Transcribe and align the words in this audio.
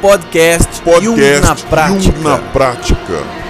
podcast, 0.00 0.80
Podcast 0.80 1.04
Jung 1.04 1.40
na 1.40 1.54
prática. 1.54 2.00
Jung 2.00 2.24
na 2.24 2.38
prática. 2.38 3.40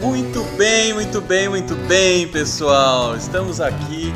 Muito 0.00 0.42
bem, 0.56 0.92
muito 0.92 1.20
bem, 1.20 1.48
muito 1.48 1.74
bem, 1.86 2.26
pessoal. 2.26 3.16
Estamos 3.16 3.60
aqui 3.60 4.12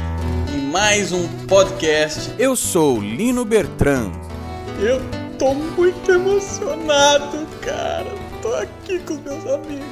em 0.53 0.61
mais 0.67 1.13
um 1.13 1.29
podcast. 1.47 2.33
Eu 2.39 2.57
sou 2.57 3.01
Lino 3.01 3.45
Bertrand. 3.45 4.24
Eu 4.85 5.01
tô 5.39 5.55
muito 5.55 6.13
emocionado, 6.13 7.47
cara. 7.63 8.13
Tô 8.43 8.55
aqui 8.55 8.99
com 8.99 9.15
meus 9.15 9.47
amigos. 9.47 9.87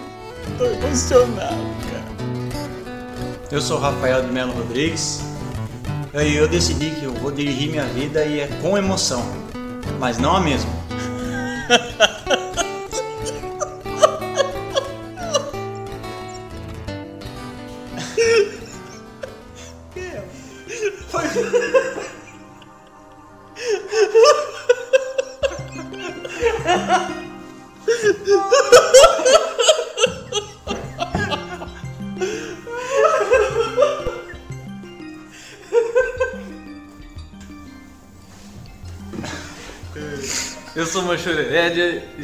Tô 0.58 0.66
emocionado, 0.66 1.64
cara. 1.90 3.32
Eu 3.50 3.62
sou 3.62 3.78
Rafael 3.78 4.20
de 4.20 4.30
Melo 4.30 4.52
Rodrigues 4.52 5.22
e 6.12 6.36
eu 6.36 6.46
decidi 6.46 6.90
que 6.90 7.04
eu 7.04 7.14
vou 7.14 7.32
dirigir 7.32 7.70
minha 7.70 7.86
vida 7.86 8.22
e 8.26 8.40
é 8.40 8.46
com 8.60 8.76
emoção, 8.76 9.24
mas 9.98 10.18
não 10.18 10.36
a 10.36 10.40
mesma. 10.40 10.81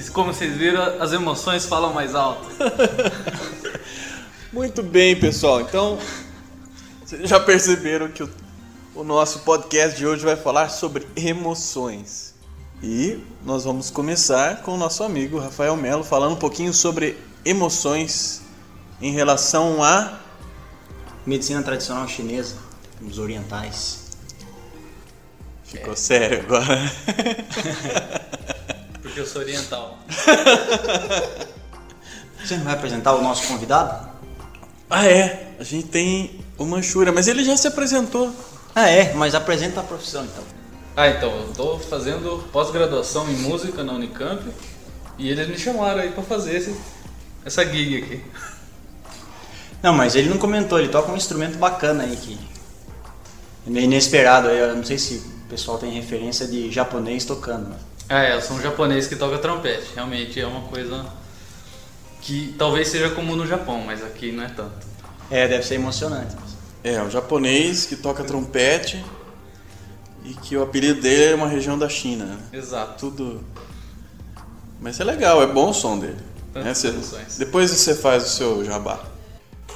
Como 0.09 0.33
vocês 0.33 0.57
viram, 0.57 1.01
as 1.01 1.13
emoções 1.13 1.67
falam 1.67 1.93
mais 1.93 2.15
alto. 2.15 2.49
Muito 4.53 4.83
bem, 4.83 5.19
pessoal. 5.19 5.61
Então, 5.61 5.99
vocês 7.05 7.29
já 7.29 7.39
perceberam 7.39 8.09
que 8.09 8.23
o, 8.23 8.31
o 8.95 9.05
nosso 9.05 9.41
podcast 9.41 9.97
de 9.97 10.07
hoje 10.07 10.25
vai 10.25 10.37
falar 10.37 10.69
sobre 10.69 11.07
emoções. 11.17 12.35
E 12.83 13.19
nós 13.45 13.65
vamos 13.65 13.91
começar 13.91 14.63
com 14.63 14.75
o 14.75 14.77
nosso 14.77 15.03
amigo 15.03 15.39
Rafael 15.39 15.77
Melo 15.77 16.05
falando 16.05 16.33
um 16.33 16.39
pouquinho 16.39 16.73
sobre 16.73 17.19
emoções 17.45 18.43
em 19.01 19.13
relação 19.13 19.83
a 19.83 20.21
Medicina 21.27 21.63
tradicional 21.63 22.09
chinesa, 22.09 22.57
os 23.03 23.19
orientais. 23.19 24.09
Ficou 25.65 25.95
sério 25.95 26.41
agora. 26.41 26.93
Porque 29.19 29.21
eu 29.21 29.27
sou 29.27 29.43
oriental. 29.43 29.99
Você 32.39 32.57
não 32.57 32.65
vai 32.65 32.75
apresentar 32.75 33.17
o 33.17 33.23
nosso 33.23 33.49
convidado? 33.49 34.09
Ah, 34.89 35.05
é. 35.09 35.55
A 35.59 35.65
gente 35.65 35.89
tem 35.89 36.39
o 36.57 36.65
Manchura, 36.65 37.11
mas 37.11 37.27
ele 37.27 37.43
já 37.43 37.57
se 37.57 37.67
apresentou. 37.67 38.33
Ah, 38.73 38.89
é, 38.89 39.13
mas 39.15 39.35
apresenta 39.35 39.81
a 39.81 39.83
profissão 39.83 40.25
então. 40.25 40.45
Ah, 40.97 41.09
então, 41.09 41.31
eu 41.37 41.53
tô 41.53 41.81
fazendo 41.81 42.49
pós-graduação 42.53 43.29
em 43.29 43.35
música 43.39 43.83
na 43.83 43.93
Unicamp 43.93 44.41
e 45.19 45.29
eles 45.29 45.49
me 45.49 45.59
chamaram 45.59 46.01
aí 46.01 46.13
pra 46.13 46.23
fazer 46.23 46.57
esse, 46.57 46.77
essa 47.45 47.65
gig 47.65 47.97
aqui. 48.01 48.23
Não, 49.83 49.93
mas 49.95 50.15
ele 50.15 50.29
não 50.29 50.39
comentou, 50.39 50.79
ele 50.79 50.91
toca 50.91 51.11
um 51.11 51.17
instrumento 51.17 51.59
bacana 51.59 52.05
aí 52.05 52.15
que 52.15 52.39
é 53.67 53.71
meio 53.71 53.87
inesperado. 53.87 54.47
Eu 54.47 54.77
não 54.77 54.85
sei 54.85 54.97
se 54.97 55.15
o 55.17 55.49
pessoal 55.49 55.77
tem 55.77 55.91
referência 55.91 56.47
de 56.47 56.71
japonês 56.71 57.25
tocando. 57.25 57.75
Ah, 58.09 58.23
é, 58.23 58.35
eu 58.37 58.41
sou 58.43 58.57
um 58.57 58.61
japonês 58.63 59.07
que 59.07 59.17
toca 59.17 59.39
trompete. 59.39 59.87
Realmente 59.95 60.41
é 60.41 60.47
uma 60.47 60.63
coisa 60.63 61.05
que 62.21 62.55
talvez 62.59 62.89
seja 62.89 63.11
comum 63.11 63.37
no 63.37 63.47
Japão, 63.47 63.83
mas 63.85 64.03
aqui 64.03 64.33
não 64.33 64.45
é 64.45 64.49
tanto. 64.49 64.87
É, 65.31 65.47
deve 65.47 65.65
ser 65.65 65.75
emocionante. 65.75 66.35
É, 66.83 67.03
o 67.03 67.11
japonês 67.11 67.85
que 67.85 67.97
toca 67.97 68.25
trompete 68.25 69.05
e 70.25 70.33
que 70.35 70.57
o 70.57 70.63
apelido 70.63 71.01
dele 71.03 71.33
é 71.33 71.35
uma 71.35 71.49
região 71.49 71.79
da 71.79 71.89
China. 71.89 72.25
né? 72.25 72.39
Exato. 72.53 72.99
Tudo. 73.11 73.45
Mas 74.81 74.99
é 75.01 75.05
legal, 75.05 75.43
é 75.43 75.47
bom 75.47 75.71
o 75.71 75.75
som 75.75 75.99
dele. 75.99 76.19
né? 76.55 76.73
Você-. 76.73 76.95
Depois 77.39 77.71
você 77.71 77.95
faz 77.95 78.25
o 78.25 78.29
seu 78.29 78.65
jabá. 78.65 79.01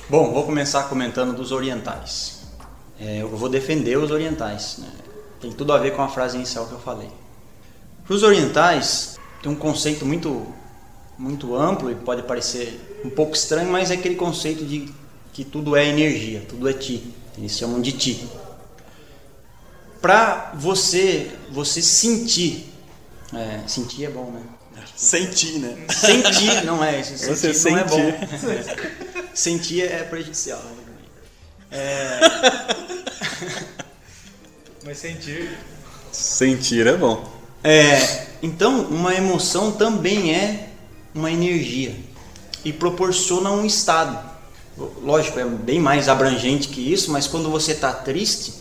Bom, 0.08 0.32
vou 0.32 0.44
começar 0.44 0.84
comentando 0.84 1.34
dos 1.36 1.52
orientais. 1.52 2.40
É, 2.98 3.20
eu 3.22 3.28
vou 3.28 3.48
defender 3.48 3.98
os 3.98 4.10
orientais. 4.10 4.76
né? 4.78 4.88
Tem 5.40 5.52
tudo 5.52 5.72
a 5.72 5.78
ver 5.78 5.94
com 5.94 6.02
a 6.02 6.08
frase 6.08 6.36
inicial 6.36 6.66
que 6.66 6.72
eu 6.72 6.80
falei. 6.80 7.10
Para 8.12 8.16
os 8.16 8.22
orientais, 8.24 9.18
tem 9.42 9.50
um 9.50 9.54
conceito 9.54 10.04
muito, 10.04 10.46
muito 11.16 11.56
amplo 11.56 11.90
e 11.90 11.94
pode 11.94 12.22
parecer 12.24 13.00
um 13.02 13.08
pouco 13.08 13.34
estranho, 13.34 13.70
mas 13.72 13.90
é 13.90 13.94
aquele 13.94 14.16
conceito 14.16 14.66
de 14.66 14.92
que 15.32 15.42
tudo 15.46 15.74
é 15.74 15.86
energia, 15.86 16.44
tudo 16.46 16.68
é 16.68 16.74
ti. 16.74 17.10
Eles 17.38 17.56
chamam 17.56 17.80
de 17.80 17.92
ti. 17.92 18.28
Para 20.02 20.52
você, 20.56 21.30
você 21.50 21.80
sentir, 21.80 22.70
é, 23.32 23.66
sentir 23.66 24.04
é 24.04 24.10
bom, 24.10 24.30
né? 24.30 24.42
Sentir, 24.94 25.58
né? 25.58 25.86
Sentir 25.88 26.66
não 26.66 26.84
é 26.84 27.00
isso. 27.00 27.16
Você 27.16 27.54
Sentir 27.54 27.70
não 27.70 27.78
é 27.78 27.84
bom. 27.84 27.96
sentir. 27.96 29.30
sentir 29.32 29.82
é 29.84 30.02
prejudicial. 30.02 30.60
né? 30.60 31.80
Mas 34.84 34.98
sentir. 34.98 35.56
Sentir 36.12 36.86
é 36.86 36.94
bom. 36.94 37.31
É, 37.64 38.26
então, 38.42 38.82
uma 38.86 39.14
emoção 39.14 39.72
também 39.72 40.34
é 40.34 40.68
uma 41.14 41.30
energia 41.30 41.94
e 42.64 42.72
proporciona 42.72 43.50
um 43.50 43.64
estado. 43.64 44.30
Lógico, 45.02 45.38
é 45.38 45.44
bem 45.44 45.78
mais 45.78 46.08
abrangente 46.08 46.68
que 46.68 46.80
isso, 46.92 47.10
mas 47.10 47.26
quando 47.26 47.50
você 47.50 47.72
está 47.72 47.92
triste, 47.92 48.54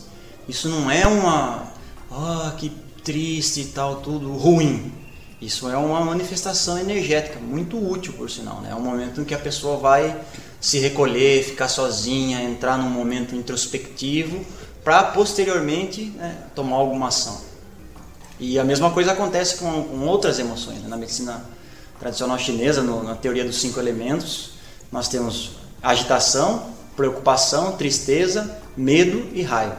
isso 0.48 0.68
não 0.68 0.90
é 0.90 1.06
uma. 1.06 1.72
Ah, 2.10 2.54
que 2.58 2.70
triste 3.02 3.60
e 3.60 3.64
tal, 3.66 3.96
tudo 3.96 4.32
ruim. 4.32 4.92
Isso 5.40 5.68
é 5.68 5.76
uma 5.76 6.04
manifestação 6.04 6.78
energética 6.78 7.40
muito 7.40 7.76
útil, 7.76 8.12
por 8.12 8.30
sinal. 8.30 8.60
né? 8.60 8.70
É 8.70 8.74
um 8.76 8.80
momento 8.80 9.20
em 9.20 9.24
que 9.24 9.34
a 9.34 9.38
pessoa 9.38 9.76
vai 9.76 10.16
se 10.60 10.78
recolher, 10.78 11.42
ficar 11.42 11.66
sozinha, 11.66 12.40
entrar 12.40 12.78
num 12.78 12.88
momento 12.88 13.34
introspectivo, 13.34 14.44
para 14.84 15.02
posteriormente 15.02 16.04
né, 16.16 16.36
tomar 16.54 16.76
alguma 16.76 17.08
ação. 17.08 17.51
E 18.44 18.58
a 18.58 18.64
mesma 18.64 18.90
coisa 18.90 19.12
acontece 19.12 19.56
com, 19.58 19.84
com 19.84 20.00
outras 20.06 20.38
emoções. 20.40 20.78
né? 20.82 20.88
Na 20.88 20.96
medicina 20.96 21.44
tradicional 22.00 22.36
chinesa, 22.38 22.82
no- 22.82 23.02
na 23.04 23.14
teoria 23.14 23.44
dos 23.44 23.60
cinco 23.60 23.78
elementos, 23.78 24.50
nós 24.90 25.06
temos 25.08 25.52
agitação, 25.82 26.66
preocupação, 26.96 27.72
tristeza, 27.76 28.58
medo 28.76 29.28
e 29.32 29.42
raiva. 29.42 29.76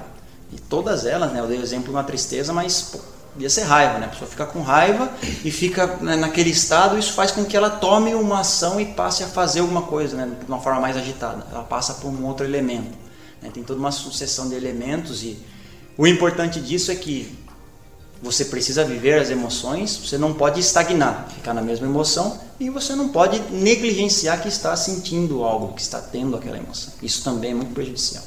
E 0.52 0.60
todas 0.60 1.06
elas, 1.06 1.32
né, 1.34 1.40
eu 1.42 1.48
dei 1.48 1.60
exemplo 1.60 1.92
na 1.92 2.04
tristeza, 2.04 2.54
mas 2.54 2.82
pô, 2.84 3.00
podia 3.34 3.50
ser 3.50 3.64
raiva, 3.64 3.98
né? 4.00 4.06
A 4.06 4.10
pessoa 4.10 4.30
fica 4.30 4.46
com 4.46 4.62
raiva 4.62 5.12
e 5.44 5.50
fica 5.52 5.88
né, 5.98 6.16
naquele 6.16 6.52
estado, 6.52 6.98
isso 6.98 7.14
faz 7.14 7.32
com 7.32 7.44
que 7.44 7.58
ela 7.58 7.70
tome 7.70 8.14
uma 8.16 8.40
ação 8.42 8.80
e 8.80 8.86
passe 8.86 9.24
a 9.24 9.28
fazer 9.28 9.60
alguma 9.62 9.82
coisa, 9.82 10.16
né, 10.16 10.32
de 10.40 10.46
uma 10.48 10.60
forma 10.62 10.80
mais 10.80 10.96
agitada. 10.96 11.46
Ela 11.52 11.64
passa 11.64 11.96
por 11.96 12.08
um 12.10 12.26
outro 12.26 12.46
elemento. 12.46 12.96
né? 13.42 13.50
Tem 13.54 13.64
toda 13.64 13.80
uma 13.80 13.92
sucessão 13.92 14.48
de 14.48 14.56
elementos 14.56 15.22
e 15.24 15.38
o 15.98 16.08
importante 16.08 16.60
disso 16.62 16.92
é 16.92 16.96
que 16.96 17.36
você 18.24 18.46
precisa 18.46 18.86
viver 18.86 19.20
as 19.20 19.30
emoções, 19.30 19.98
você 19.98 20.18
não 20.18 20.34
pode 20.34 20.60
estagnar, 20.60 21.28
ficar 21.36 21.54
na 21.54 21.62
mesma 21.62 21.86
emoção 21.86 22.40
e 22.60 22.70
você 22.70 22.96
não 22.96 23.10
pode 23.10 23.40
negligenciar 23.52 24.42
que 24.42 24.48
está 24.48 24.76
sentindo 24.78 25.44
algo, 25.44 25.74
que 25.74 25.82
está 25.82 26.00
tendo 26.00 26.36
aquela 26.38 26.58
emoção. 26.58 26.94
Isso 27.04 27.24
também 27.24 27.52
é 27.52 27.54
muito 27.54 27.74
prejudicial. 27.74 28.24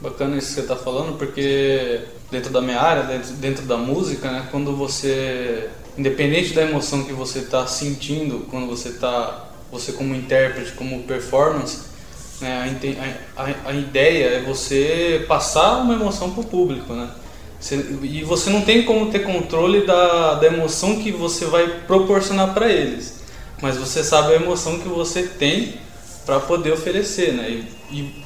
Bacana 0.00 0.36
isso 0.36 0.48
que 0.48 0.54
você 0.54 0.60
está 0.60 0.76
falando, 0.76 1.18
porque 1.18 2.02
dentro 2.30 2.52
da 2.52 2.60
minha 2.60 2.80
área, 2.80 3.02
dentro, 3.02 3.32
dentro 3.34 3.64
da 3.66 3.76
música, 3.76 4.30
né, 4.30 4.46
quando 4.50 4.76
você, 4.76 5.68
independente 5.98 6.52
da 6.54 6.62
emoção 6.62 7.02
que 7.04 7.12
você 7.12 7.40
está 7.40 7.66
sentindo, 7.66 8.46
quando 8.50 8.66
você 8.68 8.90
está, 8.90 9.48
você 9.72 9.92
como 9.92 10.14
intérprete, 10.14 10.72
como 10.72 11.02
performance, 11.04 11.78
né, 12.40 12.78
a, 13.36 13.42
a- 13.42 13.70
a 13.70 13.72
ideia 13.72 14.26
é 14.36 14.42
você 14.42 15.24
passar 15.26 15.78
uma 15.78 15.94
emoção 15.94 16.30
para 16.30 16.42
o 16.42 16.44
público, 16.46 16.92
né? 16.92 17.08
Você- 17.66 17.84
e 18.02 18.22
você 18.22 18.48
não 18.48 18.62
tem 18.62 18.84
como 18.84 19.10
ter 19.10 19.24
controle 19.24 19.84
da, 19.84 20.34
da 20.34 20.46
emoção 20.46 21.00
que 21.00 21.10
você 21.10 21.46
vai 21.46 21.80
proporcionar 21.80 22.54
para 22.54 22.70
eles, 22.70 23.14
mas 23.60 23.76
você 23.76 24.04
sabe 24.04 24.32
a 24.34 24.36
emoção 24.36 24.78
que 24.78 24.86
você 24.88 25.24
tem 25.24 25.80
para 26.24 26.38
poder 26.38 26.72
oferecer, 26.72 27.32
né? 27.32 27.50
E, 27.50 27.96
e 27.96 28.24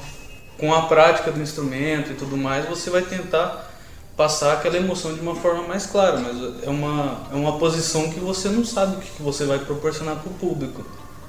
com 0.58 0.75
a 0.75 0.82
prática 0.82 1.32
do 1.32 1.40
instrumento 1.40 2.12
e 2.12 2.14
tudo 2.16 2.37
mais, 2.37 2.69
você 2.69 2.90
vai 2.90 3.00
tentar 3.00 3.70
passar 4.14 4.52
aquela 4.52 4.76
emoção 4.76 5.14
de 5.14 5.20
uma 5.20 5.34
forma 5.34 5.62
mais 5.66 5.86
clara, 5.86 6.19
mas 6.19 6.36
é 6.62 6.69
uma, 6.69 7.26
é 7.32 7.34
uma 7.34 7.58
posição 7.58 8.10
que 8.10 8.20
você 8.20 8.50
não 8.50 8.62
sabe 8.62 8.96
o 8.96 9.00
que, 9.00 9.10
que 9.10 9.22
você 9.22 9.46
vai 9.46 9.58
proporcionar 9.60 10.16
para 10.16 10.31
o 10.31 10.34
público. 10.34 10.84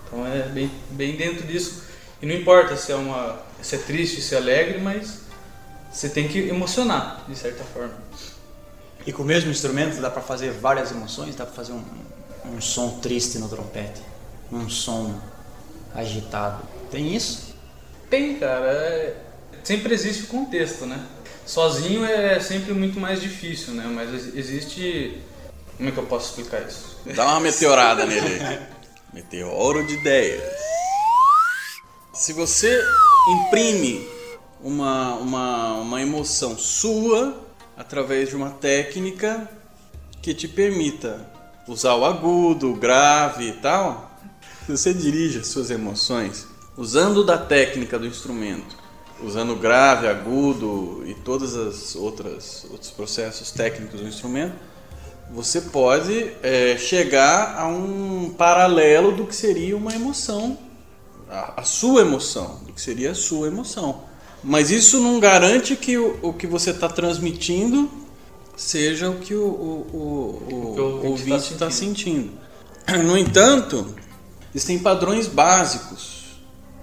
Então 0.05 0.27
é 0.27 0.49
bem, 0.49 0.69
bem 0.89 1.15
dentro 1.15 1.47
disso. 1.47 1.83
E 2.21 2.25
não 2.25 2.35
importa 2.35 2.75
se 2.75 2.91
é, 2.91 2.95
uma, 2.95 3.39
se 3.61 3.75
é 3.75 3.77
triste, 3.77 4.21
se 4.21 4.35
é 4.35 4.37
alegre, 4.37 4.79
mas 4.81 5.21
você 5.91 6.09
tem 6.09 6.27
que 6.27 6.39
emocionar, 6.39 7.25
de 7.27 7.35
certa 7.35 7.63
forma. 7.63 7.93
E 9.05 9.11
com 9.11 9.23
o 9.23 9.25
mesmo 9.25 9.51
instrumento 9.51 9.99
dá 9.99 10.09
para 10.09 10.21
fazer 10.21 10.51
várias 10.51 10.91
emoções, 10.91 11.35
dá 11.35 11.45
para 11.45 11.55
fazer 11.55 11.73
um, 11.73 11.83
um 12.45 12.61
som 12.61 12.99
triste 12.99 13.37
no 13.39 13.49
trompete, 13.49 14.01
um 14.51 14.69
som 14.69 15.19
agitado. 15.93 16.63
Tem 16.89 17.13
isso? 17.13 17.55
Tem, 18.09 18.37
cara. 18.37 18.67
É... 18.67 19.15
Sempre 19.63 19.93
existe 19.93 20.23
o 20.23 20.27
contexto, 20.27 20.85
né? 20.85 21.03
Sozinho 21.45 22.05
é 22.05 22.39
sempre 22.39 22.73
muito 22.73 22.99
mais 22.99 23.21
difícil, 23.21 23.73
né? 23.73 23.85
Mas 23.85 24.35
existe. 24.35 25.21
Como 25.77 25.89
é 25.89 25.91
que 25.91 25.97
eu 25.97 26.05
posso 26.05 26.29
explicar 26.29 26.61
isso? 26.67 26.97
Dá 27.15 27.25
uma 27.25 27.39
meteorada 27.39 28.05
nele. 28.05 28.39
Meteoro 29.13 29.85
de 29.85 29.95
ideias. 29.95 30.41
Se 32.13 32.33
você 32.33 32.79
imprime 33.29 34.07
uma, 34.63 35.15
uma, 35.15 35.73
uma 35.75 36.01
emoção 36.01 36.57
sua 36.57 37.35
através 37.75 38.29
de 38.29 38.35
uma 38.35 38.51
técnica 38.51 39.49
que 40.21 40.33
te 40.33 40.47
permita 40.47 41.29
usar 41.67 41.95
o 41.95 42.05
agudo, 42.05 42.71
o 42.71 42.75
grave 42.75 43.49
e 43.49 43.53
tal, 43.53 44.11
você 44.67 44.93
dirige 44.93 45.39
as 45.39 45.47
suas 45.47 45.71
emoções 45.71 46.47
usando 46.77 47.23
da 47.23 47.37
técnica 47.37 47.97
do 47.97 48.05
instrumento 48.05 48.81
usando 49.23 49.55
grave, 49.55 50.07
agudo 50.07 51.03
e 51.05 51.13
todas 51.13 51.55
as 51.55 51.95
outras 51.95 52.65
outros 52.69 52.91
processos 52.91 53.51
técnicos 53.51 54.01
do 54.01 54.07
instrumento, 54.07 54.55
você 55.31 55.61
pode 55.61 56.31
é, 56.43 56.75
chegar 56.77 57.57
a 57.57 57.67
um 57.67 58.33
paralelo 58.37 59.11
do 59.11 59.25
que 59.25 59.35
seria 59.35 59.77
uma 59.77 59.93
emoção, 59.93 60.57
a, 61.29 61.61
a, 61.61 61.63
sua 61.63 62.01
emoção, 62.01 62.59
do 62.65 62.73
que 62.73 62.81
seria 62.81 63.11
a 63.11 63.15
sua 63.15 63.47
emoção. 63.47 64.03
Mas 64.43 64.71
isso 64.71 64.99
não 64.99 65.19
garante 65.19 65.75
que 65.75 65.97
o, 65.97 66.17
o 66.21 66.33
que 66.33 66.47
você 66.47 66.71
está 66.71 66.89
transmitindo 66.89 67.89
seja 68.57 69.09
o 69.09 69.19
que 69.19 69.35
o, 69.35 69.45
o, 69.45 69.87
o, 69.93 70.55
o 71.03 71.07
ouvinte 71.09 71.53
está 71.53 71.69
sentindo. 71.69 72.31
sentindo. 72.87 73.03
No 73.03 73.17
entanto, 73.17 73.95
existem 74.53 74.79
padrões 74.79 75.27
básicos 75.27 76.39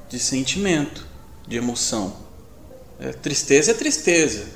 de 0.09 0.19
sentimento, 0.19 1.07
de 1.47 1.57
emoção. 1.57 2.17
É, 3.01 3.13
tristeza 3.13 3.73
é 3.73 3.75
tristeza. 3.75 4.47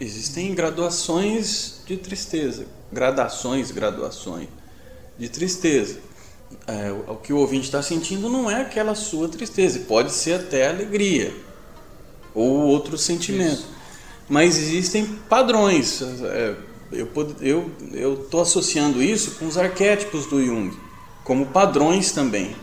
Existem 0.00 0.52
graduações 0.52 1.80
de 1.86 1.96
tristeza, 1.96 2.66
gradações, 2.92 3.70
graduações 3.70 4.48
de 5.16 5.28
tristeza. 5.28 6.00
É, 6.66 6.90
o 6.90 7.16
que 7.16 7.32
o 7.32 7.36
ouvinte 7.36 7.66
está 7.66 7.80
sentindo 7.82 8.28
não 8.28 8.50
é 8.50 8.60
aquela 8.60 8.94
sua 8.96 9.28
tristeza, 9.28 9.78
pode 9.80 10.12
ser 10.12 10.34
até 10.34 10.68
alegria 10.68 11.32
ou 12.34 12.62
outro 12.62 12.96
sentimento. 12.98 13.52
Isso. 13.52 13.68
Mas 14.28 14.56
existem 14.58 15.04
padrões. 15.28 16.00
É, 16.02 16.54
eu 16.92 17.08
eu 17.40 17.70
eu 17.92 18.14
estou 18.14 18.40
associando 18.40 19.02
isso 19.02 19.32
com 19.32 19.46
os 19.46 19.56
arquétipos 19.58 20.26
do 20.26 20.44
Jung, 20.44 20.76
como 21.24 21.46
padrões 21.46 22.12
também 22.12 22.54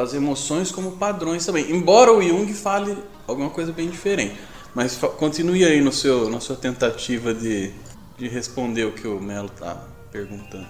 as 0.00 0.14
emoções 0.14 0.70
como 0.70 0.92
padrões 0.92 1.44
também. 1.44 1.70
Embora 1.70 2.12
o 2.12 2.22
Jung 2.22 2.52
fale 2.54 2.96
alguma 3.26 3.50
coisa 3.50 3.72
bem 3.72 3.88
diferente. 3.90 4.38
Mas 4.74 4.96
continue 5.18 5.64
aí 5.64 5.80
no 5.80 5.92
seu, 5.92 6.30
na 6.30 6.40
sua 6.40 6.56
tentativa 6.56 7.34
de, 7.34 7.72
de 8.16 8.28
responder 8.28 8.84
o 8.84 8.92
que 8.92 9.06
o 9.06 9.20
Melo 9.20 9.48
está 9.48 9.84
perguntando. 10.10 10.66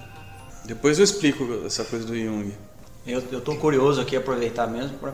Depois 0.64 0.99
eu 0.99 1.04
explico 1.04 1.62
essa 1.66 1.84
coisa 1.84 2.06
do 2.06 2.16
Jung. 2.16 2.52
Eu 3.06 3.19
estou 3.19 3.56
curioso 3.56 4.00
aqui, 4.00 4.16
aproveitar 4.16 4.66
mesmo 4.66 4.96
para 4.99 5.12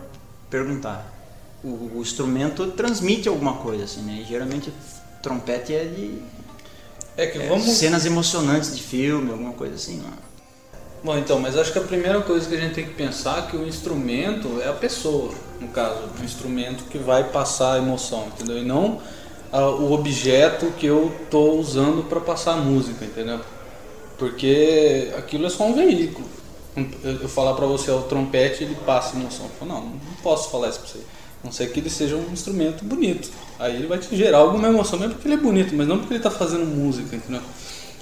perguntar. 0.49 1.18
O, 1.63 1.99
o, 1.99 2.01
instrumento 2.01 2.67
transmite 2.69 3.29
alguma 3.29 3.55
coisa, 3.55 3.85
assim, 3.85 4.03
né? 4.03 4.21
E 4.23 4.25
geralmente 4.25 4.73
trompete 5.23 5.75
é 5.75 5.85
de 5.85 6.23
é 7.17 7.27
que 7.27 7.39
é, 7.39 7.49
vamos... 7.49 7.67
cenas 7.67 8.07
emocionantes 8.07 8.77
de 8.77 8.83
filme, 8.83 9.33
alguma 9.33 9.53
coisa 9.53 9.75
assim, 9.75 9.99
não 9.99 10.09
é? 10.09 10.29
Bom, 11.03 11.17
então, 11.17 11.39
mas 11.39 11.57
acho 11.57 11.73
que 11.73 11.79
a 11.79 11.83
primeira 11.83 12.21
coisa 12.23 12.49
que 12.49 12.55
a 12.55 12.61
gente 12.61 12.75
tem 12.75 12.85
que 12.85 12.95
pensar 12.95 13.39
é 13.39 13.43
que 13.51 13.57
o 13.57 13.67
instrumento 13.67 14.61
é 14.61 14.69
a 14.69 14.73
pessoa, 14.73 15.33
no 15.61 15.69
caso, 15.69 16.01
o 16.21 16.25
instrumento 16.25 16.85
que 16.85 16.99
vai 16.99 17.25
passar 17.25 17.75
a 17.75 17.79
emoção, 17.79 18.27
entendeu? 18.27 18.59
E 18.59 18.65
não 18.65 19.01
o 19.53 19.93
objeto 19.93 20.67
que 20.73 20.87
eu 20.87 21.13
estou 21.23 21.59
usando 21.59 22.07
para 22.09 22.21
passar 22.21 22.55
a 22.55 22.57
música, 22.57 23.05
entendeu? 23.05 23.41
Porque 24.19 25.13
aquilo 25.17 25.47
é 25.47 25.51
só 25.51 25.65
um 25.65 25.75
veículo. 25.75 26.27
Eu 27.03 27.29
falar 27.29 27.55
para 27.55 27.67
você, 27.67 27.91
o 27.91 28.03
trompete 28.03 28.65
ele 28.65 28.77
passa 28.87 29.17
emoção. 29.17 29.47
Eu 29.47 29.53
falo, 29.53 29.73
não, 29.73 29.81
não 29.89 30.01
posso 30.23 30.51
falar 30.51 30.69
isso 30.69 30.81
para 30.81 30.89
você. 30.89 31.01
Não 31.43 31.53
ser 31.53 31.71
que 31.71 31.81
ele 31.81 31.91
seja 31.91 32.17
um 32.17 32.33
instrumento 32.33 32.85
bonito. 32.85 33.31
Aí 33.59 33.77
ele 33.77 33.87
vai 33.87 33.99
te 33.99 34.15
gerar 34.17 34.39
alguma 34.39 34.69
emoção, 34.69 34.99
mesmo 34.99 35.15
porque 35.15 35.29
ele 35.29 35.35
é 35.35 35.43
bonito, 35.43 35.75
mas 35.75 35.87
não 35.87 35.99
porque 35.99 36.15
ele 36.15 36.19
está 36.19 36.31
fazendo 36.31 36.65
música, 36.67 37.15
entendeu? 37.15 37.43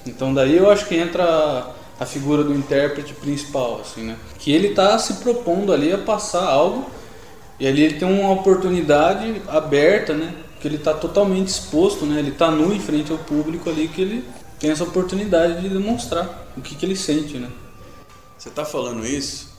Então 0.05 0.33
daí 0.33 0.55
eu 0.55 0.69
acho 0.69 0.85
que 0.87 0.95
entra 0.95 1.73
a 1.99 2.05
figura 2.05 2.43
do 2.43 2.53
intérprete 2.53 3.13
principal, 3.13 3.81
assim, 3.81 4.03
né? 4.03 4.17
Que 4.39 4.51
ele 4.51 4.69
está 4.69 4.97
se 4.99 5.15
propondo 5.15 5.73
ali 5.73 5.91
a 5.91 5.97
passar 5.97 6.45
algo 6.45 6.89
e 7.59 7.67
ali 7.67 7.83
ele 7.83 7.95
tem 7.95 8.07
uma 8.07 8.31
oportunidade 8.31 9.41
aberta, 9.47 10.13
né? 10.13 10.33
Que 10.59 10.67
ele 10.67 10.77
está 10.77 10.93
totalmente 10.93 11.47
exposto, 11.47 12.05
né? 12.05 12.19
Ele 12.19 12.29
está 12.29 12.51
nu 12.51 12.73
em 12.73 12.79
frente 12.79 13.11
ao 13.11 13.17
público 13.17 13.69
ali 13.69 13.87
que 13.87 14.01
ele 14.01 14.25
tem 14.59 14.71
essa 14.71 14.83
oportunidade 14.83 15.61
de 15.61 15.69
demonstrar 15.69 16.47
o 16.55 16.61
que, 16.61 16.75
que 16.75 16.85
ele 16.85 16.95
sente, 16.95 17.37
né? 17.37 17.49
Você 18.37 18.49
está 18.49 18.63
falando 18.63 19.05
isso 19.05 19.57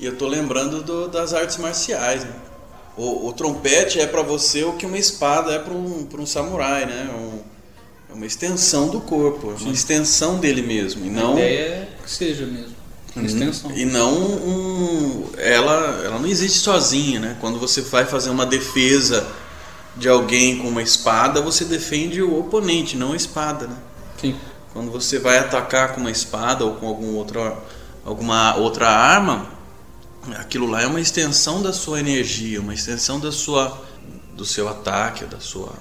e 0.00 0.06
eu 0.06 0.12
estou 0.12 0.28
lembrando 0.28 0.82
do, 0.82 1.08
das 1.08 1.34
artes 1.34 1.58
marciais, 1.58 2.24
né? 2.24 2.32
O, 2.96 3.28
o 3.28 3.32
trompete 3.32 3.98
é 3.98 4.06
para 4.06 4.22
você 4.22 4.62
o 4.64 4.74
que 4.74 4.86
uma 4.86 4.98
espada 4.98 5.52
é 5.52 5.58
para 5.58 5.74
um, 5.74 6.06
um 6.18 6.26
samurai, 6.26 6.86
né? 6.86 7.10
Um, 7.12 7.38
é 8.10 8.14
uma 8.14 8.26
extensão 8.26 8.88
do 8.88 9.00
corpo, 9.00 9.52
é 9.52 9.62
uma 9.62 9.72
extensão 9.72 10.38
dele 10.38 10.62
mesmo. 10.62 11.04
E 11.04 11.10
não, 11.10 11.32
a 11.32 11.40
ideia 11.40 11.60
é 11.60 11.88
que 12.02 12.10
seja 12.10 12.46
mesmo. 12.46 12.74
Uma 13.14 13.22
uhum. 13.22 13.26
extensão. 13.26 13.70
E 13.72 13.84
não 13.84 14.12
um. 14.14 15.30
Ela, 15.36 16.02
ela 16.04 16.18
não 16.18 16.26
existe 16.26 16.58
sozinha, 16.58 17.20
né? 17.20 17.36
Quando 17.40 17.58
você 17.58 17.80
vai 17.80 18.04
fazer 18.04 18.30
uma 18.30 18.46
defesa 18.46 19.26
de 19.96 20.08
alguém 20.08 20.58
com 20.58 20.68
uma 20.68 20.82
espada, 20.82 21.40
você 21.40 21.64
defende 21.64 22.20
o 22.22 22.38
oponente, 22.38 22.96
não 22.96 23.12
a 23.12 23.16
espada, 23.16 23.66
né? 23.66 23.76
Sim. 24.20 24.34
Quando 24.72 24.90
você 24.90 25.18
vai 25.18 25.38
atacar 25.38 25.94
com 25.94 26.00
uma 26.00 26.10
espada 26.10 26.64
ou 26.64 26.74
com 26.74 26.88
algum 26.88 27.14
outro, 27.14 27.56
alguma 28.04 28.56
outra 28.56 28.88
arma, 28.88 29.48
aquilo 30.38 30.66
lá 30.66 30.82
é 30.82 30.86
uma 30.86 31.00
extensão 31.00 31.62
da 31.62 31.72
sua 31.72 32.00
energia, 32.00 32.60
uma 32.60 32.74
extensão 32.74 33.20
da 33.20 33.30
sua, 33.30 33.82
do 34.34 34.44
seu 34.44 34.68
ataque, 34.68 35.24
da 35.24 35.40
sua 35.40 35.72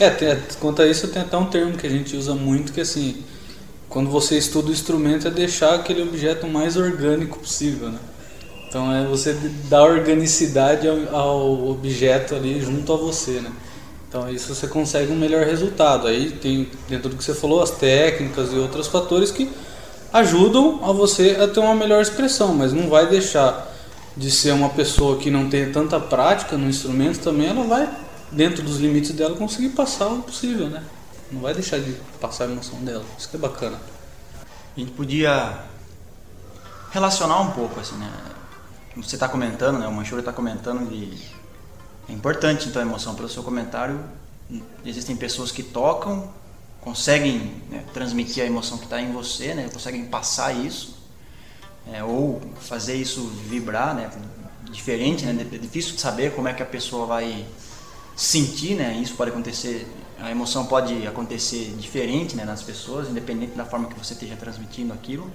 é, 0.00 0.10
tem, 0.10 0.36
quanto 0.58 0.82
a 0.82 0.86
isso 0.86 1.08
tem 1.08 1.22
até 1.22 1.36
um 1.36 1.46
termo 1.46 1.76
que 1.76 1.86
a 1.86 1.90
gente 1.90 2.16
usa 2.16 2.34
muito 2.34 2.72
que 2.72 2.80
assim, 2.80 3.22
quando 3.88 4.10
você 4.10 4.36
estuda 4.38 4.68
o 4.68 4.72
instrumento 4.72 5.28
é 5.28 5.30
deixar 5.30 5.74
aquele 5.74 6.02
objeto 6.02 6.46
mais 6.46 6.76
orgânico 6.76 7.38
possível, 7.38 7.88
né? 7.88 7.98
Então 8.68 8.92
é 8.92 9.04
você 9.06 9.34
dar 9.68 9.82
organicidade 9.84 10.88
ao, 10.88 11.14
ao 11.14 11.68
objeto 11.68 12.34
ali 12.34 12.60
junto 12.60 12.92
a 12.92 12.96
você, 12.96 13.40
né? 13.40 13.52
Então 14.08 14.30
isso 14.30 14.54
você 14.54 14.66
consegue 14.66 15.12
um 15.12 15.16
melhor 15.16 15.44
resultado. 15.44 16.06
Aí 16.06 16.30
tem 16.30 16.68
dentro 16.88 17.10
do 17.10 17.16
que 17.16 17.22
você 17.22 17.34
falou 17.34 17.62
as 17.62 17.70
técnicas 17.70 18.52
e 18.52 18.56
outros 18.56 18.86
fatores 18.86 19.30
que 19.30 19.50
ajudam 20.12 20.80
a 20.84 20.92
você 20.92 21.38
a 21.40 21.48
ter 21.48 21.60
uma 21.60 21.74
melhor 21.74 22.02
expressão, 22.02 22.54
mas 22.54 22.72
não 22.72 22.88
vai 22.88 23.08
deixar 23.08 23.68
de 24.16 24.30
ser 24.30 24.52
uma 24.52 24.68
pessoa 24.68 25.18
que 25.18 25.30
não 25.30 25.48
tem 25.48 25.72
tanta 25.72 25.98
prática 25.98 26.56
no 26.56 26.68
instrumento 26.68 27.20
também, 27.20 27.48
ela 27.48 27.64
vai 27.64 27.88
dentro 28.30 28.62
dos 28.62 28.78
limites 28.78 29.12
dela, 29.12 29.36
conseguir 29.36 29.70
passar 29.70 30.08
o 30.08 30.22
possível, 30.22 30.68
né? 30.68 30.82
Não 31.30 31.40
vai 31.40 31.54
deixar 31.54 31.78
de 31.78 31.92
passar 32.20 32.44
a 32.44 32.48
emoção 32.48 32.78
dela. 32.80 33.04
Isso 33.18 33.28
que 33.28 33.36
é 33.36 33.38
bacana. 33.38 33.78
A 34.76 34.80
gente 34.80 34.92
podia 34.92 35.60
relacionar 36.90 37.40
um 37.40 37.50
pouco, 37.52 37.80
assim, 37.80 37.96
né? 37.96 38.10
Você 38.96 39.16
está 39.16 39.28
comentando, 39.28 39.78
né? 39.78 39.86
O 39.86 39.92
Manchura 39.92 40.20
está 40.20 40.32
comentando 40.32 40.88
de... 40.90 41.10
É 42.08 42.12
importante, 42.12 42.68
então, 42.68 42.82
a 42.82 42.84
emoção. 42.84 43.14
Pelo 43.14 43.28
seu 43.28 43.42
comentário, 43.42 43.98
existem 44.84 45.16
pessoas 45.16 45.50
que 45.50 45.62
tocam, 45.62 46.28
conseguem 46.82 47.54
né, 47.70 47.84
transmitir 47.94 48.42
a 48.42 48.46
emoção 48.46 48.76
que 48.76 48.84
está 48.84 49.00
em 49.00 49.12
você, 49.12 49.54
né? 49.54 49.70
Conseguem 49.72 50.04
passar 50.04 50.52
isso. 50.52 51.00
É, 51.92 52.04
ou 52.04 52.40
fazer 52.60 52.94
isso 52.94 53.26
vibrar, 53.48 53.94
né? 53.94 54.10
Diferente, 54.70 55.24
né? 55.24 55.46
É 55.52 55.58
difícil 55.58 55.94
de 55.94 56.00
saber 56.00 56.34
como 56.34 56.48
é 56.48 56.52
que 56.52 56.62
a 56.62 56.66
pessoa 56.66 57.06
vai 57.06 57.46
sentir, 58.16 58.74
né? 58.74 58.98
Isso 59.02 59.14
pode 59.14 59.30
acontecer, 59.30 59.86
a 60.20 60.30
emoção 60.30 60.66
pode 60.66 61.06
acontecer 61.06 61.74
diferente, 61.78 62.36
né, 62.36 62.44
nas 62.44 62.62
pessoas, 62.62 63.08
independente 63.08 63.56
da 63.56 63.64
forma 63.64 63.88
que 63.88 63.98
você 63.98 64.14
esteja 64.14 64.36
transmitindo 64.36 64.92
aquilo. 64.92 65.30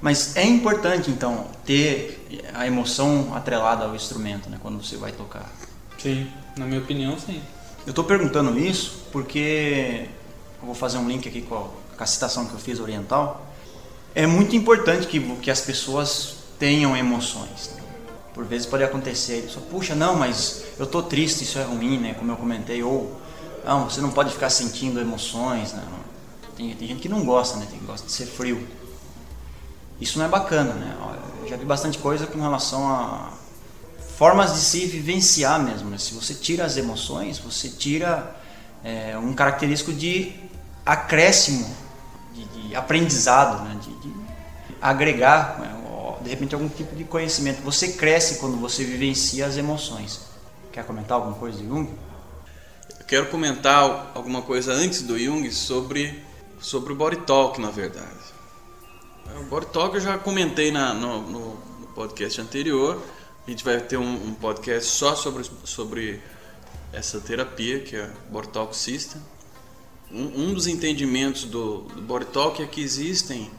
Mas 0.00 0.36
é 0.36 0.44
importante 0.44 1.10
então 1.10 1.46
ter 1.64 2.26
a 2.54 2.66
emoção 2.66 3.34
atrelada 3.34 3.84
ao 3.84 3.94
instrumento, 3.94 4.48
né, 4.48 4.58
quando 4.60 4.82
você 4.82 4.96
vai 4.96 5.12
tocar. 5.12 5.50
Sim, 5.98 6.26
na 6.56 6.66
minha 6.66 6.80
opinião, 6.80 7.18
sim. 7.18 7.40
Eu 7.86 7.90
estou 7.90 8.04
perguntando 8.04 8.58
isso 8.58 9.04
porque 9.12 10.08
fazer 10.74 10.98
um 10.98 11.08
link 11.08 11.28
aqui 11.28 11.42
com 11.42 11.54
a, 11.56 11.96
com 11.96 12.04
a 12.04 12.06
citação 12.06 12.46
que 12.46 12.54
eu 12.54 12.58
fiz 12.58 12.80
oriental. 12.80 13.46
É 14.14 14.26
muito 14.26 14.54
importante 14.54 15.06
que, 15.06 15.20
que 15.36 15.50
as 15.50 15.60
pessoas 15.60 16.36
tenham 16.58 16.96
emoções. 16.96 17.70
Por 18.34 18.44
vezes 18.44 18.66
pode 18.66 18.82
acontecer, 18.82 19.48
só, 19.48 19.60
puxa, 19.60 19.94
não, 19.94 20.16
mas 20.16 20.64
eu 20.78 20.86
tô 20.86 21.02
triste, 21.02 21.44
isso 21.44 21.58
é 21.58 21.64
ruim, 21.64 21.98
né? 21.98 22.14
Como 22.14 22.30
eu 22.30 22.36
comentei, 22.36 22.82
ou 22.82 23.20
não, 23.64 23.88
você 23.88 24.00
não 24.00 24.10
pode 24.10 24.32
ficar 24.32 24.50
sentindo 24.50 25.00
emoções, 25.00 25.72
né? 25.72 25.82
Tem, 26.56 26.74
tem 26.74 26.88
gente 26.88 27.00
que 27.00 27.08
não 27.08 27.24
gosta, 27.24 27.58
né? 27.58 27.66
Tem 27.70 27.78
que 27.78 27.84
gosta 27.84 28.06
de 28.06 28.12
ser 28.12 28.26
frio. 28.26 28.66
Isso 30.00 30.18
não 30.18 30.26
é 30.26 30.28
bacana, 30.28 30.72
né? 30.74 30.96
Eu 31.42 31.48
já 31.48 31.56
vi 31.56 31.64
bastante 31.64 31.98
coisa 31.98 32.26
com 32.26 32.40
relação 32.40 32.88
a 32.88 33.32
formas 34.16 34.54
de 34.54 34.60
se 34.60 34.86
vivenciar 34.86 35.62
mesmo. 35.62 35.90
Né? 35.90 35.98
Se 35.98 36.14
você 36.14 36.34
tira 36.34 36.64
as 36.64 36.76
emoções, 36.76 37.38
você 37.38 37.68
tira 37.68 38.34
é, 38.84 39.16
um 39.18 39.32
característico 39.32 39.92
de 39.92 40.32
acréscimo, 40.84 41.74
de, 42.32 42.44
de 42.44 42.74
aprendizado, 42.74 43.62
né? 43.64 43.78
de, 43.80 43.94
de 43.96 44.14
agregar, 44.80 45.58
né? 45.60 45.82
de 46.22 46.30
repente, 46.30 46.54
algum 46.54 46.68
tipo 46.68 46.94
de 46.94 47.04
conhecimento. 47.04 47.62
Você 47.62 47.92
cresce 47.92 48.38
quando 48.38 48.56
você 48.56 48.84
vivencia 48.84 49.46
as 49.46 49.56
emoções. 49.56 50.20
Quer 50.72 50.84
comentar 50.84 51.16
alguma 51.16 51.34
coisa 51.34 51.58
de 51.58 51.66
Jung? 51.66 51.88
Eu 52.98 53.06
quero 53.06 53.26
comentar 53.26 54.12
alguma 54.14 54.40
coisa 54.40 54.72
antes 54.72 55.02
do 55.02 55.18
Jung 55.18 55.50
sobre, 55.52 56.22
sobre 56.60 56.92
o 56.92 56.96
Body 56.96 57.16
Talk, 57.18 57.60
na 57.60 57.70
verdade. 57.70 58.22
O 59.40 59.44
Body 59.44 59.66
Talk 59.66 59.94
eu 59.94 60.00
já 60.00 60.16
comentei 60.16 60.70
na, 60.70 60.94
no, 60.94 61.22
no, 61.22 61.56
podcast 61.94 62.40
anterior. 62.40 63.02
A 63.46 63.50
gente 63.50 63.64
vai 63.64 63.80
ter 63.80 63.96
um, 63.96 64.14
um, 64.28 64.34
podcast 64.34 64.88
só 64.90 65.14
sobre, 65.14 65.44
sobre 65.64 66.22
essa 66.92 67.20
terapia, 67.20 67.80
que 67.80 67.96
é 67.96 68.10
o 68.28 68.32
Body 68.32 68.48
Talk 68.48 68.74
System. 68.74 69.20
Um, 70.12 70.44
um 70.44 70.54
dos 70.54 70.66
entendimentos 70.66 71.44
do, 71.44 71.82
do 71.82 72.02
Body 72.02 72.26
Talk 72.26 72.62
é 72.62 72.66
que 72.66 72.82
existem 72.82 73.50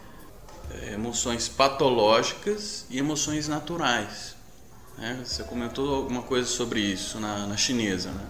é, 0.72 0.94
emoções 0.94 1.48
patológicas 1.48 2.86
e 2.90 3.00
emoções 3.00 3.48
naturais. 3.48 4.36
Né? 4.98 5.20
Você 5.26 5.44
comentou 5.44 5.96
alguma 5.96 6.22
coisa 6.22 6.48
sobre 6.48 6.80
isso 6.80 7.20
na, 7.20 7.48
na 7.48 7.58
chinesa. 7.58 8.12
Né? 8.12 8.26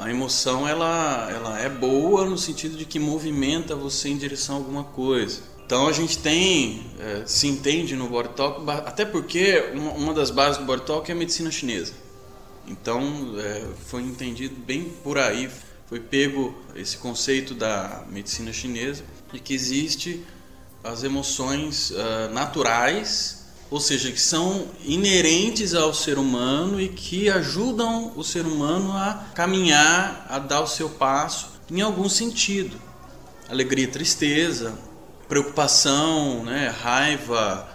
A 0.00 0.10
emoção 0.10 0.66
ela, 0.66 1.28
ela 1.30 1.58
é 1.58 1.68
boa 1.68 2.24
no 2.24 2.38
sentido 2.38 2.76
de 2.76 2.84
que 2.84 2.98
movimenta 2.98 3.74
você 3.74 4.08
em 4.08 4.16
direção 4.16 4.56
a 4.56 4.58
alguma 4.58 4.84
coisa. 4.84 5.40
Então 5.64 5.86
a 5.86 5.92
gente 5.92 6.18
tem, 6.18 6.90
é, 6.98 7.24
se 7.26 7.46
entende 7.46 7.94
no 7.94 8.08
Body 8.08 8.30
Talk, 8.30 8.62
até 8.70 9.04
porque 9.04 9.70
uma, 9.74 9.92
uma, 9.92 10.14
das 10.14 10.30
bases 10.30 10.56
do 10.56 10.64
Body 10.64 10.82
Talk 10.82 11.10
é 11.10 11.14
a 11.14 11.16
medicina 11.16 11.50
chinesa. 11.50 11.92
Então 12.66 13.34
é, 13.38 13.66
foi 13.86 14.00
entendido 14.02 14.56
bem 14.56 14.84
por 15.04 15.18
aí, 15.18 15.50
foi 15.88 16.00
pego 16.00 16.54
esse 16.76 16.98
conceito 16.98 17.54
da 17.54 18.04
medicina 18.10 18.52
chinesa 18.52 19.02
de 19.32 19.40
que 19.40 19.54
existe 19.54 20.22
as 20.84 21.02
emoções 21.02 21.90
uh, 21.90 22.32
naturais, 22.32 23.46
ou 23.70 23.80
seja, 23.80 24.12
que 24.12 24.20
são 24.20 24.68
inerentes 24.84 25.74
ao 25.74 25.92
ser 25.94 26.18
humano 26.18 26.80
e 26.80 26.88
que 26.88 27.30
ajudam 27.30 28.12
o 28.16 28.22
ser 28.22 28.46
humano 28.46 28.92
a 28.92 29.28
caminhar, 29.34 30.26
a 30.28 30.38
dar 30.38 30.60
o 30.60 30.66
seu 30.66 30.90
passo 30.90 31.52
em 31.70 31.80
algum 31.80 32.08
sentido. 32.08 32.76
Alegria 33.48 33.88
tristeza, 33.88 34.78
preocupação, 35.26 36.44
né, 36.44 36.68
raiva. 36.68 37.68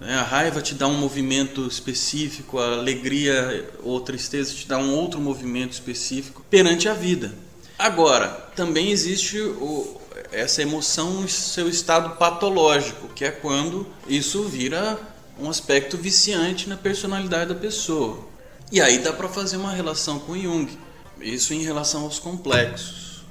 Né, 0.00 0.14
a 0.14 0.22
raiva 0.22 0.60
te 0.60 0.74
dá 0.74 0.86
um 0.86 0.98
movimento 0.98 1.66
específico, 1.66 2.58
a 2.58 2.74
alegria 2.74 3.70
ou 3.82 4.00
tristeza 4.00 4.54
te 4.54 4.68
dá 4.68 4.78
um 4.78 4.94
outro 4.94 5.20
movimento 5.20 5.72
específico 5.72 6.44
perante 6.48 6.88
a 6.88 6.94
vida. 6.94 7.45
Agora, 7.78 8.28
também 8.54 8.90
existe 8.90 9.38
o, 9.38 10.00
essa 10.32 10.62
emoção 10.62 11.22
em 11.24 11.28
seu 11.28 11.68
estado 11.68 12.16
patológico, 12.16 13.08
que 13.08 13.24
é 13.24 13.30
quando 13.30 13.86
isso 14.08 14.44
vira 14.44 14.98
um 15.38 15.50
aspecto 15.50 15.96
viciante 15.96 16.68
na 16.68 16.76
personalidade 16.76 17.52
da 17.52 17.60
pessoa. 17.60 18.24
E 18.72 18.80
aí 18.80 18.98
dá 18.98 19.12
para 19.12 19.28
fazer 19.28 19.58
uma 19.58 19.72
relação 19.72 20.18
com 20.18 20.36
Jung, 20.36 20.76
isso 21.20 21.52
em 21.52 21.62
relação 21.62 22.02
aos 22.02 22.18
complexos. 22.18 23.24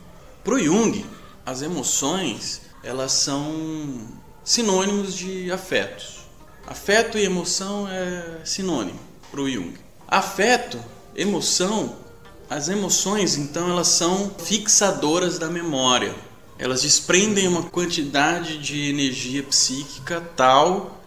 Para 0.43 0.59
Jung, 0.59 1.05
as 1.45 1.61
emoções 1.61 2.61
elas 2.83 3.13
são 3.13 4.07
sinônimos 4.43 5.15
de 5.15 5.51
afetos. 5.51 6.19
Afeto 6.67 7.17
e 7.17 7.25
emoção 7.25 7.87
é 7.89 8.41
sinônimo 8.45 8.99
para 9.31 9.41
o 9.41 9.49
Jung. 9.49 9.73
Afeto, 10.07 10.79
emoção, 11.15 11.95
as 12.49 12.69
emoções 12.69 13.37
então 13.37 13.69
elas 13.69 13.87
são 13.87 14.31
fixadoras 14.37 15.39
da 15.39 15.49
memória 15.49 16.13
elas 16.57 16.81
desprendem 16.83 17.47
uma 17.47 17.63
quantidade 17.63 18.57
de 18.57 18.89
energia 18.89 19.43
psíquica 19.43 20.21
tal 20.35 21.01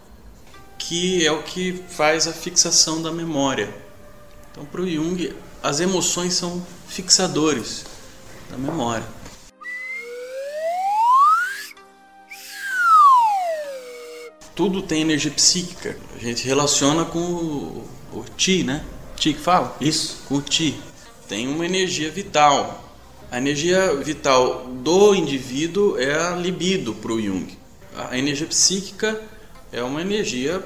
que 0.79 1.27
é 1.27 1.33
o 1.33 1.43
que 1.43 1.85
faz 1.89 2.27
a 2.29 2.33
fixação 2.33 3.03
da 3.03 3.13
memória. 3.13 3.75
Então, 4.51 4.65
para 4.65 4.81
o 4.81 4.89
Jung, 4.89 5.35
as 5.63 5.81
emoções 5.81 6.35
são 6.35 6.65
fixadores 6.87 7.85
da 8.49 8.57
memória. 8.57 9.07
Tudo 14.55 14.83
tem 14.83 15.03
energia 15.03 15.31
psíquica. 15.31 15.97
A 16.17 16.19
gente 16.19 16.47
relaciona 16.47 17.05
com 17.05 17.19
o, 17.19 17.89
o 18.13 18.25
Ti, 18.37 18.65
né? 18.65 18.85
Ti 19.17 19.35
que 19.35 19.41
fala? 19.41 19.77
Isso. 19.81 20.23
Com 20.27 20.37
o 20.37 20.43
Ti. 20.43 20.81
Tem 21.29 21.47
uma 21.47 21.67
energia 21.67 22.11
vital. 22.11 22.85
A 23.31 23.37
energia 23.37 23.95
vital 23.97 24.67
do 24.83 25.15
indivíduo 25.15 25.99
é 25.99 26.15
a 26.15 26.35
libido 26.35 26.95
para 26.95 27.13
o 27.13 27.21
Jung. 27.21 27.47
A 27.95 28.17
energia 28.17 28.47
psíquica 28.47 29.21
é 29.71 29.83
uma 29.83 30.01
energia 30.01 30.65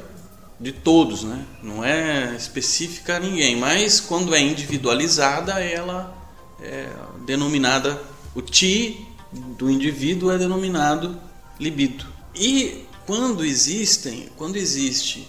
de 0.61 0.71
todos, 0.71 1.25
né? 1.25 1.45
não 1.61 1.85
é 1.85 2.37
específica 2.37 3.17
a 3.17 3.19
ninguém, 3.21 3.57
mas 3.57 3.99
quando 3.99 4.33
é 4.33 4.41
individualizada, 4.41 5.55
ela 5.55 6.17
é 6.61 6.89
denominada, 7.27 8.01
o 8.33 8.41
ti 8.41 9.05
do 9.33 9.69
indivíduo 9.69 10.31
é 10.31 10.39
denominado 10.39 11.21
libido. 11.59 12.07
E 12.33 12.85
quando 13.05 13.45
existem, 13.45 14.29
quando 14.37 14.55
existe 14.55 15.27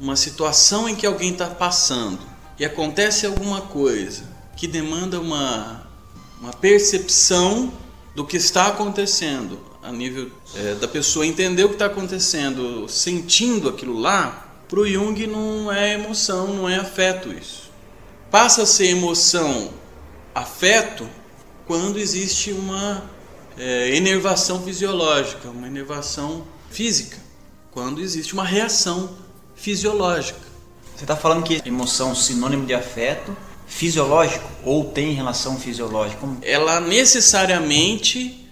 uma 0.00 0.16
situação 0.16 0.88
em 0.88 0.96
que 0.96 1.06
alguém 1.06 1.30
está 1.30 1.46
passando 1.46 2.18
e 2.58 2.64
acontece 2.64 3.26
alguma 3.26 3.60
coisa 3.60 4.33
que 4.56 4.66
demanda 4.66 5.20
uma 5.20 5.84
uma 6.40 6.52
percepção 6.52 7.72
do 8.14 8.24
que 8.24 8.36
está 8.36 8.66
acontecendo 8.66 9.58
a 9.82 9.90
nível 9.90 10.30
é, 10.54 10.74
da 10.74 10.86
pessoa 10.86 11.26
entender 11.26 11.64
o 11.64 11.68
que 11.68 11.74
está 11.74 11.86
acontecendo, 11.86 12.88
sentindo 12.88 13.68
aquilo 13.68 13.98
lá. 13.98 14.48
Para 14.68 14.80
o 14.80 14.88
Jung 14.88 15.26
não 15.26 15.70
é 15.70 15.94
emoção, 15.94 16.48
não 16.48 16.68
é 16.68 16.76
afeto 16.76 17.32
isso. 17.32 17.70
Passa 18.30 18.62
a 18.62 18.66
ser 18.66 18.86
emoção, 18.86 19.70
afeto 20.34 21.08
quando 21.66 21.98
existe 21.98 22.50
uma 22.50 23.04
é, 23.58 23.94
enervação 23.94 24.62
fisiológica, 24.62 25.48
uma 25.48 25.66
enervação 25.66 26.44
física, 26.70 27.18
quando 27.70 28.00
existe 28.00 28.32
uma 28.32 28.44
reação 28.44 29.10
fisiológica. 29.54 30.40
Você 30.96 31.04
está 31.04 31.16
falando 31.16 31.44
que 31.44 31.60
emoção 31.66 32.14
sinônimo 32.14 32.66
de 32.66 32.74
afeto 32.74 33.36
fisiológico 33.66 34.48
ou 34.64 34.84
tem 34.84 35.12
relação 35.12 35.58
fisiológica? 35.58 36.20
Como... 36.20 36.38
Ela 36.42 36.80
necessariamente, 36.80 38.48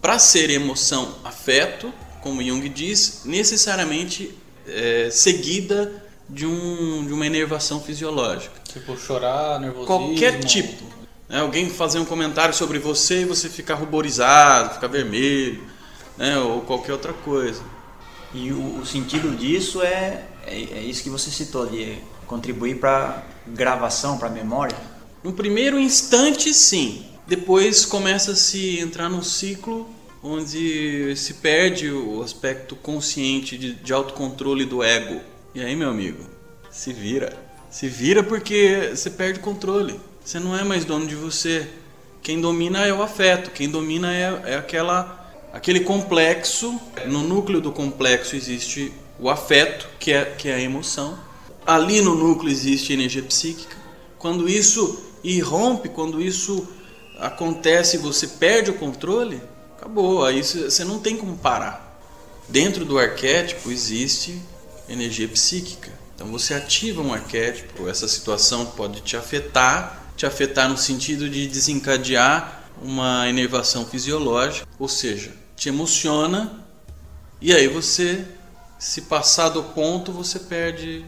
para 0.00 0.18
ser 0.18 0.50
emoção 0.50 1.16
afeto, 1.24 1.92
como 2.20 2.42
Jung 2.42 2.68
diz, 2.68 3.22
necessariamente 3.24 4.34
é, 4.66 5.08
seguida 5.10 5.92
de, 6.28 6.46
um, 6.46 7.04
de 7.06 7.12
uma 7.12 7.26
enervação 7.26 7.80
fisiológica. 7.80 8.54
Tipo 8.72 8.96
chorar, 8.96 9.60
nervosismo. 9.60 9.86
Qualquer 9.86 10.40
tipo. 10.40 10.84
Né? 11.28 11.40
Alguém 11.40 11.68
fazer 11.68 11.98
um 11.98 12.04
comentário 12.04 12.54
sobre 12.54 12.78
você 12.78 13.22
e 13.22 13.24
você 13.24 13.48
ficar 13.48 13.74
ruborizado, 13.74 14.74
ficar 14.74 14.86
vermelho, 14.86 15.62
né? 16.16 16.38
ou 16.38 16.60
qualquer 16.62 16.92
outra 16.92 17.12
coisa. 17.12 17.62
E 18.34 18.50
o, 18.52 18.80
o 18.80 18.86
sentido 18.86 19.36
disso 19.36 19.82
é, 19.82 20.24
é, 20.46 20.54
é, 20.54 20.80
isso 20.80 21.02
que 21.02 21.10
você 21.10 21.30
citou 21.30 21.62
ali, 21.62 21.84
é 21.84 21.98
contribuir 22.32 22.76
para 22.76 23.22
gravação, 23.46 24.16
para 24.16 24.30
memória? 24.30 24.76
No 25.22 25.34
primeiro 25.34 25.78
instante, 25.78 26.54
sim. 26.54 27.04
Depois 27.26 27.84
começa 27.84 28.32
a 28.32 28.36
se 28.36 28.78
entrar 28.80 29.10
num 29.10 29.22
ciclo 29.22 29.88
onde 30.22 31.14
se 31.14 31.34
perde 31.34 31.90
o 31.90 32.22
aspecto 32.22 32.74
consciente 32.74 33.58
de, 33.58 33.74
de 33.74 33.92
autocontrole 33.92 34.64
do 34.64 34.82
ego. 34.82 35.20
E 35.54 35.62
aí, 35.62 35.76
meu 35.76 35.90
amigo, 35.90 36.24
se 36.70 36.92
vira. 36.92 37.36
Se 37.70 37.86
vira 37.86 38.22
porque 38.22 38.92
você 38.94 39.10
perde 39.10 39.38
o 39.38 39.42
controle. 39.42 40.00
Você 40.24 40.40
não 40.40 40.56
é 40.56 40.64
mais 40.64 40.86
dono 40.86 41.06
de 41.06 41.14
você. 41.14 41.68
Quem 42.22 42.40
domina 42.40 42.86
é 42.86 42.92
o 42.94 43.02
afeto, 43.02 43.50
quem 43.50 43.68
domina 43.68 44.14
é, 44.14 44.52
é 44.52 44.56
aquela 44.56 45.34
aquele 45.52 45.80
complexo. 45.80 46.80
No 47.06 47.22
núcleo 47.22 47.60
do 47.60 47.72
complexo 47.72 48.34
existe 48.34 48.90
o 49.18 49.28
afeto, 49.28 49.86
que 49.98 50.12
é, 50.12 50.24
que 50.24 50.48
é 50.48 50.54
a 50.54 50.60
emoção 50.60 51.18
ali 51.66 52.00
no 52.00 52.14
núcleo 52.14 52.50
existe 52.50 52.92
energia 52.92 53.22
psíquica. 53.22 53.76
Quando 54.18 54.48
isso 54.48 55.02
irrompe, 55.22 55.88
quando 55.88 56.20
isso 56.20 56.66
acontece 57.18 57.96
e 57.96 58.00
você 58.00 58.26
perde 58.26 58.70
o 58.70 58.74
controle, 58.74 59.40
acabou. 59.76 60.24
Aí 60.24 60.42
você 60.42 60.84
não 60.84 60.98
tem 60.98 61.16
como 61.16 61.36
parar. 61.36 62.00
Dentro 62.48 62.84
do 62.84 62.98
arquétipo 62.98 63.70
existe 63.70 64.40
energia 64.88 65.28
psíquica. 65.28 65.90
Então 66.14 66.26
você 66.28 66.54
ativa 66.54 67.02
um 67.02 67.12
arquétipo, 67.12 67.88
essa 67.88 68.06
situação 68.06 68.66
pode 68.66 69.00
te 69.00 69.16
afetar, 69.16 70.12
te 70.16 70.26
afetar 70.26 70.68
no 70.68 70.76
sentido 70.76 71.28
de 71.28 71.46
desencadear 71.46 72.64
uma 72.80 73.28
enervação 73.28 73.86
fisiológica, 73.86 74.66
ou 74.78 74.88
seja, 74.88 75.32
te 75.56 75.68
emociona 75.68 76.64
e 77.40 77.52
aí 77.52 77.66
você 77.66 78.24
se 78.78 79.02
passar 79.02 79.48
do 79.48 79.62
ponto, 79.62 80.12
você 80.12 80.38
perde 80.38 81.04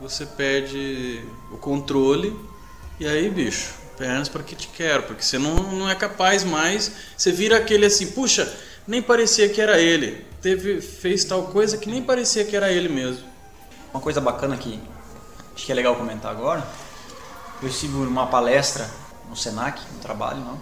você 0.00 0.24
perde 0.24 1.24
o 1.50 1.56
controle 1.56 2.38
e 3.00 3.06
aí, 3.06 3.30
bicho, 3.30 3.74
pernas 3.96 4.28
para 4.28 4.42
que 4.42 4.56
te 4.56 4.68
quero, 4.68 5.04
porque 5.04 5.22
você 5.22 5.38
não, 5.38 5.54
não 5.72 5.88
é 5.88 5.94
capaz 5.94 6.44
mais, 6.44 6.92
você 7.16 7.30
vira 7.32 7.56
aquele 7.56 7.86
assim, 7.86 8.12
puxa, 8.12 8.52
nem 8.86 9.02
parecia 9.02 9.48
que 9.48 9.60
era 9.60 9.78
ele. 9.78 10.24
Teve 10.40 10.80
fez 10.80 11.24
tal 11.24 11.44
coisa 11.44 11.76
que 11.76 11.88
nem 11.88 12.02
parecia 12.02 12.44
que 12.44 12.56
era 12.56 12.70
ele 12.70 12.88
mesmo. 12.88 13.26
Uma 13.92 14.00
coisa 14.00 14.20
bacana 14.20 14.56
que 14.56 14.80
acho 15.54 15.66
que 15.66 15.72
é 15.72 15.74
legal 15.74 15.96
comentar 15.96 16.30
agora. 16.30 16.66
Eu 17.60 17.68
estive 17.68 17.92
numa 17.92 18.26
palestra 18.26 18.88
no 19.28 19.36
Senac, 19.36 19.80
no 19.92 19.98
trabalho, 20.00 20.40
não? 20.40 20.60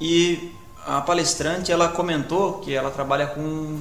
E 0.00 0.52
a 0.86 1.00
palestrante 1.00 1.70
ela 1.70 1.88
comentou 1.88 2.60
que 2.60 2.74
ela 2.74 2.90
trabalha 2.90 3.26
com 3.26 3.80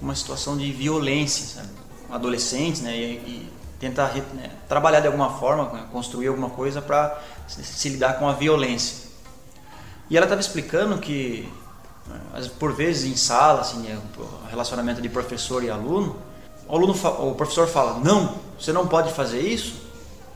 uma 0.00 0.14
situação 0.14 0.56
de 0.56 0.70
violência, 0.72 1.46
sabe? 1.46 1.68
adolescentes, 2.10 2.80
né? 2.80 2.96
E, 2.96 3.12
e 3.14 3.57
tenta 3.78 4.08
né, 4.34 4.50
trabalhar 4.68 5.00
de 5.00 5.06
alguma 5.06 5.38
forma, 5.38 5.64
né? 5.72 5.84
construir 5.92 6.28
alguma 6.28 6.50
coisa 6.50 6.82
para 6.82 7.18
se, 7.46 7.62
se 7.62 7.88
lidar 7.88 8.18
com 8.18 8.28
a 8.28 8.32
violência. 8.32 9.08
E 10.10 10.16
ela 10.16 10.26
estava 10.26 10.40
explicando 10.40 10.98
que 10.98 11.48
né, 12.06 12.50
por 12.58 12.72
vezes 12.72 13.10
em 13.10 13.16
sala, 13.16 13.60
assim, 13.60 13.86
é 13.88 13.98
relacionamento 14.50 15.00
de 15.00 15.08
professor 15.08 15.62
e 15.62 15.70
aluno, 15.70 16.16
o, 16.66 16.74
aluno, 16.74 16.92
o 16.92 17.34
professor 17.34 17.68
fala, 17.68 17.98
não, 18.00 18.36
você 18.58 18.72
não 18.72 18.86
pode 18.86 19.12
fazer 19.12 19.40
isso, 19.40 19.86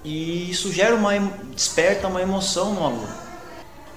e 0.05 0.51
isso 0.51 0.73
gera 0.73 0.95
uma, 0.95 1.13
desperta 1.53 2.09
uma 2.09 2.23
emoção 2.23 2.75
no 2.75 2.85
aluno. 2.85 3.23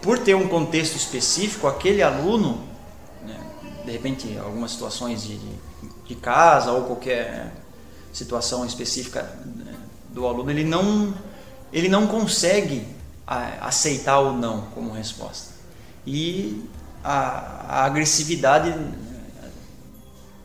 Por 0.01 0.19
ter 0.19 0.35
um 0.35 0.47
contexto 0.47 0.95
específico, 0.95 1.67
aquele 1.67 2.01
aluno, 2.03 2.61
né, 3.23 3.39
de 3.85 3.91
repente, 3.91 4.37
algumas 4.37 4.71
situações 4.71 5.23
de, 5.23 5.39
de 6.05 6.15
casa 6.15 6.71
ou 6.71 6.83
qualquer 6.83 7.51
situação 8.15 8.65
específica 8.65 9.23
né, 9.45 9.75
do 10.09 10.25
aluno, 10.25 10.49
ele 10.49 10.63
não, 10.63 11.13
ele 11.71 11.89
não 11.89 12.07
consegue 12.07 12.87
aceitar 13.61 14.19
o 14.19 14.31
não 14.31 14.61
como 14.73 14.91
resposta. 14.91 15.53
E 16.07 16.63
a, 17.03 17.81
a 17.81 17.85
agressividade 17.85 18.73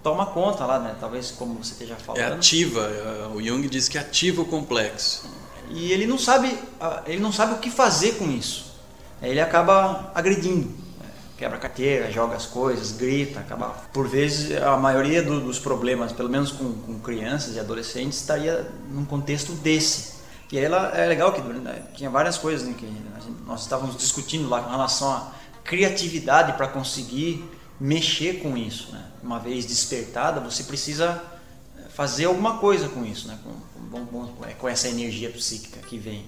toma 0.03 0.27
conta 0.27 0.65
lá, 0.65 0.79
né? 0.79 0.97
Talvez 0.99 1.31
como 1.31 1.62
você 1.62 1.73
esteja 1.73 1.97
falando. 1.97 2.23
É 2.23 2.27
ativa. 2.27 2.91
O 3.35 3.43
Jung 3.43 3.69
diz 3.69 3.89
que 3.89 3.99
ativa 3.99 4.43
o 4.43 4.47
complexo. 4.47 5.29
E 5.69 5.93
ele 5.93 6.07
não 6.07 6.19
sabe, 6.19 6.59
ele 7.07 7.21
não 7.21 7.33
sabe 7.33 7.55
o 7.55 7.59
que 7.59 7.71
fazer 7.71 8.17
com 8.17 8.29
isso. 8.31 8.73
Ele 9.23 9.41
acaba 9.41 10.11
agredindo, 10.15 10.69
né? 10.69 10.75
Quebra 11.40 11.56
carteira, 11.56 12.12
joga 12.12 12.37
as 12.37 12.44
coisas, 12.44 12.92
grita, 12.92 13.40
acaba. 13.40 13.70
Por 13.94 14.06
vezes 14.06 14.54
a 14.61 14.76
maioria 14.76 15.23
do, 15.23 15.40
dos 15.40 15.59
problemas, 15.59 16.12
pelo 16.12 16.28
menos 16.28 16.52
com, 16.52 16.70
com, 16.70 17.00
crianças 17.00 17.56
e 17.56 17.59
adolescentes, 17.59 18.20
estaria 18.20 18.70
num 18.90 19.06
contexto 19.06 19.52
desse. 19.54 20.20
E 20.52 20.59
aí 20.59 20.64
ela, 20.64 20.88
é 20.88 21.06
legal 21.06 21.32
que 21.32 21.40
né? 21.40 21.82
tinha 21.94 22.11
várias 22.11 22.37
coisas 22.37 22.68
né, 22.68 22.75
que 22.76 22.87
gente, 22.87 23.02
nós 23.47 23.62
estávamos 23.62 23.97
discutindo 23.97 24.50
lá 24.50 24.61
com 24.61 24.70
relação 24.70 25.11
à 25.11 25.32
criatividade 25.64 26.52
para 26.59 26.68
conseguir 26.68 27.42
mexer 27.80 28.42
com 28.42 28.54
isso. 28.54 28.92
Né? 28.92 29.02
Uma 29.23 29.38
vez 29.38 29.64
despertada, 29.64 30.40
você 30.40 30.64
precisa 30.64 31.23
eh, 31.78 31.84
fazer 31.88 32.26
alguma 32.26 32.58
coisa 32.58 32.86
com 32.86 33.02
isso, 33.02 33.26
né? 33.26 33.38
com, 33.43 34.04
com, 34.04 34.45
é, 34.45 34.52
com 34.52 34.69
essa 34.69 34.88
energia 34.88 35.30
psíquica 35.30 35.80
que 35.88 35.97
vem. 35.97 36.26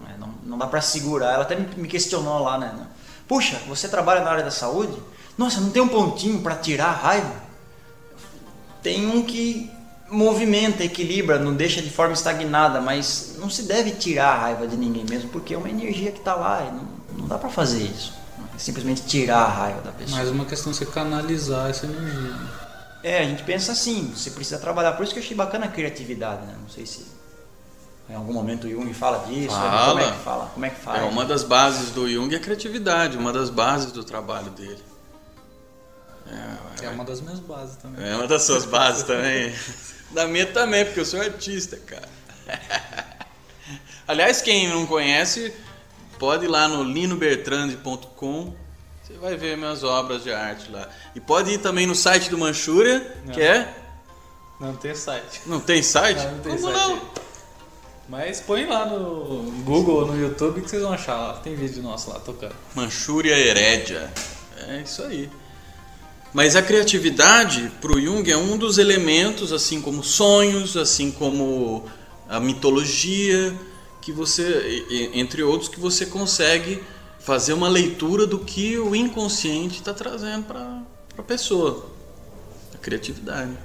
Né? 0.00 0.16
Não, 0.18 0.34
não 0.44 0.58
dá 0.58 0.66
para 0.66 0.82
segurar. 0.82 1.32
Ela 1.32 1.44
até 1.44 1.56
me 1.56 1.88
questionou 1.88 2.40
lá, 2.40 2.58
né? 2.58 2.86
Puxa, 3.26 3.60
você 3.66 3.88
trabalha 3.88 4.22
na 4.22 4.30
área 4.30 4.44
da 4.44 4.50
saúde? 4.50 4.96
Nossa, 5.36 5.60
não 5.60 5.70
tem 5.70 5.82
um 5.82 5.88
pontinho 5.88 6.40
para 6.40 6.56
tirar 6.56 6.86
a 6.86 6.92
raiva? 6.92 7.34
Tem 8.82 9.06
um 9.06 9.22
que 9.22 9.70
movimenta, 10.10 10.84
equilibra, 10.84 11.38
não 11.38 11.54
deixa 11.54 11.80
de 11.80 11.90
forma 11.90 12.12
estagnada, 12.12 12.80
mas 12.80 13.36
não 13.38 13.48
se 13.48 13.62
deve 13.62 13.92
tirar 13.92 14.28
a 14.28 14.38
raiva 14.38 14.66
de 14.66 14.76
ninguém 14.76 15.04
mesmo, 15.08 15.30
porque 15.30 15.54
é 15.54 15.58
uma 15.58 15.68
energia 15.68 16.12
que 16.12 16.18
está 16.18 16.34
lá 16.34 16.62
e 16.62 16.74
não, 16.74 17.20
não 17.20 17.28
dá 17.28 17.38
para 17.38 17.48
fazer 17.48 17.82
isso. 17.82 18.12
É 18.54 18.58
simplesmente 18.58 19.02
tirar 19.02 19.38
a 19.38 19.48
raiva 19.48 19.80
da 19.80 19.90
pessoa. 19.90 20.18
Mas 20.18 20.28
uma 20.28 20.44
questão 20.44 20.72
você 20.72 20.86
canalizar 20.86 21.70
essa 21.70 21.86
energia. 21.86 22.36
É, 23.02 23.18
a 23.18 23.24
gente 23.24 23.42
pensa 23.42 23.72
assim, 23.72 24.12
você 24.14 24.30
precisa 24.30 24.58
trabalhar. 24.58 24.92
Por 24.92 25.02
isso 25.02 25.12
que 25.12 25.18
eu 25.18 25.22
achei 25.22 25.36
bacana 25.36 25.66
a 25.66 25.68
criatividade, 25.68 26.46
né? 26.46 26.54
Não 26.60 26.68
sei 26.68 26.86
se 26.86 27.13
em 28.08 28.14
algum 28.14 28.32
momento 28.32 28.66
o 28.66 28.70
Jung 28.70 28.92
fala 28.92 29.26
disso. 29.26 29.54
Fala. 29.54 29.90
Como 29.90 30.00
é 30.00 30.10
que 30.12 30.18
fala? 30.18 30.50
Como 30.52 30.66
é 30.66 30.70
que 30.70 30.80
fala? 30.80 30.98
É 30.98 31.02
uma 31.02 31.24
das 31.24 31.42
bases 31.42 31.90
do 31.90 32.08
Jung 32.08 32.32
é 32.34 32.36
a 32.36 32.40
criatividade, 32.40 33.16
uma 33.16 33.32
das 33.32 33.50
bases 33.50 33.92
do 33.92 34.04
trabalho 34.04 34.50
dele. 34.50 34.82
É, 36.26 36.86
é 36.86 36.88
uma 36.90 37.04
das 37.04 37.20
minhas 37.20 37.40
bases 37.40 37.76
também. 37.76 38.08
É 38.08 38.14
uma 38.14 38.26
das 38.26 38.42
suas 38.42 38.64
bases 38.64 39.02
também. 39.02 39.54
Da 40.10 40.28
minha 40.28 40.46
também, 40.46 40.84
porque 40.84 41.00
eu 41.00 41.04
sou 41.04 41.20
artista, 41.20 41.76
cara. 41.76 42.08
Aliás, 44.06 44.40
quem 44.40 44.68
não 44.68 44.86
conhece, 44.86 45.52
pode 46.20 46.44
ir 46.44 46.48
lá 46.48 46.68
no 46.68 46.84
linobertrande.com. 46.84 48.54
Você 49.02 49.14
vai 49.14 49.36
ver 49.36 49.56
minhas 49.56 49.82
obras 49.82 50.22
de 50.22 50.32
arte 50.32 50.70
lá. 50.70 50.88
E 51.16 51.20
pode 51.20 51.50
ir 51.50 51.58
também 51.58 51.84
no 51.84 51.96
site 51.96 52.30
do 52.30 52.38
Manchúria, 52.38 53.00
que 53.32 53.42
é. 53.42 53.74
Não 54.60 54.76
tem 54.76 54.94
site. 54.94 55.40
Não 55.46 55.58
tem 55.58 55.82
site? 55.82 56.22
Não, 56.22 56.32
não 56.32 56.38
tem 56.40 56.56
Como 56.56 56.72
site. 56.72 56.88
não? 56.88 57.23
Mas 58.08 58.40
põe 58.40 58.66
lá 58.66 58.84
no 58.86 59.50
Google 59.62 60.00
ou 60.00 60.06
no 60.06 60.20
YouTube 60.20 60.60
que 60.60 60.68
vocês 60.68 60.82
vão 60.82 60.92
achar 60.92 61.16
lá. 61.16 61.32
Tem 61.34 61.54
vídeo 61.54 61.82
nosso 61.82 62.10
lá 62.10 62.18
tocando. 62.18 62.54
Manchúria 62.74 63.38
Herédia. 63.38 64.12
É 64.68 64.82
isso 64.82 65.02
aí. 65.02 65.30
Mas 66.32 66.56
a 66.56 66.62
criatividade 66.62 67.72
para 67.80 67.92
o 67.92 68.00
Jung 68.00 68.28
é 68.30 68.36
um 68.36 68.58
dos 68.58 68.76
elementos, 68.76 69.52
assim 69.52 69.80
como 69.80 70.02
sonhos, 70.02 70.76
assim 70.76 71.10
como 71.10 71.84
a 72.28 72.40
mitologia, 72.40 73.56
que 74.02 74.12
você, 74.12 75.10
entre 75.14 75.42
outros, 75.42 75.68
que 75.68 75.78
você 75.80 76.04
consegue 76.04 76.82
fazer 77.20 77.52
uma 77.52 77.68
leitura 77.68 78.26
do 78.26 78.40
que 78.40 78.76
o 78.78 78.94
inconsciente 78.94 79.78
está 79.78 79.94
trazendo 79.94 80.44
para 80.44 80.82
a 81.16 81.22
pessoa. 81.22 81.88
A 82.74 82.78
criatividade. 82.78 83.56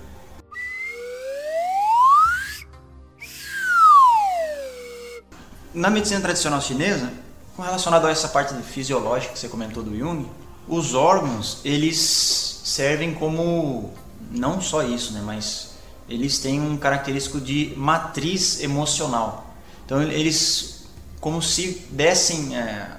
Na 5.73 5.89
medicina 5.89 6.19
tradicional 6.19 6.61
chinesa, 6.61 7.11
relacionado 7.57 8.07
a 8.07 8.11
essa 8.11 8.27
parte 8.27 8.53
fisiológica 8.63 9.33
que 9.33 9.39
você 9.39 9.47
comentou 9.47 9.83
do 9.83 9.95
Jung, 9.95 10.25
os 10.67 10.93
órgãos 10.95 11.59
eles 11.63 12.61
servem 12.63 13.13
como 13.13 13.93
não 14.31 14.61
só 14.61 14.83
isso, 14.83 15.13
né, 15.13 15.21
mas 15.23 15.71
eles 16.07 16.39
têm 16.39 16.59
um 16.59 16.75
característico 16.75 17.39
de 17.39 17.73
matriz 17.77 18.61
emocional. 18.61 19.53
Então 19.85 20.01
eles 20.01 20.87
como 21.19 21.41
se 21.41 21.85
dessem 21.91 22.57
é, 22.57 22.89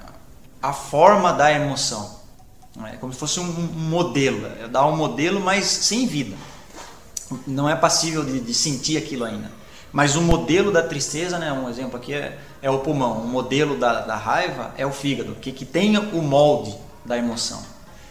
a 0.62 0.72
forma 0.72 1.32
da 1.32 1.50
emoção, 1.50 2.20
é 2.86 2.96
como 2.96 3.12
se 3.12 3.18
fosse 3.18 3.40
um 3.40 3.44
modelo, 3.46 4.46
é 4.46 4.68
dar 4.68 4.86
um 4.86 4.96
modelo, 4.96 5.40
mas 5.40 5.64
sem 5.64 6.06
vida. 6.06 6.36
Não 7.46 7.68
é 7.68 7.74
passível 7.74 8.24
de, 8.24 8.40
de 8.40 8.54
sentir 8.54 8.96
aquilo 8.96 9.24
ainda. 9.24 9.50
Mas 9.92 10.14
o 10.16 10.20
modelo 10.20 10.70
da 10.70 10.82
tristeza, 10.82 11.38
né, 11.38 11.52
um 11.52 11.68
exemplo 11.68 11.96
aqui 11.96 12.12
é, 12.12 12.38
é 12.62 12.70
o 12.70 12.78
pulmão, 12.80 13.18
o 13.18 13.26
modelo 13.26 13.78
da, 13.78 14.00
da 14.00 14.16
raiva 14.16 14.72
é 14.76 14.86
o 14.86 14.92
fígado, 14.92 15.34
que, 15.36 15.52
que 15.52 15.64
tem 15.64 15.96
o 15.96 16.22
molde 16.22 16.76
da 17.04 17.16
emoção. 17.16 17.62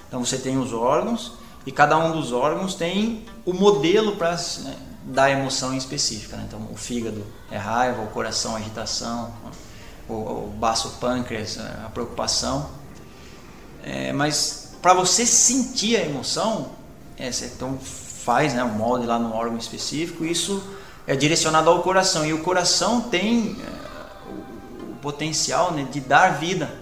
Então 0.08 0.24
você 0.26 0.38
tem 0.38 0.58
os 0.58 0.74
órgãos 0.74 1.34
e 1.66 1.72
cada 1.72 1.98
um 1.98 2.12
dos 2.12 2.32
órgãos 2.32 2.74
tem 2.74 3.26
o 3.46 3.54
modelo 3.54 4.16
para 4.16 4.32
né, 4.32 4.76
da 5.04 5.30
emoção 5.30 5.74
em 5.74 5.78
específica. 5.78 6.36
Né? 6.36 6.46
Então 6.48 6.68
o 6.72 6.76
fígado 6.76 7.24
é 7.52 7.58
raiva, 7.58 8.02
o 8.02 8.08
coração 8.08 8.56
agitação, 8.56 9.32
o, 10.08 10.14
o 10.14 10.54
baço 10.58 10.98
pâncreas 11.00 11.58
é, 11.58 11.62
a 11.86 11.90
preocupação. 11.90 12.70
É, 13.84 14.12
mas 14.12 14.74
para 14.82 14.94
você 14.94 15.26
sentir 15.26 15.96
a 15.98 16.02
emoção, 16.02 16.72
é, 17.18 17.32
você 17.32 17.46
então 17.46 17.78
faz 17.80 18.54
né, 18.54 18.64
um 18.64 18.70
molde 18.70 19.06
lá 19.06 19.20
no 19.20 19.34
órgão 19.34 19.58
específico. 19.58 20.26
Isso 20.26 20.64
é 21.06 21.16
direcionado 21.16 21.70
ao 21.70 21.82
coração 21.82 22.26
e 22.26 22.34
o 22.34 22.44
coração 22.44 23.02
tem 23.02 23.58
é, 23.62 23.79
o, 23.79 23.79
o, 23.79 23.79
potencial 25.02 25.72
né, 25.72 25.88
de 25.92 26.00
dar 26.00 26.40
vida. 26.40 26.74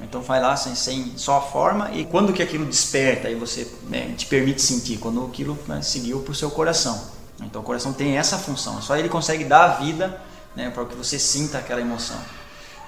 Então 0.00 0.20
vai 0.20 0.40
lá 0.40 0.56
sem, 0.56 0.74
sem, 0.74 1.12
só 1.16 1.38
a 1.38 1.40
forma 1.40 1.90
e 1.92 2.04
quando 2.04 2.32
que 2.32 2.42
aquilo 2.42 2.64
desperta 2.64 3.30
e 3.30 3.34
você 3.34 3.70
né, 3.88 4.12
te 4.16 4.26
permite 4.26 4.60
sentir 4.60 4.98
quando 4.98 5.24
aquilo 5.24 5.56
né, 5.68 5.82
seguiu 5.82 6.20
para 6.20 6.32
o 6.32 6.34
seu 6.34 6.50
coração. 6.50 7.10
Então 7.40 7.62
o 7.62 7.64
coração 7.64 7.92
tem 7.92 8.16
essa 8.16 8.38
função, 8.38 8.80
só 8.82 8.96
ele 8.96 9.08
consegue 9.08 9.44
dar 9.44 9.80
vida 9.80 10.20
né, 10.54 10.70
para 10.70 10.84
que 10.84 10.94
você 10.94 11.18
sinta 11.18 11.58
aquela 11.58 11.80
emoção. 11.80 12.18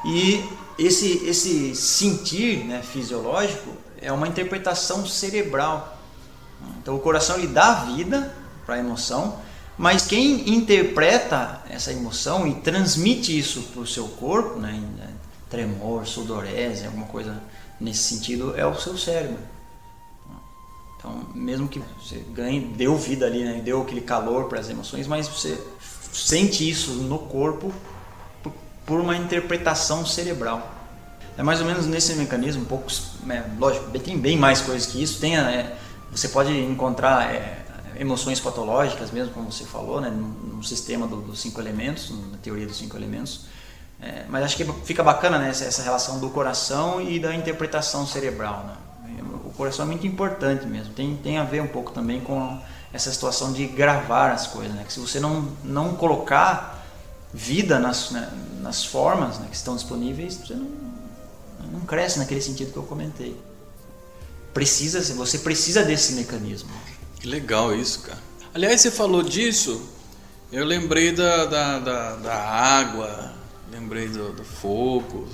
E 0.04 0.44
esse, 0.78 1.24
esse 1.26 1.74
sentir 1.74 2.64
né, 2.64 2.82
fisiológico 2.82 3.70
é 4.00 4.12
uma 4.12 4.28
interpretação 4.28 5.06
cerebral. 5.06 5.96
Então 6.78 6.94
o 6.94 7.00
coração 7.00 7.36
ele 7.36 7.48
dá 7.48 7.84
vida 7.84 8.34
para 8.64 8.76
a 8.76 8.78
emoção, 8.78 9.38
mas 9.78 10.06
quem 10.06 10.54
interpreta 10.54 11.62
essa 11.68 11.92
emoção 11.92 12.46
e 12.46 12.54
transmite 12.54 13.36
isso 13.36 13.62
para 13.72 13.82
o 13.82 13.86
seu 13.86 14.08
corpo, 14.08 14.58
né, 14.58 14.72
né, 14.96 15.08
tremor, 15.50 16.06
sudorese, 16.06 16.86
alguma 16.86 17.06
coisa 17.06 17.42
nesse 17.80 18.14
sentido, 18.14 18.54
é 18.56 18.66
o 18.66 18.74
seu 18.74 18.96
cérebro. 18.96 19.38
Então, 20.98 21.26
mesmo 21.34 21.68
que 21.68 21.80
você 22.00 22.24
ganhe, 22.32 22.60
deu 22.60 22.96
vida 22.96 23.26
ali, 23.26 23.44
né, 23.44 23.60
deu 23.62 23.82
aquele 23.82 24.00
calor 24.00 24.46
para 24.48 24.58
as 24.58 24.70
emoções, 24.70 25.06
mas 25.06 25.28
você 25.28 25.60
sente 26.12 26.68
isso 26.68 26.92
no 26.92 27.18
corpo 27.18 27.72
por 28.86 29.00
uma 29.00 29.16
interpretação 29.16 30.06
cerebral. 30.06 30.74
É 31.36 31.42
mais 31.42 31.60
ou 31.60 31.66
menos 31.66 31.86
nesse 31.86 32.14
mecanismo, 32.14 32.62
um 32.62 32.66
pouco, 32.66 32.90
é, 33.28 33.42
lógico, 33.58 33.90
tem 33.98 34.16
bem 34.18 34.38
mais 34.38 34.62
coisas 34.62 34.86
que 34.86 35.02
isso. 35.02 35.20
Tem, 35.20 35.36
é, 35.36 35.76
você 36.10 36.28
pode 36.28 36.50
encontrar 36.50 37.30
é, 37.30 37.65
emoções 37.98 38.40
patológicas, 38.40 39.10
mesmo 39.10 39.32
como 39.32 39.50
você 39.50 39.64
falou, 39.64 40.00
né, 40.00 40.10
no, 40.10 40.62
sistema 40.62 41.06
do, 41.06 41.20
dos 41.20 41.40
cinco 41.40 41.60
elementos, 41.60 42.10
na 42.30 42.38
teoria 42.38 42.66
dos 42.66 42.76
cinco 42.76 42.96
elementos. 42.96 43.46
É, 44.00 44.24
mas 44.28 44.44
acho 44.44 44.56
que 44.56 44.64
fica 44.84 45.02
bacana 45.02 45.38
né, 45.38 45.50
essa, 45.50 45.64
essa, 45.64 45.82
relação 45.82 46.18
do 46.18 46.28
coração 46.30 47.00
e 47.00 47.18
da 47.18 47.34
interpretação 47.34 48.06
cerebral. 48.06 48.64
Né? 48.64 48.76
O 49.44 49.50
coração 49.50 49.84
é 49.84 49.88
muito 49.88 50.06
importante 50.06 50.66
mesmo. 50.66 50.92
Tem, 50.92 51.16
tem 51.16 51.38
a 51.38 51.44
ver 51.44 51.62
um 51.62 51.68
pouco 51.68 51.92
também 51.92 52.20
com 52.20 52.60
essa 52.92 53.12
situação 53.12 53.52
de 53.52 53.66
gravar 53.66 54.32
as 54.32 54.46
coisas. 54.46 54.74
Né? 54.74 54.84
Que 54.84 54.92
se 54.92 55.00
você 55.00 55.20
não, 55.20 55.48
não 55.64 55.94
colocar 55.94 56.84
vida 57.32 57.78
nas, 57.78 58.10
né, 58.10 58.30
nas 58.60 58.84
formas 58.84 59.38
né, 59.38 59.46
que 59.48 59.56
estão 59.56 59.74
disponíveis, 59.74 60.34
você 60.34 60.54
não, 60.54 60.68
não 61.72 61.80
cresce 61.80 62.18
naquele 62.18 62.42
sentido 62.42 62.72
que 62.72 62.78
eu 62.78 62.82
comentei. 62.82 63.40
Precisa, 64.52 65.00
você 65.14 65.38
precisa 65.38 65.82
desse 65.82 66.14
mecanismo. 66.14 66.70
Que 67.20 67.26
legal 67.26 67.74
isso, 67.74 68.02
cara. 68.02 68.18
Aliás, 68.54 68.80
você 68.80 68.90
falou 68.90 69.22
disso, 69.22 69.86
eu 70.52 70.64
lembrei 70.64 71.12
da, 71.12 71.44
da, 71.44 71.78
da, 71.78 72.16
da 72.16 72.34
água, 72.34 73.34
lembrei 73.70 74.08
do, 74.08 74.32
do, 74.32 74.44
fogo. 74.44 75.28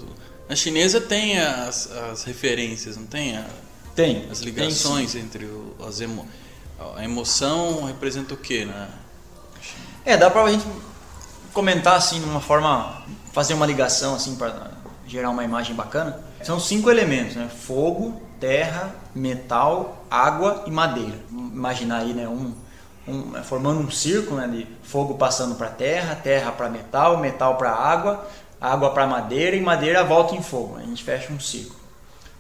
A 0.49 0.57
chinesa 0.57 1.01
tem 1.01 1.39
as, 1.39 1.91
as 1.91 2.25
referências, 2.25 2.97
não 2.97 3.07
tem? 3.07 3.37
A, 3.37 3.47
tem. 3.95 4.29
As 4.31 4.41
ligações 4.41 5.13
tem, 5.13 5.23
entre 5.23 5.45
o, 5.45 5.77
as 5.87 6.01
emo, 6.01 6.27
a 6.97 7.05
emoção 7.05 7.85
representa 7.85 8.35
o 8.35 8.37
que, 8.37 8.65
né? 8.65 8.89
É, 10.05 10.17
dá 10.17 10.31
pra 10.31 10.51
gente 10.51 10.67
comentar 11.53 11.97
assim, 11.97 12.19
de 12.19 12.25
uma 12.25 12.41
forma, 12.41 13.05
fazer 13.33 13.55
uma 13.55 13.67
ligação 13.67 14.15
assim 14.15 14.35
para 14.35 14.73
gerar 15.07 15.31
uma 15.31 15.45
imagem 15.45 15.77
bacana. 15.77 16.19
São 16.43 16.59
cinco 16.59 16.91
elementos, 16.91 17.37
né? 17.37 17.49
Fogo, 17.49 18.21
terra, 18.43 18.93
metal, 19.15 20.05
água 20.11 20.65
e 20.67 20.71
madeira. 20.73 21.17
Imaginar 21.31 21.99
aí, 21.99 22.13
né, 22.13 22.27
um, 22.27 22.53
um 23.07 23.41
formando 23.45 23.79
um 23.79 23.89
círculo, 23.89 24.41
né, 24.41 24.49
de 24.49 24.67
fogo 24.83 25.15
passando 25.15 25.55
para 25.55 25.69
terra, 25.69 26.17
terra 26.17 26.51
para 26.51 26.69
metal, 26.69 27.19
metal 27.19 27.57
para 27.57 27.71
água, 27.71 28.29
água 28.61 28.91
para 28.91 29.07
madeira 29.07 29.55
e 29.55 29.61
madeira 29.61 30.03
volta 30.03 30.35
em 30.35 30.43
fogo. 30.43 30.77
A 30.77 30.83
gente 30.83 31.05
fecha 31.05 31.33
um 31.33 31.39
ciclo. 31.39 31.77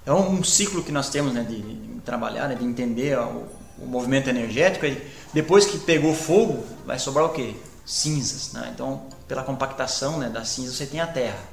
Então, 0.03 0.29
um 0.29 0.43
ciclo 0.43 0.83
que 0.83 0.91
nós 0.91 1.09
temos 1.09 1.33
né, 1.33 1.45
de, 1.49 1.63
de 1.63 2.01
trabalhar, 2.01 2.49
né, 2.49 2.57
de 2.57 2.65
entender 2.65 3.17
o, 3.17 3.47
o 3.79 3.87
movimento 3.87 4.29
energético, 4.29 4.85
é 4.85 4.97
depois 5.33 5.67
que 5.67 5.79
pegou 5.79 6.13
fogo, 6.13 6.65
vai 6.85 6.99
sobrar 6.99 7.27
o 7.27 7.29
quê? 7.29 7.55
cinzas. 7.85 8.53
Né? 8.53 8.71
Então, 8.75 9.03
pela 9.29 9.43
compactação 9.43 10.19
né, 10.19 10.29
das 10.29 10.49
cinzas, 10.49 10.75
você 10.75 10.87
tem 10.87 11.01
a 11.01 11.07
Terra. 11.07 11.52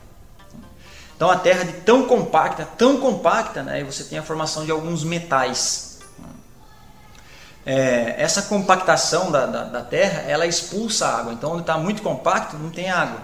Então, 1.20 1.30
a 1.30 1.36
Terra 1.36 1.66
de 1.66 1.74
tão 1.82 2.08
compacta, 2.08 2.66
tão 2.78 2.96
compacta, 2.96 3.62
né, 3.62 3.84
você 3.84 4.06
tem 4.06 4.18
a 4.18 4.24
formação 4.24 4.64
de 4.64 4.72
alguns 4.72 5.04
metais. 5.04 6.00
É, 7.66 8.16
essa 8.18 8.44
compactação 8.44 9.30
da, 9.30 9.46
da, 9.46 9.64
da, 9.66 9.82
Terra, 9.82 10.22
ela 10.22 10.48
expulsa 10.48 11.08
a 11.08 11.20
água. 11.20 11.34
Então, 11.34 11.52
onde 11.52 11.64
está 11.64 11.78
muito 11.78 12.02
compacto, 12.02 12.56
não 12.56 12.70
tem 12.70 12.90
água. 12.90 13.20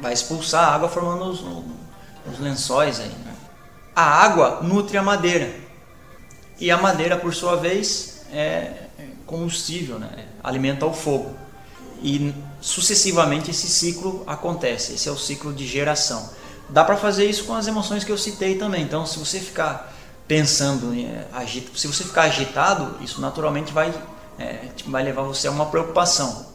Vai 0.00 0.14
expulsar 0.14 0.70
a 0.70 0.74
água 0.74 0.88
formando 0.88 1.26
os, 1.26 1.44
os 2.32 2.40
lençóis 2.40 2.98
aí. 2.98 3.08
Né? 3.10 3.34
A 3.94 4.04
água 4.04 4.60
nutre 4.62 4.96
a 4.96 5.02
madeira. 5.02 5.54
E 6.58 6.70
a 6.70 6.78
madeira, 6.78 7.18
por 7.18 7.34
sua 7.34 7.56
vez, 7.56 8.22
é 8.32 8.84
combustível, 9.26 9.98
né? 9.98 10.28
alimenta 10.42 10.86
o 10.86 10.94
fogo 10.94 11.36
e 12.02 12.32
sucessivamente 12.58 13.50
esse 13.50 13.68
ciclo 13.68 14.24
acontece. 14.26 14.94
Esse 14.94 15.10
é 15.10 15.12
o 15.12 15.18
ciclo 15.18 15.52
de 15.52 15.66
geração. 15.66 16.38
Dá 16.68 16.84
para 16.84 16.96
fazer 16.96 17.24
isso 17.24 17.44
com 17.44 17.54
as 17.54 17.66
emoções 17.66 18.04
que 18.04 18.12
eu 18.12 18.18
citei 18.18 18.56
também. 18.56 18.82
Então, 18.82 19.06
se 19.06 19.18
você 19.18 19.40
ficar 19.40 19.92
pensando, 20.26 20.92
agito, 21.32 21.76
se 21.78 21.86
você 21.86 22.04
ficar 22.04 22.22
agitado, 22.22 23.02
isso 23.02 23.20
naturalmente 23.20 23.72
vai, 23.72 23.92
é, 24.38 24.66
vai 24.86 25.02
levar 25.02 25.22
você 25.22 25.48
a 25.48 25.50
uma 25.50 25.66
preocupação. 25.66 26.46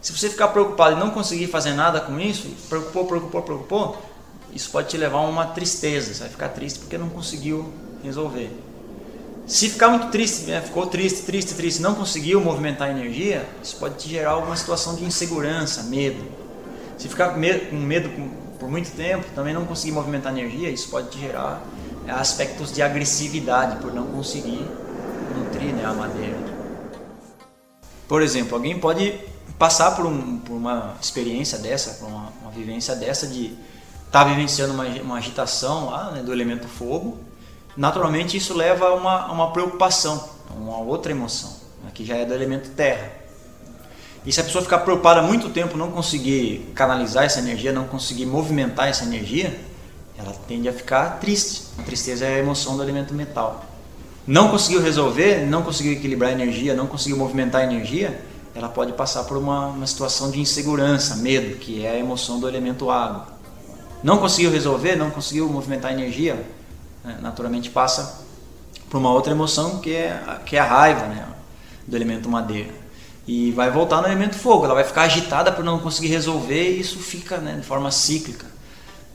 Se 0.00 0.16
você 0.16 0.30
ficar 0.30 0.48
preocupado 0.48 0.96
e 0.96 0.98
não 0.98 1.10
conseguir 1.10 1.48
fazer 1.48 1.74
nada 1.74 2.00
com 2.00 2.18
isso, 2.18 2.48
preocupou, 2.68 3.04
preocupou, 3.04 3.42
preocupou, 3.42 4.02
isso 4.54 4.70
pode 4.70 4.88
te 4.88 4.96
levar 4.96 5.18
a 5.18 5.22
uma 5.22 5.46
tristeza. 5.48 6.14
Você 6.14 6.20
vai 6.20 6.30
ficar 6.30 6.48
triste 6.48 6.78
porque 6.78 6.96
não 6.96 7.10
conseguiu 7.10 7.70
resolver. 8.02 8.50
Se 9.46 9.68
ficar 9.68 9.88
muito 9.88 10.08
triste, 10.08 10.44
né? 10.44 10.60
ficou 10.60 10.86
triste, 10.86 11.22
triste, 11.22 11.54
triste, 11.54 11.80
não 11.80 11.94
conseguiu 11.94 12.40
movimentar 12.40 12.88
a 12.88 12.90
energia, 12.90 13.48
isso 13.62 13.76
pode 13.76 13.96
te 13.96 14.08
gerar 14.08 14.32
alguma 14.32 14.56
situação 14.56 14.94
de 14.94 15.04
insegurança, 15.04 15.84
medo. 15.84 16.22
Se 16.98 17.08
ficar 17.08 17.30
com 17.30 17.76
medo 17.76 18.10
por 18.58 18.70
muito 18.70 18.90
tempo, 18.96 19.24
também 19.34 19.54
não 19.54 19.64
conseguir 19.64 19.92
movimentar 19.92 20.32
energia, 20.32 20.70
isso 20.70 20.88
pode 20.88 21.10
te 21.10 21.18
gerar 21.18 21.62
é, 22.06 22.10
aspectos 22.10 22.72
de 22.72 22.82
agressividade 22.82 23.80
por 23.80 23.92
não 23.92 24.06
conseguir 24.06 24.66
nutrir 25.36 25.72
né, 25.74 25.84
a 25.84 25.92
madeira. 25.92 26.36
Por 28.06 28.22
exemplo, 28.22 28.56
alguém 28.56 28.78
pode 28.78 29.14
passar 29.58 29.94
por, 29.96 30.06
um, 30.06 30.38
por 30.38 30.54
uma 30.54 30.94
experiência 31.00 31.58
dessa, 31.58 31.94
por 31.94 32.08
uma, 32.08 32.32
uma 32.42 32.50
vivência 32.50 32.94
dessa 32.94 33.26
de 33.26 33.46
estar 34.06 34.24
tá 34.24 34.24
vivenciando 34.24 34.72
uma, 34.72 34.84
uma 34.84 35.16
agitação 35.18 35.90
lá 35.90 36.10
né, 36.10 36.22
do 36.22 36.32
elemento 36.32 36.66
fogo 36.66 37.28
naturalmente 37.78 38.36
isso 38.36 38.52
leva 38.54 38.88
a 38.88 38.94
uma, 38.94 39.32
uma 39.32 39.52
preocupação, 39.52 40.28
uma 40.50 40.78
outra 40.78 41.12
emoção, 41.12 41.56
né, 41.84 41.90
que 41.94 42.04
já 42.04 42.16
é 42.16 42.24
do 42.24 42.34
elemento 42.34 42.70
terra. 42.70 43.12
E 44.26 44.32
se 44.32 44.40
a 44.40 44.44
pessoa 44.44 44.62
ficar 44.62 44.78
preocupada 44.80 45.22
muito 45.22 45.48
tempo, 45.50 45.76
não 45.76 45.90
conseguir 45.90 46.70
canalizar 46.74 47.24
essa 47.24 47.38
energia, 47.38 47.72
não 47.72 47.84
conseguir 47.84 48.26
movimentar 48.26 48.88
essa 48.88 49.04
energia, 49.04 49.58
ela 50.18 50.32
tende 50.46 50.68
a 50.68 50.72
ficar 50.72 51.20
triste. 51.20 51.62
A 51.78 51.82
tristeza 51.82 52.26
é 52.26 52.36
a 52.36 52.38
emoção 52.38 52.76
do 52.76 52.82
elemento 52.82 53.14
metal. 53.14 53.64
Não 54.26 54.50
conseguiu 54.50 54.82
resolver, 54.82 55.46
não 55.46 55.62
conseguiu 55.62 55.92
equilibrar 55.92 56.30
a 56.30 56.32
energia, 56.34 56.74
não 56.74 56.86
conseguiu 56.86 57.16
movimentar 57.16 57.62
a 57.62 57.64
energia, 57.64 58.20
ela 58.54 58.68
pode 58.68 58.92
passar 58.92 59.24
por 59.24 59.36
uma, 59.36 59.68
uma 59.68 59.86
situação 59.86 60.30
de 60.30 60.40
insegurança, 60.40 61.16
medo, 61.16 61.56
que 61.56 61.86
é 61.86 61.92
a 61.92 61.98
emoção 61.98 62.38
do 62.38 62.48
elemento 62.48 62.90
água. 62.90 63.28
Não 64.02 64.18
conseguiu 64.18 64.50
resolver, 64.50 64.96
não 64.96 65.10
conseguiu 65.10 65.48
movimentar 65.48 65.92
a 65.92 65.94
energia, 65.94 66.44
né, 67.04 67.18
naturalmente 67.22 67.70
passa 67.70 68.22
por 68.90 68.98
uma 68.98 69.12
outra 69.12 69.32
emoção 69.32 69.78
que 69.78 69.94
é, 69.94 70.40
que 70.44 70.56
é 70.56 70.60
a 70.60 70.64
raiva 70.64 71.06
né, 71.06 71.26
do 71.86 71.96
elemento 71.96 72.28
madeira. 72.28 72.70
E 73.28 73.52
vai 73.52 73.70
voltar 73.70 74.00
no 74.00 74.08
elemento 74.08 74.36
fogo, 74.36 74.64
ela 74.64 74.72
vai 74.72 74.84
ficar 74.84 75.02
agitada 75.02 75.52
por 75.52 75.62
não 75.62 75.78
conseguir 75.80 76.08
resolver 76.08 76.70
e 76.70 76.80
isso 76.80 76.98
fica 76.98 77.36
né, 77.36 77.56
de 77.56 77.66
forma 77.66 77.90
cíclica. 77.90 78.46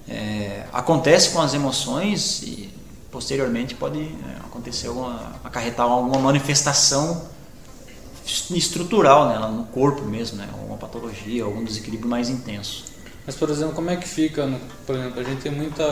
É, 0.07 0.67
acontece 0.71 1.31
com 1.31 1.41
as 1.41 1.55
emoções 1.55 2.43
e 2.43 2.71
posteriormente 3.11 3.73
pode 3.73 3.99
é, 4.03 4.37
acontecer 4.45 4.89
alguma, 4.89 5.33
acarretar 5.43 5.87
alguma 5.87 6.19
manifestação 6.19 7.27
estrutural 8.51 9.29
nela, 9.29 9.47
no 9.47 9.63
corpo 9.65 10.03
mesmo, 10.03 10.37
né, 10.37 10.47
alguma 10.53 10.77
patologia, 10.77 11.43
algum 11.43 11.63
desequilíbrio 11.63 12.07
mais 12.07 12.29
intenso. 12.29 12.85
Mas, 13.25 13.35
por 13.35 13.49
exemplo, 13.49 13.73
como 13.73 13.89
é 13.89 13.95
que 13.95 14.07
fica, 14.07 14.47
por 14.85 14.95
exemplo, 14.95 15.19
a 15.21 15.23
gente 15.23 15.41
tem 15.41 15.51
muita 15.51 15.83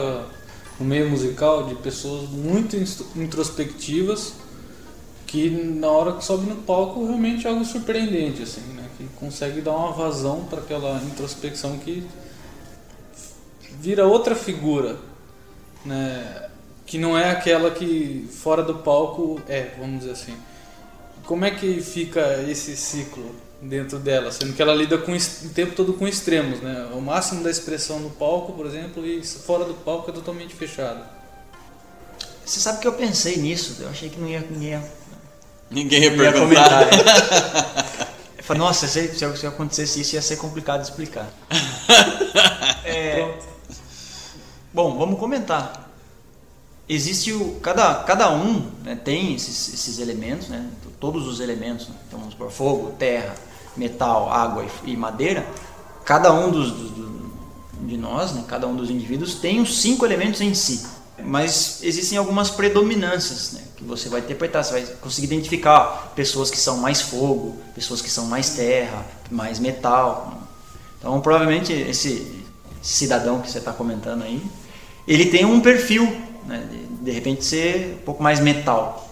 no 0.79 0.85
meio 0.85 1.09
musical 1.09 1.65
de 1.65 1.73
pessoas 1.73 2.29
muito 2.29 2.77
introspectivas 3.15 4.33
que 5.31 5.49
na 5.49 5.87
hora 5.87 6.11
que 6.17 6.25
sobe 6.25 6.45
no 6.45 6.57
palco 6.57 7.05
realmente 7.05 7.47
é 7.47 7.49
algo 7.49 7.63
surpreendente 7.63 8.43
assim, 8.43 8.59
né? 8.73 8.83
Que 8.97 9.07
consegue 9.17 9.61
dar 9.61 9.71
uma 9.71 9.93
vazão 9.93 10.43
para 10.43 10.59
aquela 10.59 11.01
introspecção 11.03 11.77
que 11.77 12.05
vira 13.79 14.05
outra 14.05 14.35
figura, 14.35 14.97
né? 15.85 16.49
Que 16.85 16.97
não 16.97 17.17
é 17.17 17.31
aquela 17.31 17.71
que 17.71 18.27
fora 18.29 18.61
do 18.61 18.79
palco 18.79 19.41
é, 19.47 19.73
vamos 19.79 19.99
dizer 19.99 20.11
assim. 20.11 20.35
Como 21.23 21.45
é 21.45 21.51
que 21.51 21.79
fica 21.81 22.43
esse 22.49 22.75
ciclo? 22.75 23.33
dentro 23.61 23.99
dela, 23.99 24.31
sendo 24.31 24.53
que 24.53 24.61
ela 24.61 24.73
lida 24.73 24.97
com, 24.97 25.13
o 25.13 25.49
tempo 25.53 25.75
todo 25.75 25.93
com 25.93 26.07
extremos, 26.07 26.59
né? 26.61 26.89
O 26.95 26.99
máximo 26.99 27.43
da 27.43 27.51
expressão 27.51 27.99
no 27.99 28.09
palco, 28.09 28.53
por 28.53 28.65
exemplo, 28.65 29.05
e 29.05 29.23
fora 29.23 29.63
do 29.63 29.75
palco 29.75 30.09
é 30.09 30.13
totalmente 30.15 30.55
fechado. 30.55 31.07
Você 32.43 32.59
sabe 32.59 32.79
que 32.79 32.87
eu 32.87 32.93
pensei 32.93 33.37
nisso, 33.37 33.77
eu 33.79 33.89
achei 33.89 34.09
que 34.09 34.19
não 34.19 34.27
ia... 34.27 34.41
Não 34.49 34.63
ia 34.63 35.00
Ninguém 35.71 36.03
ia 36.03 36.11
perguntar. 36.11 36.39
comentar? 36.39 36.93
Eu 38.37 38.43
falei, 38.43 38.61
nossa, 38.61 38.87
se, 38.87 39.07
se, 39.17 39.47
acontecesse 39.47 40.01
isso 40.01 40.15
ia 40.15 40.21
ser 40.21 40.35
complicado 40.37 40.81
de 40.81 40.87
explicar. 40.87 41.27
É, 42.83 43.37
Bom, 44.73 44.97
vamos 44.97 45.19
comentar. 45.19 45.89
Existe 46.87 47.33
o. 47.33 47.55
Cada, 47.61 47.95
cada 48.03 48.31
um 48.31 48.71
né, 48.83 48.95
tem 48.95 49.35
esses, 49.35 49.73
esses 49.73 49.99
elementos, 49.99 50.47
né? 50.47 50.65
Todos 50.99 51.27
os 51.27 51.41
elementos. 51.41 51.89
Né? 51.89 51.95
Então, 52.07 52.19
vamos 52.19 52.33
por 52.33 52.49
fogo, 52.49 52.91
terra, 52.97 53.35
metal, 53.75 54.31
água 54.31 54.65
e, 54.85 54.91
e 54.91 54.97
madeira. 54.97 55.45
Cada 56.05 56.33
um 56.33 56.49
dos, 56.51 56.71
dos, 56.71 56.91
de 57.81 57.97
nós, 57.97 58.31
né, 58.31 58.45
cada 58.47 58.65
um 58.65 58.75
dos 58.75 58.89
indivíduos, 58.89 59.35
tem 59.35 59.59
os 59.59 59.81
cinco 59.81 60.05
elementos 60.05 60.39
em 60.39 60.53
si. 60.53 60.85
Mas 61.23 61.83
existem 61.83 62.17
algumas 62.17 62.49
predominâncias 62.49 63.51
né, 63.53 63.61
que 63.81 63.87
você 63.87 64.07
vai 64.07 64.21
interpretar. 64.21 64.63
Você 64.63 64.71
vai 64.73 64.83
conseguir 65.01 65.27
identificar 65.27 66.13
pessoas 66.15 66.51
que 66.51 66.57
são 66.57 66.77
mais 66.77 67.01
fogo, 67.01 67.57
pessoas 67.73 68.01
que 68.01 68.09
são 68.09 68.25
mais 68.25 68.51
terra, 68.51 69.05
mais 69.29 69.59
metal. 69.59 70.41
Então, 70.99 71.19
provavelmente, 71.19 71.73
esse 71.73 72.43
cidadão 72.81 73.41
que 73.41 73.49
você 73.49 73.57
está 73.57 73.73
comentando 73.73 74.23
aí, 74.23 74.41
ele 75.07 75.25
tem 75.25 75.45
um 75.45 75.59
perfil 75.59 76.05
né? 76.45 76.67
de, 77.01 77.11
repente 77.11 77.43
ser 77.43 77.97
um 78.01 78.05
pouco 78.05 78.21
mais 78.21 78.39
metal, 78.39 79.09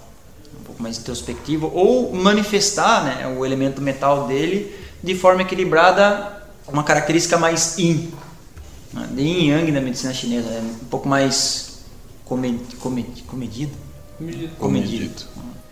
um 0.60 0.64
pouco 0.64 0.82
mais 0.82 0.98
introspectivo, 1.00 1.72
ou 1.74 2.14
manifestar 2.14 3.04
né, 3.04 3.36
o 3.38 3.46
elemento 3.46 3.82
metal 3.82 4.28
dele 4.28 4.76
de 5.04 5.16
forma 5.16 5.42
equilibrada, 5.42 6.44
uma 6.68 6.84
característica 6.84 7.38
mais 7.38 7.78
yin. 7.78 8.12
Né? 8.94 9.10
Yin 9.18 9.50
yang 9.50 9.72
na 9.72 9.82
medicina 9.82 10.14
chinesa, 10.14 10.50
é 10.50 10.60
um 10.62 10.86
pouco 10.90 11.08
mais 11.08 11.80
comed, 12.26 12.76
comed, 12.76 13.24
comedido. 13.24 13.89
Comedido. 14.20 14.56
comedido. 14.58 15.24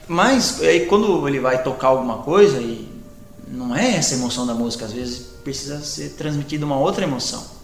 Mas 0.08 0.62
aí 0.62 0.86
quando 0.88 1.28
ele 1.28 1.40
vai 1.40 1.62
tocar 1.62 1.90
alguma 1.90 2.20
coisa 2.20 2.60
e 2.60 2.88
não 3.48 3.76
é 3.76 3.96
essa 3.96 4.16
emoção 4.16 4.48
da 4.48 4.54
música, 4.54 4.86
às 4.86 4.94
vezes 4.94 5.28
precisa 5.44 5.82
ser 5.82 6.10
transmitida 6.12 6.66
uma 6.66 6.80
outra 6.80 7.04
emoção 7.04 7.58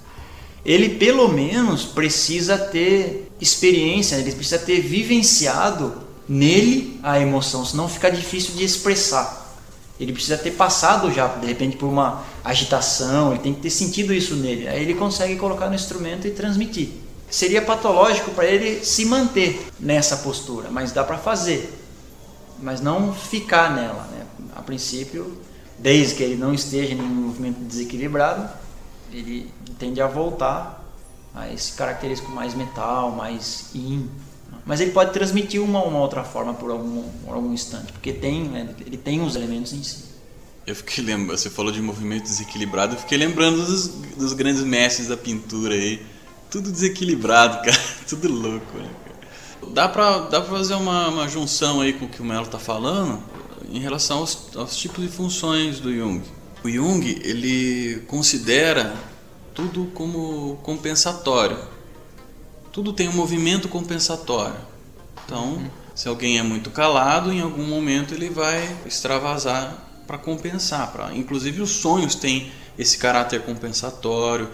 ele 0.65 0.89
pelo 0.89 1.28
menos 1.28 1.84
precisa 1.84 2.58
ter 2.58 3.30
experiência, 3.39 4.15
ele 4.15 4.32
precisa 4.32 4.60
ter 4.60 4.80
vivenciado 4.80 5.93
nele 6.28 7.00
a 7.04 7.19
emoção, 7.19 7.65
senão 7.65 7.89
fica 7.89 8.10
difícil 8.10 8.56
de 8.56 8.63
expressar. 8.63 9.41
Ele 10.00 10.13
precisa 10.13 10.38
ter 10.38 10.52
passado 10.52 11.12
já, 11.12 11.28
de 11.28 11.46
repente, 11.46 11.76
por 11.78 11.88
uma 11.88 12.24
agitação, 12.43 13.32
ele 13.32 13.39
tem 13.39 13.54
que 13.54 13.62
ter 13.62 13.69
sentido 13.69 14.13
isso 14.13 14.36
nele. 14.36 14.67
Aí 14.67 14.82
ele 14.82 14.93
consegue 14.96 15.36
colocar 15.36 15.67
no 15.67 15.76
instrumento 15.76 16.26
e 16.28 16.32
transmitir. 16.32 16.89
Seria 17.34 17.63
patológico 17.63 18.30
para 18.30 18.46
ele 18.46 18.86
se 18.86 19.06
manter 19.06 19.67
nessa 19.80 20.17
postura, 20.17 20.69
mas 20.69 20.91
dá 20.91 21.04
para 21.04 21.17
fazer. 21.17 21.67
Mas 22.62 22.80
não 22.80 23.12
ficar 23.12 23.74
nela. 23.76 24.08
Né? 24.12 24.24
A 24.56 24.62
princípio, 24.62 25.41
desde 25.80 26.13
que 26.13 26.22
ele 26.22 26.36
não 26.36 26.54
esteja 26.54 26.93
em 26.93 27.02
um 27.02 27.08
movimento 27.08 27.58
desequilibrado, 27.58 28.48
ele 29.12 29.52
tende 29.80 30.00
a 30.00 30.06
voltar 30.06 30.88
a 31.34 31.52
esse 31.52 31.74
característico 31.74 32.32
mais 32.32 32.54
metal, 32.54 33.10
mais 33.10 33.72
in. 33.74 34.08
Mas 34.63 34.80
ele 34.80 34.91
pode 34.91 35.12
transmitir 35.12 35.60
uma, 35.60 35.84
uma 35.84 36.02
outra 36.02 36.24
forma 36.24 36.54
por 36.54 36.69
algum, 36.69 37.02
por 37.26 37.34
algum 37.34 37.52
instante, 37.52 37.91
porque 37.93 38.13
tem, 38.13 38.43
né, 38.43 38.76
ele 38.86 38.96
tem 38.96 39.24
os 39.24 39.36
elementos 39.36 39.74
em 39.74 39.82
si. 39.82 40.04
Eu 40.67 40.76
fiquei 40.76 41.04
lembrando, 41.04 41.36
você 41.36 41.50
falou 41.50 41.72
de 41.72 41.82
movimento 41.82 42.26
desequilibrado, 42.26 42.93
eu 42.93 43.00
fiquei 43.00 43.17
lembrando 43.17 43.65
dos, 43.65 43.88
dos 43.88 44.34
grandes 44.34 44.62
mestres 44.62 45.08
da 45.08 45.17
pintura 45.17 45.74
aí. 45.74 46.12
Tudo 46.54 46.72
desequilibrado, 46.72 47.58
cara, 47.66 47.82
tudo 48.08 48.32
louco, 48.32 48.78
né, 48.78 48.88
Dá 49.70 49.89
pra, 49.89 50.20
dá 50.20 50.39
pra 50.39 50.56
fazer 50.56 50.76
uma, 50.76 51.08
uma 51.08 51.28
junção 51.28 51.82
aí 51.82 51.94
com 51.94 52.06
o 52.06 52.08
que 52.08 52.22
o 52.22 52.26
Melo 52.26 52.46
tá 52.46 52.60
falando 52.60 53.24
em 53.72 53.80
relação 53.80 54.20
aos, 54.20 54.56
aos 54.56 54.78
tipos 54.78 55.04
de 55.04 55.10
funções 55.10 55.80
do 55.80 55.92
Jung. 55.92 56.22
O 56.63 56.70
Jung, 56.70 57.04
ele 57.24 58.04
considera 58.06 58.94
tudo 59.56 59.86
como 59.96 60.58
compensatório. 60.58 61.58
Tudo 62.72 62.94
tem 62.94 63.10
um 63.10 63.13
movimento 63.13 63.68
compensatório. 63.68 64.60
Então, 65.26 65.72
se 65.96 66.08
alguém 66.08 66.38
é 66.38 66.44
muito 66.44 66.70
calado, 66.70 67.34
em 67.34 67.42
algum 67.42 67.66
momento 67.66 68.13
ele 68.13 68.30
vai 68.30 68.78
extravasar 68.86 69.76
para 70.06 70.20
compensar. 70.20 70.92
Pra... 70.92 71.16
Inclusive, 71.16 71.63
os 71.63 71.72
sonhos 71.72 72.13
têm 72.13 72.52
esse 72.78 73.00
caráter 73.00 73.42
compensatório, 73.42 74.52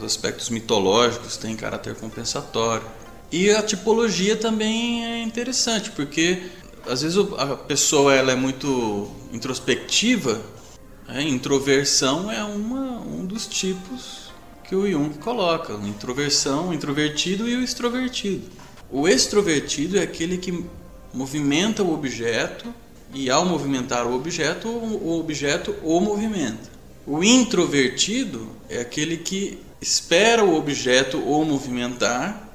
os 0.00 0.04
aspectos 0.04 0.50
mitológicos 0.50 1.36
têm 1.36 1.54
caráter 1.54 1.94
compensatório. 1.94 2.86
E 3.30 3.50
a 3.50 3.62
tipologia 3.62 4.36
também 4.36 5.04
é 5.04 5.22
interessante, 5.22 5.90
porque 5.90 6.42
às 6.86 7.02
vezes 7.02 7.18
a 7.38 7.56
pessoa 7.56 8.14
ela 8.14 8.32
é 8.32 8.34
muito 8.34 9.08
introspectiva, 9.32 10.40
né? 11.06 11.22
introversão 11.22 12.30
é 12.30 12.42
uma, 12.42 13.00
um 13.00 13.24
dos 13.24 13.46
tipos 13.46 14.30
que 14.64 14.74
o 14.74 14.90
Jung 14.90 15.16
coloca, 15.18 15.74
introversão, 15.84 16.72
introvertido 16.72 17.48
e 17.48 17.56
o 17.56 17.62
extrovertido. 17.62 18.48
O 18.90 19.06
extrovertido 19.06 19.98
é 19.98 20.02
aquele 20.02 20.38
que 20.38 20.64
movimenta 21.12 21.82
o 21.82 21.92
objeto 21.92 22.72
e 23.12 23.30
ao 23.30 23.44
movimentar 23.44 24.06
o 24.06 24.14
objeto, 24.14 24.68
o 24.68 25.18
objeto 25.18 25.74
o 25.82 26.00
movimenta. 26.00 26.70
O 27.06 27.22
introvertido 27.24 28.48
é 28.68 28.80
aquele 28.80 29.16
que 29.16 29.58
espera 29.80 30.44
o 30.44 30.56
objeto 30.56 31.18
o 31.18 31.44
movimentar 31.44 32.48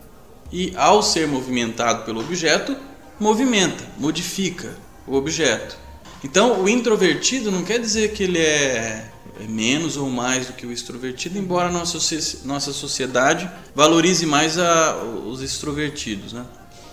e 0.52 0.74
ao 0.76 1.02
ser 1.02 1.28
movimentado 1.28 2.04
pelo 2.06 2.22
objeto, 2.22 2.76
movimenta, 3.20 3.84
modifica 3.98 4.78
o 5.08 5.16
objeto. 5.16 5.78
Então, 6.24 6.62
o 6.62 6.70
introvertido 6.70 7.52
não 7.52 7.64
quer 7.64 7.80
dizer 7.80 8.14
que 8.14 8.24
ele 8.24 8.40
é 8.40 9.12
é 9.40 9.48
menos 9.48 9.98
ou 9.98 10.10
mais 10.10 10.48
do 10.48 10.54
que 10.54 10.66
o 10.66 10.72
extrovertido, 10.72 11.38
embora 11.38 11.70
nossa, 11.70 11.98
nossa 12.46 12.72
sociedade 12.72 13.50
valorize 13.74 14.26
mais 14.26 14.58
a, 14.58 14.96
os 14.96 15.42
extrovertidos. 15.42 16.32
Né? 16.32 16.46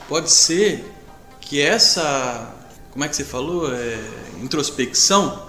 Pode 0.09 0.31
ser 0.31 0.85
que 1.41 1.61
essa, 1.61 2.53
como 2.91 3.05
é 3.05 3.09
que 3.09 3.15
você 3.15 3.25
falou, 3.25 3.73
é, 3.73 3.99
introspecção 4.43 5.47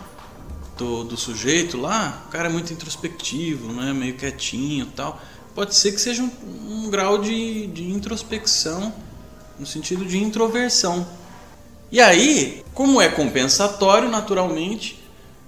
do, 0.78 1.04
do 1.04 1.18
sujeito 1.18 1.78
lá, 1.80 2.24
o 2.28 2.32
cara 2.32 2.50
é 2.50 2.52
muito 2.52 2.74
introspectivo, 2.74 3.72
né? 3.72 3.94
meio 3.94 4.16
quietinho 4.16 4.88
tal. 4.88 5.22
Pode 5.54 5.76
ser 5.76 5.92
que 5.92 6.02
seja 6.02 6.24
um, 6.24 6.32
um 6.68 6.90
grau 6.90 7.20
de, 7.20 7.68
de 7.68 7.90
introspecção, 7.92 8.94
no 9.60 9.66
sentido 9.66 10.04
de 10.04 10.18
introversão. 10.18 11.08
E 11.92 12.02
aí, 12.02 12.64
como 12.74 13.00
é 13.00 13.08
compensatório, 13.08 14.10
naturalmente, 14.10 15.00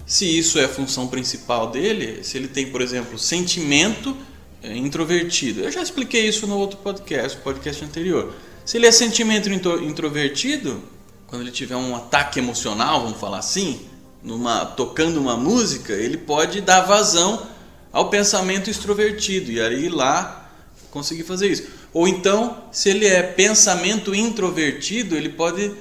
se 0.06 0.38
isso 0.38 0.60
é 0.60 0.66
a 0.66 0.68
função 0.68 1.08
principal 1.08 1.70
dele, 1.70 2.22
se 2.22 2.36
ele 2.36 2.46
tem, 2.46 2.70
por 2.70 2.80
exemplo, 2.80 3.18
sentimento 3.18 4.16
é, 4.62 4.76
introvertido. 4.76 5.62
Eu 5.62 5.72
já 5.72 5.82
expliquei 5.82 6.28
isso 6.28 6.46
no 6.46 6.56
outro 6.56 6.78
podcast, 6.78 7.36
podcast 7.38 7.84
anterior. 7.84 8.32
Se 8.64 8.76
ele 8.76 8.86
é 8.86 8.92
sentimento 8.92 9.48
introvertido, 9.48 10.82
quando 11.26 11.42
ele 11.42 11.50
tiver 11.50 11.76
um 11.76 11.96
ataque 11.96 12.38
emocional, 12.38 13.02
vamos 13.02 13.18
falar 13.18 13.38
assim, 13.38 13.80
numa, 14.26 14.66
tocando 14.66 15.20
uma 15.20 15.36
música, 15.36 15.92
ele 15.92 16.16
pode 16.16 16.60
dar 16.60 16.80
vazão 16.80 17.46
ao 17.92 18.10
pensamento 18.10 18.68
extrovertido 18.68 19.52
e 19.52 19.60
aí 19.60 19.88
lá 19.88 20.50
conseguir 20.90 21.22
fazer 21.22 21.46
isso. 21.46 21.68
Ou 21.94 22.08
então, 22.08 22.64
se 22.72 22.90
ele 22.90 23.06
é 23.06 23.22
pensamento 23.22 24.12
introvertido, 24.12 25.14
ele 25.14 25.28
pode 25.28 25.72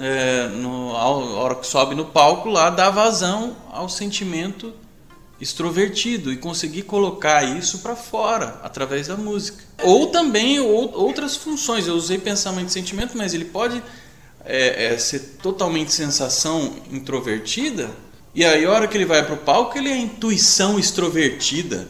é, 0.00 0.48
no, 0.48 0.96
a 0.96 1.06
hora 1.06 1.54
que 1.54 1.66
sobe 1.66 1.94
no 1.94 2.06
palco 2.06 2.48
lá, 2.48 2.70
dá 2.70 2.90
vazão 2.90 3.56
ao 3.70 3.88
sentimento 3.88 4.74
extrovertido 5.40 6.32
e 6.32 6.36
conseguir 6.36 6.82
colocar 6.82 7.44
isso 7.44 7.78
para 7.78 7.94
fora 7.94 8.60
através 8.64 9.06
da 9.06 9.16
música. 9.16 9.62
Ou 9.84 10.08
também 10.08 10.58
ou, 10.58 10.92
outras 10.92 11.36
funções. 11.36 11.86
Eu 11.86 11.94
usei 11.94 12.18
pensamento 12.18 12.68
e 12.68 12.72
sentimento, 12.72 13.16
mas 13.16 13.32
ele 13.32 13.44
pode 13.44 13.80
é, 14.44 14.86
é, 14.86 14.98
ser 14.98 15.36
totalmente 15.42 15.92
sensação 15.92 16.76
introvertida. 16.90 17.90
E 18.34 18.44
aí, 18.44 18.64
a 18.64 18.70
hora 18.70 18.88
que 18.88 18.96
ele 18.96 19.04
vai 19.04 19.24
para 19.24 19.34
o 19.34 19.38
palco, 19.38 19.78
ele 19.78 19.88
é 19.88 19.96
intuição 19.96 20.78
extrovertida. 20.78 21.88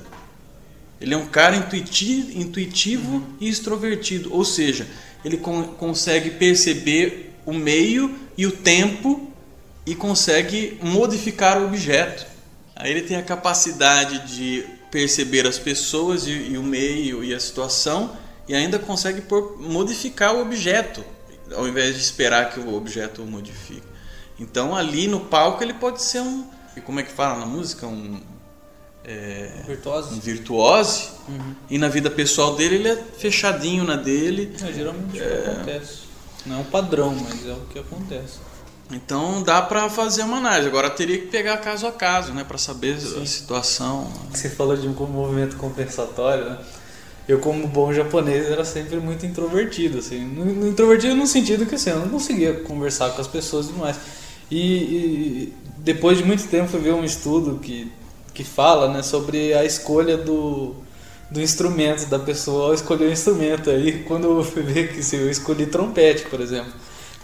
Ele 1.00 1.14
é 1.14 1.16
um 1.16 1.26
cara 1.26 1.56
intuitivo, 1.56 2.38
intuitivo 2.38 3.16
uhum. 3.16 3.36
e 3.40 3.48
extrovertido. 3.48 4.32
Ou 4.32 4.44
seja, 4.44 4.86
ele 5.24 5.36
con 5.36 5.64
consegue 5.78 6.30
perceber 6.30 7.34
o 7.44 7.52
meio 7.52 8.14
e 8.36 8.46
o 8.46 8.52
tempo 8.52 9.30
e 9.86 9.94
consegue 9.94 10.78
modificar 10.82 11.60
o 11.60 11.66
objeto. 11.66 12.26
Aí 12.76 12.90
ele 12.90 13.02
tem 13.02 13.16
a 13.16 13.22
capacidade 13.22 14.34
de 14.34 14.64
perceber 14.90 15.46
as 15.46 15.58
pessoas 15.58 16.26
e, 16.26 16.30
e 16.30 16.58
o 16.58 16.62
meio 16.62 17.24
e 17.24 17.34
a 17.34 17.40
situação 17.40 18.16
e 18.48 18.54
ainda 18.54 18.78
consegue 18.78 19.22
por, 19.22 19.60
modificar 19.60 20.34
o 20.34 20.42
objeto, 20.42 21.04
ao 21.52 21.68
invés 21.68 21.94
de 21.94 22.00
esperar 22.00 22.50
que 22.50 22.60
o 22.60 22.74
objeto 22.74 23.22
o 23.22 23.26
modifique. 23.26 23.82
Então 24.38 24.74
ali 24.74 25.06
no 25.06 25.20
palco 25.20 25.62
ele 25.62 25.74
pode 25.74 26.02
ser 26.02 26.20
um, 26.20 26.44
como 26.84 27.00
é 27.00 27.02
que 27.02 27.12
fala 27.12 27.38
na 27.38 27.46
música, 27.46 27.86
um 27.86 28.20
é, 29.04 29.62
virtuose. 29.66 30.14
Um 30.14 30.20
virtuose 30.20 31.08
uhum. 31.28 31.54
e 31.68 31.78
na 31.78 31.88
vida 31.88 32.10
pessoal 32.10 32.56
dele 32.56 32.76
ele 32.76 32.88
é 32.88 32.96
fechadinho 32.96 33.84
na 33.84 33.96
dele. 33.96 34.54
É, 34.62 34.72
geralmente 34.72 35.20
é, 35.20 35.52
acontece. 35.52 36.04
Não 36.46 36.56
é 36.56 36.58
um 36.60 36.64
padrão, 36.64 37.14
mas 37.14 37.46
é 37.46 37.52
o 37.52 37.60
que 37.70 37.78
acontece. 37.78 38.38
Então 38.90 39.42
dá 39.42 39.62
para 39.62 39.88
fazer 39.88 40.22
uma 40.22 40.36
análise. 40.36 40.68
Agora 40.68 40.90
teria 40.90 41.18
que 41.18 41.26
pegar 41.26 41.56
caso 41.58 41.86
a 41.86 41.92
caso, 41.92 42.32
né, 42.32 42.44
para 42.44 42.58
saber 42.58 43.00
Sim. 43.00 43.22
a 43.22 43.26
situação. 43.26 44.12
Você 44.30 44.50
falou 44.50 44.76
de 44.76 44.86
um 44.86 44.92
movimento 44.92 45.56
compensatório, 45.56 46.44
né? 46.44 46.58
Eu 47.28 47.38
como 47.38 47.66
bom 47.66 47.92
japonês 47.92 48.46
era 48.46 48.64
sempre 48.64 48.96
muito 48.96 49.24
introvertido, 49.24 49.98
assim, 49.98 50.22
introvertido 50.68 51.14
no 51.14 51.26
sentido 51.26 51.64
que 51.66 51.74
assim, 51.74 51.90
eu 51.90 52.00
não 52.00 52.08
conseguia 52.08 52.52
conversar 52.52 53.10
com 53.10 53.20
as 53.20 53.26
pessoas 53.26 53.68
demais. 53.68 53.96
E, 54.50 54.58
e 54.58 55.52
depois 55.78 56.18
de 56.18 56.24
muito 56.24 56.46
tempo 56.48 56.68
fui 56.68 56.80
ver 56.80 56.92
um 56.92 57.04
estudo 57.04 57.58
que, 57.60 57.90
que 58.34 58.44
fala 58.44 58.92
né, 58.92 59.02
sobre 59.02 59.54
a 59.54 59.64
escolha 59.64 60.18
do, 60.18 60.74
do 61.30 61.40
instrumento 61.40 62.06
da 62.06 62.18
pessoa 62.18 62.66
ao 62.66 62.74
escolher 62.74 63.06
o 63.06 63.12
instrumento. 63.12 63.70
Aí 63.70 64.04
quando 64.04 64.38
eu 64.38 64.44
fui 64.44 64.62
ver 64.62 64.92
que 64.92 65.02
se 65.02 65.16
eu 65.16 65.30
escolhi 65.30 65.66
trompete, 65.66 66.24
por 66.26 66.40
exemplo, 66.40 66.72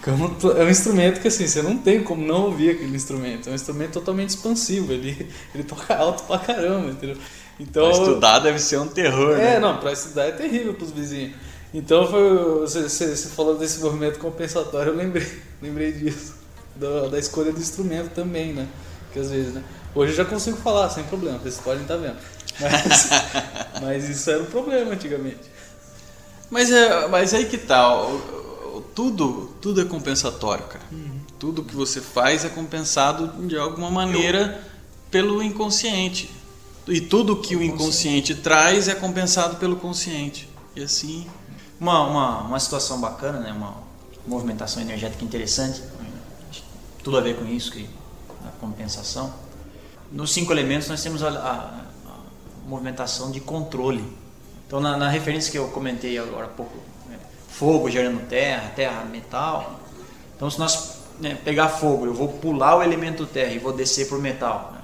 é, 0.06 0.60
é 0.60 0.64
um 0.64 0.70
instrumento 0.70 1.20
que 1.20 1.28
assim, 1.28 1.46
você 1.46 1.60
não 1.60 1.76
tem 1.76 2.02
como 2.02 2.26
não 2.26 2.46
ouvir 2.46 2.70
aquele 2.70 2.96
instrumento. 2.96 3.48
É 3.48 3.52
um 3.52 3.54
instrumento 3.54 3.92
totalmente 3.92 4.30
expansivo, 4.30 4.92
ele, 4.92 5.28
ele 5.54 5.64
toca 5.64 5.94
alto 5.94 6.22
pra 6.24 6.38
caramba, 6.38 6.90
entendeu? 6.90 7.16
Então, 7.60 7.90
pra 7.90 7.98
estudar 7.98 8.38
deve 8.38 8.58
ser 8.58 8.78
um 8.78 8.88
terror, 8.88 9.32
é, 9.32 9.36
né? 9.36 9.58
Não, 9.58 9.76
pra 9.76 9.92
estudar 9.92 10.24
é 10.24 10.32
terrível 10.32 10.72
pros 10.72 10.90
vizinhos. 10.90 11.34
Então 11.74 12.06
foi, 12.10 12.60
você, 12.60 12.88
você 12.88 13.28
falou 13.28 13.56
desse 13.56 13.80
movimento 13.80 14.18
compensatório, 14.18 14.92
eu 14.92 14.96
lembrei, 14.96 15.26
lembrei 15.60 15.92
disso. 15.92 16.34
Da, 16.74 17.08
da 17.08 17.18
escolha 17.18 17.52
do 17.52 17.60
instrumento 17.60 18.10
também, 18.14 18.54
né? 18.54 18.66
Que 19.12 19.18
às 19.18 19.30
vezes, 19.30 19.52
né? 19.52 19.62
Hoje 19.94 20.12
eu 20.12 20.16
já 20.16 20.24
consigo 20.24 20.56
falar 20.56 20.88
sem 20.88 21.04
problema, 21.04 21.38
vocês 21.38 21.58
podem 21.58 21.82
estar 21.82 21.96
vendo. 21.96 22.16
Mas, 22.58 23.10
mas 23.82 24.08
isso 24.08 24.30
era 24.30 24.42
um 24.42 24.46
problema 24.46 24.92
antigamente. 24.92 25.50
Mas, 26.48 26.72
é, 26.72 27.08
mas 27.08 27.34
aí 27.34 27.44
que 27.44 27.58
tal? 27.58 28.06
Tá, 28.06 28.40
tudo, 28.94 29.54
tudo 29.60 29.82
é 29.82 29.84
compensatório, 29.84 30.64
cara. 30.64 30.84
Uhum. 30.90 31.20
Tudo 31.38 31.62
que 31.62 31.74
você 31.74 32.00
faz 32.00 32.44
é 32.44 32.48
compensado 32.48 33.46
de 33.46 33.56
alguma 33.56 33.90
maneira 33.90 34.58
eu... 34.58 34.70
pelo 35.10 35.42
inconsciente. 35.42 36.30
E 36.90 37.00
tudo 37.00 37.36
que 37.36 37.54
o 37.54 37.62
inconsciente 37.62 38.34
traz 38.34 38.88
é 38.88 38.94
compensado 38.94 39.56
pelo 39.56 39.76
consciente. 39.76 40.48
E 40.74 40.82
assim. 40.82 41.26
Uma, 41.80 42.06
uma, 42.06 42.40
uma 42.42 42.60
situação 42.60 43.00
bacana, 43.00 43.40
né? 43.40 43.52
uma 43.52 43.74
movimentação 44.26 44.82
energética 44.82 45.24
interessante, 45.24 45.82
tudo 47.02 47.16
a 47.16 47.22
ver 47.22 47.36
com 47.36 47.46
isso, 47.46 47.72
que 47.72 47.88
a 48.44 48.50
compensação. 48.60 49.32
Nos 50.12 50.32
cinco 50.32 50.52
elementos 50.52 50.88
nós 50.88 51.02
temos 51.02 51.22
a, 51.22 51.28
a, 51.28 51.52
a 52.10 52.18
movimentação 52.66 53.30
de 53.30 53.40
controle. 53.40 54.04
Então, 54.66 54.78
na, 54.78 54.96
na, 54.96 55.08
referência 55.08 55.50
que 55.50 55.56
eu 55.58 55.68
comentei 55.68 56.18
agora 56.18 56.46
há 56.46 56.48
pouco, 56.48 56.76
né? 57.08 57.18
fogo 57.48 57.88
gerando 57.88 58.28
terra, 58.28 58.70
terra 58.76 59.04
metal. 59.04 59.80
Então, 60.36 60.50
se 60.50 60.58
nós 60.58 60.98
né, 61.18 61.34
pegar 61.34 61.68
fogo, 61.68 62.04
eu 62.04 62.12
vou 62.12 62.28
pular 62.28 62.76
o 62.76 62.82
elemento 62.82 63.24
terra 63.24 63.52
e 63.52 63.58
vou 63.58 63.72
descer 63.72 64.06
para 64.06 64.18
o 64.18 64.20
metal. 64.20 64.72
Né? 64.74 64.79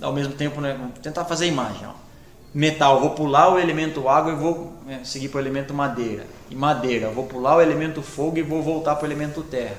Ao 0.00 0.12
mesmo 0.12 0.34
tempo, 0.34 0.60
né, 0.60 0.76
vamos 0.78 0.98
tentar 0.98 1.24
fazer 1.24 1.44
a 1.46 1.48
imagem. 1.48 1.86
Ó. 1.86 1.92
Metal, 2.52 3.00
vou 3.00 3.10
pular 3.10 3.52
o 3.52 3.58
elemento 3.58 4.08
água 4.08 4.32
e 4.32 4.36
vou 4.36 4.72
né, 4.86 5.00
seguir 5.04 5.28
para 5.28 5.38
o 5.38 5.40
elemento 5.40 5.74
madeira. 5.74 6.24
E 6.50 6.54
madeira, 6.54 7.10
vou 7.10 7.26
pular 7.26 7.56
o 7.56 7.60
elemento 7.60 8.00
fogo 8.00 8.38
e 8.38 8.42
vou 8.42 8.62
voltar 8.62 8.94
para 8.94 9.04
o 9.04 9.08
elemento 9.08 9.42
terra. 9.42 9.76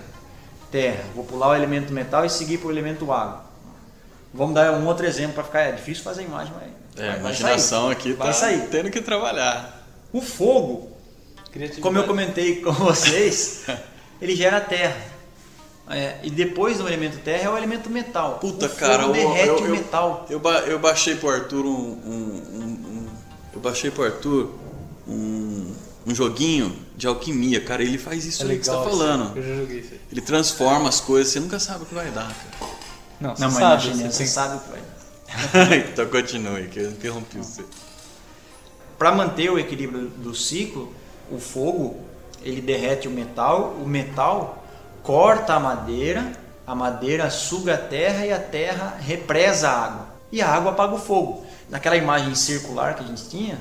Terra, 0.72 1.04
vou 1.16 1.24
pular 1.24 1.50
o 1.50 1.56
elemento 1.56 1.94
metal 1.94 2.26
e 2.26 2.30
seguir 2.30 2.58
para 2.58 2.68
o 2.68 2.72
elemento 2.72 3.12
água. 3.12 3.46
Vamos 4.34 4.54
dar 4.54 4.74
um 4.74 4.86
outro 4.86 5.06
exemplo 5.06 5.36
para 5.36 5.44
ficar. 5.46 5.62
É 5.62 5.72
difícil 5.72 6.04
fazer 6.04 6.24
a 6.24 6.26
imagem, 6.26 6.54
mas. 6.54 7.04
É, 7.04 7.12
a 7.12 7.18
imaginação 7.18 7.90
aqui 7.90 8.12
vai 8.12 8.28
tá 8.28 8.34
sair. 8.34 8.68
tendo 8.68 8.92
que 8.92 9.02
trabalhar. 9.02 9.86
O 10.12 10.20
fogo, 10.22 10.92
como 11.82 11.98
eu 11.98 12.04
comentei 12.04 12.62
com 12.62 12.72
vocês, 12.84 13.66
ele 14.22 14.36
gera 14.36 14.60
terra. 14.60 15.15
É, 15.88 16.18
e 16.24 16.32
depois 16.32 16.80
do 16.80 16.88
elemento 16.88 17.20
terra 17.20 17.44
é 17.44 17.50
o 17.50 17.58
elemento 17.58 17.90
metal. 17.90 18.40
Puta, 18.40 18.66
o 18.66 18.70
cara, 18.70 19.08
derrete 19.10 19.48
eu, 19.48 19.60
eu, 19.60 19.66
o 19.66 19.70
metal. 19.70 20.26
Eu, 20.30 20.42
eu, 20.42 20.52
eu 20.52 20.80
baixei 20.80 21.16
pro 21.16 21.30
Arthur 21.30 21.64
um, 21.64 21.70
um, 21.70 22.44
um, 22.54 22.64
um, 22.64 23.08
Eu 23.54 23.60
baixei 23.60 23.92
pro 23.92 24.04
Arthur 24.04 24.50
um, 25.08 25.72
um 26.08 26.16
joguinho 26.16 26.76
de 26.98 27.06
alquimia, 27.06 27.62
cara. 27.62 27.84
Ele 27.84 28.00
faz 28.00 28.26
isso 28.26 28.42
é 28.42 28.46
aí 28.46 28.58
legal, 28.58 28.84
que 28.84 28.90
você 28.90 28.90
tá 28.90 28.98
falando. 28.98 29.38
Eu 29.38 29.44
já 29.44 29.56
joguei 29.56 29.80
isso. 29.80 29.94
Ele 30.12 30.22
transforma 30.22 30.90
as 30.90 31.00
coisas, 31.00 31.32
você 31.32 31.40
nunca 31.40 31.60
sabe 31.60 31.84
o 31.84 31.86
que 31.86 31.94
vai 31.94 32.10
dar, 32.10 32.34
cara. 32.34 32.74
Não, 33.20 33.36
você 33.36 33.44
Não, 33.44 33.52
sabe, 33.52 33.88
imagina, 33.88 34.12
você, 34.12 34.26
sabe 34.26 34.58
o 34.58 34.60
que 34.62 34.70
vai 34.72 34.82
dar. 34.82 35.76
então 35.88 36.08
continue, 36.08 36.68
que 36.68 36.80
eu 36.80 36.90
interrompi 36.90 37.38
você. 37.38 37.64
Para 38.98 39.12
manter 39.12 39.52
o 39.52 39.60
equilíbrio 39.60 40.08
do 40.08 40.34
ciclo, 40.34 40.92
o 41.30 41.40
fogo 41.40 41.98
ele 42.42 42.62
derrete 42.62 43.08
o 43.08 43.12
metal, 43.12 43.76
o 43.82 43.88
metal 43.88 44.65
corta 45.06 45.54
a 45.54 45.60
madeira, 45.60 46.34
a 46.66 46.74
madeira 46.74 47.30
suga 47.30 47.76
a 47.76 47.78
terra 47.78 48.26
e 48.26 48.34
a 48.34 48.40
terra 48.40 48.98
represa 49.00 49.70
a 49.70 49.86
água. 49.86 50.08
E 50.32 50.42
a 50.42 50.50
água 50.50 50.72
apaga 50.72 50.96
o 50.96 51.00
fogo. 51.00 51.46
Naquela 51.70 51.96
imagem 51.96 52.34
circular 52.36 52.96
que 52.96 53.04
a 53.04 53.08
gente 53.08 53.30
tinha, 53.30 53.58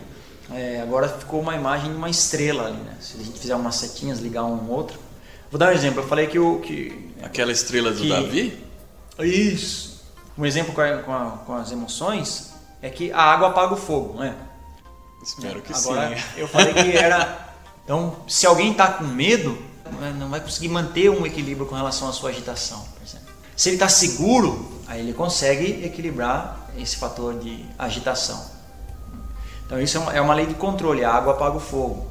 é, 0.50 0.80
agora 0.80 1.09
ficou 1.09 1.40
uma 1.40 1.54
imagem 1.54 1.90
de 1.90 1.96
uma 1.96 2.09
estrela 2.09 2.66
ali, 2.66 2.78
né? 2.78 2.96
Se 3.00 3.18
a 3.20 3.22
gente 3.22 3.38
fizer 3.38 3.54
umas 3.54 3.76
setinhas, 3.76 4.18
ligar 4.18 4.44
um 4.44 4.70
outro. 4.70 4.98
Vou 5.50 5.59
dar 5.59 5.68
um 5.68 5.72
exemplo. 5.72 6.02
Eu 6.02 6.09
falei 6.09 6.26
que 6.26 6.38
o. 6.38 6.61
Que, 6.61 7.12
Aquela 7.22 7.52
estrela 7.52 7.92
do 7.92 8.00
que, 8.00 8.09
Davi? 8.09 8.64
Isso. 9.20 10.02
Um 10.37 10.44
exemplo 10.44 10.74
com, 10.74 10.80
a, 10.80 10.98
com, 10.98 11.14
a, 11.14 11.30
com, 11.46 11.54
as 11.54 11.70
emoções 11.70 12.52
é 12.83 12.90
que 12.90 13.12
a 13.12 13.22
água 13.22 13.48
apaga 13.48 13.74
o 13.74 13.76
fogo, 13.76 14.14
não 14.14 14.24
é? 14.24 14.35
Espero 15.22 15.62
que 15.62 15.72
agora, 15.72 16.16
sim. 16.16 16.22
Eu 16.37 16.48
falei 16.48 16.72
que 16.72 16.96
era. 16.96 17.44
Então, 17.85 18.16
se 18.26 18.46
alguém 18.46 18.70
está 18.72 18.88
com 18.88 19.04
medo, 19.04 19.59
não 20.18 20.29
vai 20.29 20.40
conseguir 20.40 20.68
manter 20.68 21.11
um 21.11 21.27
equilíbrio 21.27 21.66
com 21.66 21.75
relação 21.75 22.09
à 22.09 22.12
sua 22.12 22.31
agitação, 22.31 22.81
por 22.94 23.03
exemplo. 23.03 23.33
Se 23.57 23.68
ele 23.68 23.77
está 23.77 23.88
seguro, 23.88 24.83
aí 24.87 25.01
ele 25.01 25.12
consegue 25.12 25.85
equilibrar 25.85 26.70
esse 26.77 26.97
fator 26.97 27.38
de 27.38 27.64
agitação. 27.79 28.44
Então 29.66 29.81
isso 29.81 29.99
é 29.99 30.20
uma 30.20 30.33
é 30.33 30.37
lei 30.37 30.47
de 30.47 30.55
controle, 30.55 31.05
a 31.05 31.12
água 31.12 31.35
apaga 31.35 31.57
o 31.57 31.61
fogo. 31.61 32.07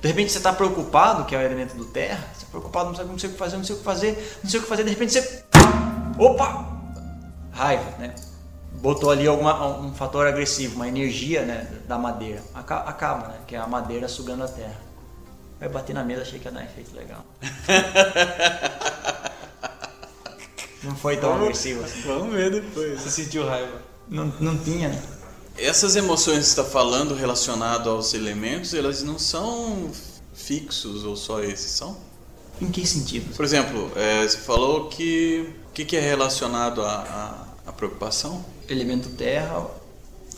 De 0.00 0.08
repente 0.08 0.32
você 0.32 0.38
está 0.38 0.52
preocupado, 0.52 1.24
que 1.24 1.34
é 1.34 1.38
o 1.38 1.42
elemento 1.42 1.76
do 1.76 1.84
terra, 1.84 2.26
você 2.32 2.38
está 2.38 2.46
preocupado, 2.50 2.88
não 2.88 2.96
sabe 2.96 3.10
não 3.10 3.18
sei 3.18 3.30
o 3.30 3.32
que 3.32 3.38
fazer, 3.38 3.56
não 3.56 3.64
sei 3.64 3.76
o 3.76 3.78
que 3.78 3.84
fazer, 3.84 4.38
não 4.42 4.50
sei 4.50 4.58
o 4.58 4.62
que 4.62 4.68
fazer, 4.68 4.84
de 4.84 4.90
repente 4.90 5.12
você. 5.12 5.44
Opa! 6.18 6.66
Raiva, 7.52 7.98
né? 7.98 8.14
Botou 8.72 9.10
ali 9.10 9.28
alguma, 9.28 9.78
um 9.78 9.94
fator 9.94 10.26
agressivo, 10.26 10.74
uma 10.74 10.88
energia 10.88 11.42
né, 11.42 11.68
da 11.86 11.96
madeira. 11.96 12.42
Acaba, 12.52 13.28
né? 13.28 13.36
Que 13.46 13.54
é 13.54 13.58
a 13.58 13.66
madeira 13.66 14.08
sugando 14.08 14.42
a 14.42 14.48
terra. 14.48 14.91
Vai 15.62 15.68
bater 15.68 15.94
na 15.94 16.02
mesa, 16.02 16.22
achei 16.22 16.40
que 16.40 16.46
ia 16.46 16.50
dar 16.50 16.58
um 16.58 16.64
efeito 16.64 16.92
legal. 16.92 17.24
não 20.82 20.96
foi 20.96 21.16
tão 21.16 21.28
vamos, 21.28 21.44
agressivo 21.44 21.84
assim. 21.84 22.02
Vamos 22.02 22.34
ver 22.34 22.50
depois. 22.50 23.00
Você 23.00 23.22
sentiu 23.22 23.46
raiva? 23.46 23.80
Não, 24.08 24.26
não 24.40 24.58
tinha, 24.58 24.88
né? 24.88 25.00
Essas 25.56 25.94
emoções 25.94 26.38
que 26.38 26.44
você 26.46 26.60
está 26.60 26.64
falando 26.64 27.14
relacionado 27.14 27.88
aos 27.88 28.12
elementos, 28.12 28.74
elas 28.74 29.04
não 29.04 29.20
são 29.20 29.88
fixos 30.34 31.04
ou 31.04 31.14
só 31.14 31.40
esses, 31.40 31.70
são? 31.70 31.96
Em 32.60 32.68
que 32.68 32.84
sentido? 32.84 33.32
Por 33.36 33.44
exemplo, 33.44 33.92
é, 33.94 34.26
você 34.26 34.38
falou 34.38 34.88
que 34.88 35.48
o 35.68 35.72
que, 35.72 35.84
que, 35.84 35.96
é 35.96 36.00
relacionado 36.00 36.82
à, 36.82 37.46
à, 37.64 37.72
preocupação? 37.72 38.44
Elemento 38.68 39.10
terra. 39.10 39.64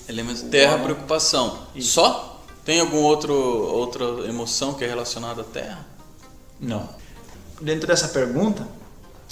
Elemento 0.06 0.50
terra, 0.50 0.78
preocupação. 0.80 1.66
Isso. 1.74 1.92
Só? 1.92 2.33
Tem 2.64 2.80
algum 2.80 3.02
outro 3.02 3.34
outra 3.34 4.04
emoção 4.28 4.74
que 4.74 4.84
é 4.84 4.88
relacionada 4.88 5.42
à 5.42 5.44
Terra? 5.44 5.86
Não. 6.60 6.88
Dentro 7.60 7.86
dessa 7.86 8.08
pergunta, 8.08 8.66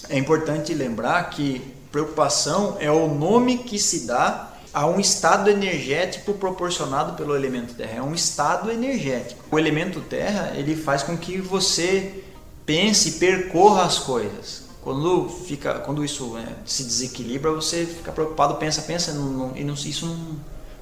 é 0.08 0.18
importante 0.18 0.74
lembrar 0.74 1.30
que 1.30 1.60
preocupação 1.90 2.76
é 2.80 2.90
o 2.90 3.08
nome 3.08 3.58
que 3.58 3.78
se 3.78 4.06
dá 4.06 4.52
a 4.72 4.86
um 4.86 4.98
estado 4.98 5.50
energético 5.50 6.32
proporcionado 6.34 7.14
pelo 7.14 7.36
elemento 7.36 7.74
terra. 7.74 7.98
É 7.98 8.02
um 8.02 8.14
estado 8.14 8.70
energético. 8.70 9.44
O 9.50 9.58
elemento 9.58 10.00
terra 10.00 10.52
ele 10.56 10.74
faz 10.74 11.02
com 11.02 11.16
que 11.16 11.38
você 11.38 12.24
pense 12.64 13.10
e 13.10 13.12
percorra 13.12 13.84
as 13.84 13.98
coisas. 13.98 14.62
Quando 14.80 15.28
fica, 15.28 15.74
quando 15.80 16.04
isso 16.04 16.34
né, 16.34 16.56
se 16.64 16.84
desequilibra, 16.84 17.52
você 17.52 17.86
fica 17.86 18.10
preocupado, 18.10 18.54
pensa, 18.54 18.82
pensa, 18.82 19.12
não, 19.12 19.24
não, 19.24 19.56
e 19.56 19.62
não, 19.62 19.74
isso 19.74 20.06
não, 20.06 20.36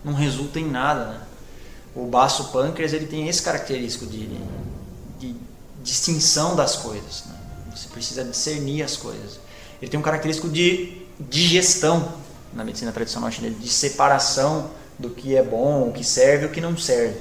não 0.05 0.15
resulta 0.15 0.59
em 0.59 0.71
nada. 0.71 1.05
Né? 1.07 1.21
O 1.95 2.07
baço 2.07 2.53
pâncreas 2.53 2.93
ele 2.93 3.07
tem 3.07 3.29
esse 3.29 3.43
característico 3.43 4.07
de, 4.07 4.29
de 5.19 5.35
distinção 5.83 6.55
das 6.55 6.77
coisas. 6.77 7.25
Né? 7.27 7.35
Você 7.75 7.89
precisa 7.89 8.25
discernir 8.25 8.83
as 8.83 8.97
coisas. 8.97 9.39
Ele 9.81 9.91
tem 9.91 9.99
um 9.99 10.03
característico 10.03 10.49
de 10.49 11.03
digestão 11.19 12.13
na 12.53 12.65
medicina 12.65 12.93
tradicional 12.93 13.31
chinesa, 13.31 13.55
de 13.57 13.69
separação 13.69 14.71
do 14.99 15.11
que 15.11 15.37
é 15.37 15.43
bom, 15.43 15.89
o 15.89 15.93
que 15.93 16.05
serve 16.05 16.45
e 16.45 16.49
o 16.49 16.53
que 16.53 16.61
não 16.61 16.77
serve. 16.77 17.19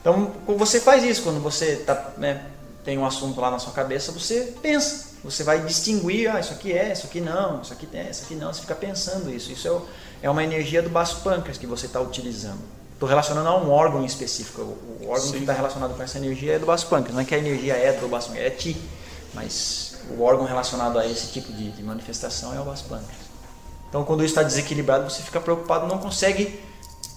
Então, 0.00 0.32
você 0.46 0.80
faz 0.80 1.02
isso 1.04 1.22
quando 1.22 1.40
você 1.40 1.76
tá, 1.76 2.12
né, 2.18 2.44
tem 2.84 2.96
um 2.98 3.04
assunto 3.04 3.40
lá 3.40 3.50
na 3.50 3.58
sua 3.58 3.72
cabeça, 3.72 4.12
você 4.12 4.54
pensa. 4.62 5.08
Você 5.24 5.42
vai 5.42 5.64
distinguir, 5.64 6.30
ah, 6.30 6.38
isso 6.38 6.52
aqui 6.52 6.72
é, 6.72 6.92
isso 6.92 7.06
aqui 7.06 7.20
não, 7.20 7.60
isso 7.60 7.72
aqui 7.72 7.86
tem, 7.86 8.08
isso 8.08 8.22
aqui 8.24 8.34
não. 8.34 8.52
Você 8.52 8.60
fica 8.60 8.74
pensando 8.74 9.32
isso. 9.34 9.50
Isso 9.50 9.68
é, 10.22 10.26
é 10.26 10.30
uma 10.30 10.44
energia 10.44 10.80
do 10.80 10.88
baço 10.88 11.22
pâncreas 11.22 11.58
que 11.58 11.66
você 11.66 11.86
está 11.86 12.00
utilizando. 12.00 12.60
Estou 12.98 13.08
relacionando 13.08 13.48
a 13.48 13.56
um 13.56 13.70
órgão 13.70 14.04
específico. 14.04 14.60
O 14.60 15.06
órgão 15.08 15.28
Sim. 15.28 15.32
que 15.34 15.38
está 15.38 15.52
relacionado 15.52 15.96
com 15.96 16.02
essa 16.02 16.18
energia 16.18 16.54
é 16.54 16.58
do 16.58 16.66
baço 16.66 16.88
pâncreas. 16.88 17.14
Não 17.14 17.22
é 17.22 17.24
que 17.24 17.32
a 17.32 17.38
energia 17.38 17.74
é 17.74 17.92
do 17.92 18.08
baço 18.08 18.26
pâncreas, 18.30 18.52
é 18.52 18.56
ti. 18.56 18.76
Mas 19.32 19.98
o 20.10 20.20
órgão 20.20 20.44
relacionado 20.44 20.98
a 20.98 21.06
esse 21.06 21.28
tipo 21.28 21.52
de, 21.52 21.70
de 21.70 21.82
manifestação 21.84 22.52
é 22.52 22.58
o 22.58 22.64
baço 22.64 22.86
pâncreas. 22.86 23.22
Então, 23.88 24.04
quando 24.04 24.24
isso 24.24 24.32
está 24.32 24.42
desequilibrado, 24.42 25.08
você 25.08 25.22
fica 25.22 25.40
preocupado, 25.40 25.86
não 25.86 25.98
consegue 25.98 26.60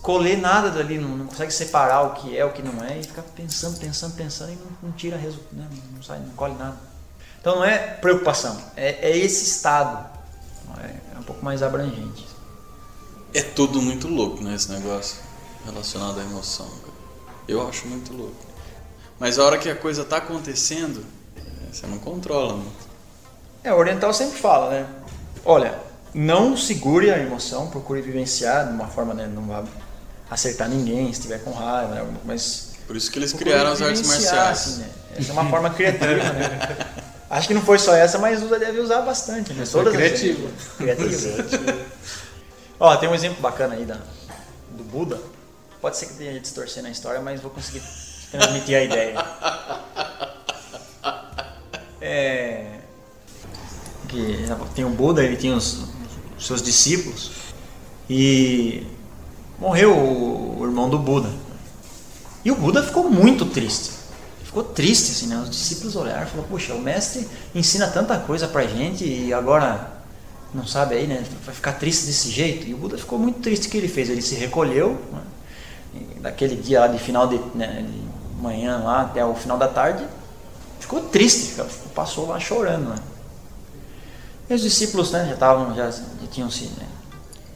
colher 0.04 0.38
nada 0.38 0.70
dali, 0.70 1.00
não, 1.00 1.10
não, 1.10 1.26
consegue 1.26 1.52
separar 1.52 2.04
o 2.04 2.14
que 2.14 2.38
é, 2.38 2.46
o 2.46 2.52
que 2.52 2.62
não 2.62 2.86
é, 2.86 3.00
e 3.00 3.04
fica 3.04 3.24
pensando, 3.36 3.80
pensando, 3.80 4.16
pensando 4.16 4.52
e 4.52 4.56
não, 4.58 4.68
não 4.84 4.92
tira 4.92 5.18
resultado, 5.18 5.56
né? 5.56 5.68
não 5.96 6.04
sai, 6.04 6.20
não 6.20 6.30
colhe 6.36 6.54
nada. 6.54 6.78
Então 7.40 7.56
não 7.56 7.66
é 7.66 7.78
preocupação, 7.78 8.56
é, 8.78 9.10
é 9.10 9.18
esse 9.18 9.46
estado, 9.46 10.08
é, 10.80 11.16
é, 11.16 11.20
um 11.20 11.24
pouco 11.24 11.44
mais 11.44 11.64
abrangente. 11.64 12.28
É 13.34 13.42
tudo 13.42 13.82
muito 13.82 14.08
louco, 14.08 14.44
né, 14.44 14.54
esse 14.54 14.72
negócio 14.72 15.31
relacionado 15.66 16.20
à 16.20 16.24
emoção. 16.24 16.70
Eu 17.48 17.68
acho 17.68 17.88
muito 17.88 18.14
louco. 18.14 18.46
Mas 19.20 19.38
a 19.38 19.46
hora 19.46 19.58
que 19.58 19.70
a 19.70 19.76
coisa 19.76 20.02
está 20.02 20.18
acontecendo, 20.18 21.06
você 21.72 21.86
não 21.88 22.00
controla 22.00 22.54
muito. 22.54 22.90
É, 23.64 23.72
o 23.72 23.78
oriental 23.78 24.14
sempre 24.14 24.40
fala, 24.40 24.72
né? 24.72 24.88
Olha, 25.46 25.80
não 26.14 26.58
segure 26.58 27.12
a 27.12 27.18
emoção, 27.18 27.68
procure 27.68 28.02
vivenciar 28.02 28.68
de 28.68 28.74
uma 28.74 28.88
forma, 28.88 29.14
né? 29.14 29.28
Não 29.28 29.44
vá 29.44 29.64
acertar 30.30 30.68
ninguém 30.70 31.06
se 31.08 31.20
estiver 31.20 31.44
com 31.44 31.52
raiva, 31.52 31.96
né? 31.96 32.08
mas. 32.26 32.72
Por 32.88 32.96
isso 32.96 33.12
que 33.12 33.20
eles 33.20 33.32
criaram 33.32 33.72
as 33.72 33.82
artes 33.82 34.08
marciais. 34.08 34.60
Assim, 34.60 34.80
né? 34.80 34.90
Essa 35.18 35.30
é 35.30 35.34
uma 35.34 35.50
forma 35.50 35.70
criativa, 35.70 36.34
né? 36.34 36.78
Acho 37.30 37.48
que 37.48 37.54
não 37.54 37.62
foi 37.62 37.80
só 37.80 37.96
essa, 37.96 38.18
mas 38.18 38.44
usa 38.44 38.60
deve 38.60 38.80
usar 38.80 39.02
bastante, 39.02 39.54
né? 39.54 39.64
Todas 39.72 39.94
criativo. 39.94 40.50
Criativo. 40.78 41.80
Ó, 42.78 42.94
tem 42.98 43.08
um 43.08 43.16
exemplo 43.16 43.42
bacana 43.42 43.76
aí 43.76 43.86
da, 43.86 44.00
do 44.72 44.84
Buda. 44.84 45.18
Pode 45.82 45.98
ser 45.98 46.06
que 46.06 46.14
tenha 46.14 46.40
distorcendo 46.40 46.88
a 46.88 46.92
história, 46.92 47.20
mas 47.22 47.42
vou 47.42 47.52
conseguir 47.52 47.82
transmitir 48.32 48.78
a 48.78 48.84
ideia. 48.84 49.16
É, 52.04 52.80
que 54.08 54.46
tem 54.76 54.84
o 54.84 54.90
Buda, 54.90 55.24
ele 55.24 55.38
tinha 55.38 55.56
os, 55.56 55.86
os 56.38 56.46
seus 56.46 56.62
discípulos 56.62 57.32
e 58.10 58.86
morreu 59.60 59.96
o, 59.96 60.60
o, 60.60 60.66
irmão 60.66 60.90
do 60.90 61.00
Buda. 61.00 61.30
E 62.44 62.52
o 62.52 62.56
Buda 62.56 62.84
ficou 62.84 63.10
muito 63.10 63.46
triste. 63.46 63.92
Ficou 64.44 64.64
triste, 64.64 65.12
assim, 65.12 65.28
né? 65.28 65.40
Os 65.42 65.50
discípulos 65.50 65.96
olharam 65.96 66.24
e 66.24 66.26
falaram, 66.26 66.50
puxa, 66.50 66.74
o 66.74 66.82
mestre 66.82 67.28
ensina 67.56 67.88
tanta 67.88 68.18
coisa 68.18 68.48
pra 68.48 68.66
gente 68.66 69.06
e 69.06 69.32
agora 69.32 70.02
não 70.54 70.66
sabe 70.68 70.96
aí, 70.96 71.08
né? 71.08 71.24
Vai 71.46 71.56
ficar 71.56 71.74
triste 71.74 72.08
desse 72.08 72.30
jeito. 72.30 72.68
E 72.68 72.74
o 72.74 72.78
Buda 72.78 72.98
ficou 72.98 73.18
muito 73.18 73.40
triste 73.40 73.68
o 73.68 73.72
que 73.72 73.78
ele 73.78 73.88
fez. 73.88 74.10
Ele 74.10 74.22
se 74.22 74.36
recolheu, 74.36 75.00
né? 75.14 75.22
Daquele 76.20 76.56
dia 76.56 76.82
lá 76.82 76.88
de 76.88 77.00
final 77.00 77.28
de, 77.28 77.40
né, 77.56 77.86
de 77.88 78.42
manhã 78.42 78.80
lá 78.84 79.02
até 79.02 79.26
o 79.26 79.34
final 79.34 79.58
da 79.58 79.68
tarde, 79.68 80.06
ficou 80.80 81.02
triste, 81.02 81.62
passou 81.94 82.28
lá 82.28 82.40
chorando. 82.40 82.90
Né? 82.90 82.96
E 84.50 84.54
os 84.54 84.62
discípulos 84.62 85.12
né, 85.12 85.26
já, 85.28 85.34
estavam, 85.34 85.76
já, 85.76 85.90
já 85.90 86.28
tinham 86.30 86.50
se 86.50 86.66
né, 86.66 86.88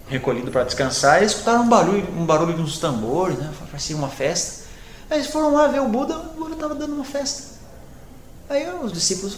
recolhido 0.07 0.51
para 0.51 0.63
descansar 0.63 1.21
e 1.21 1.25
escutaram 1.25 1.63
um 1.63 1.69
barulho, 1.69 2.07
um 2.17 2.25
barulho 2.25 2.53
de 2.53 2.61
uns 2.61 2.77
tambores, 2.77 3.37
né, 3.37 3.51
parecia 3.69 3.95
uma 3.95 4.09
festa. 4.09 4.65
Aí 5.09 5.17
eles 5.19 5.29
foram 5.29 5.53
lá 5.53 5.67
ver 5.67 5.81
o 5.81 5.87
Buda, 5.87 6.17
o 6.17 6.39
Buda 6.39 6.53
estava 6.53 6.75
dando 6.75 6.93
uma 6.93 7.05
festa. 7.05 7.55
Aí 8.49 8.67
os 8.83 8.91
discípulos 8.91 9.37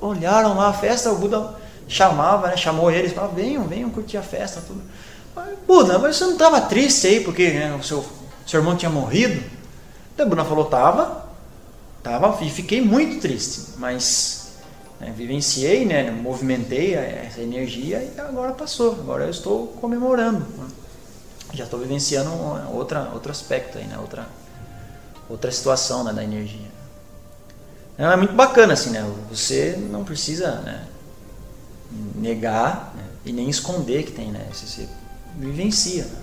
olharam 0.00 0.56
lá 0.56 0.68
a 0.68 0.72
festa, 0.72 1.10
o 1.10 1.16
Buda 1.16 1.54
chamava, 1.86 2.48
né, 2.48 2.56
chamou 2.56 2.90
eles, 2.90 3.12
falava, 3.12 3.34
venham, 3.34 3.64
venham 3.64 3.90
curtir 3.90 4.16
a 4.16 4.22
festa. 4.22 4.62
Tudo. 4.66 4.82
Buda, 5.66 5.98
mas 5.98 6.16
você 6.16 6.24
não 6.24 6.32
estava 6.32 6.60
triste 6.62 7.06
aí 7.06 7.20
porque 7.20 7.50
né, 7.50 7.74
o 7.78 7.82
seu, 7.82 8.04
seu 8.48 8.60
irmão 8.60 8.76
tinha 8.76 8.90
morrido? 8.90 9.44
Então 10.14 10.26
o 10.26 10.28
Buda 10.30 10.44
falou, 10.44 10.64
estava, 10.64 11.26
tava, 12.02 12.44
e 12.44 12.50
fiquei 12.50 12.80
muito 12.80 13.20
triste, 13.20 13.74
mas 13.76 14.54
né, 14.98 15.12
vivenciei, 15.16 15.84
né, 15.84 16.10
movimentei 16.10 16.94
essa 16.94 17.40
energia 17.40 17.98
e 18.02 18.18
agora 18.18 18.52
passou. 18.52 18.92
Agora 18.92 19.24
eu 19.24 19.30
estou 19.30 19.68
comemorando. 19.80 20.40
Né? 20.56 20.68
Já 21.52 21.64
estou 21.64 21.78
vivenciando 21.78 22.30
outra, 22.72 23.10
outro 23.14 23.30
aspecto 23.30 23.78
aí, 23.78 23.84
né, 23.84 23.98
outra, 23.98 24.26
outra 25.28 25.52
situação 25.52 26.02
né, 26.02 26.12
da 26.12 26.24
energia. 26.24 26.68
É 27.98 28.16
muito 28.16 28.32
bacana 28.32 28.74
assim, 28.74 28.90
né? 28.90 29.04
Você 29.28 29.76
não 29.90 30.04
precisa 30.04 30.60
né, 30.60 30.86
negar 32.14 32.94
né, 32.94 33.02
e 33.24 33.32
nem 33.32 33.50
esconder 33.50 34.04
que 34.04 34.12
tem, 34.12 34.30
né? 34.30 34.46
Você, 34.52 34.66
você 34.66 34.88
vivencia 35.36 36.04
né? 36.04 36.18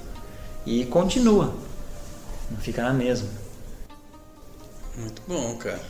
e 0.66 0.86
continua. 0.86 1.65
Não 2.50 2.60
fica 2.60 2.84
na 2.84 2.94
mesma. 2.94 3.28
Muito 4.98 5.22
bom, 5.28 5.56
cara. 5.58 5.82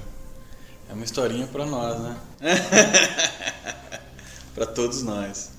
É 0.89 0.93
uma 0.93 1.03
historinha 1.03 1.47
para 1.47 1.65
nós, 1.65 1.99
né? 1.99 2.17
para 4.53 4.65
todos 4.65 5.03
nós. 5.03 5.51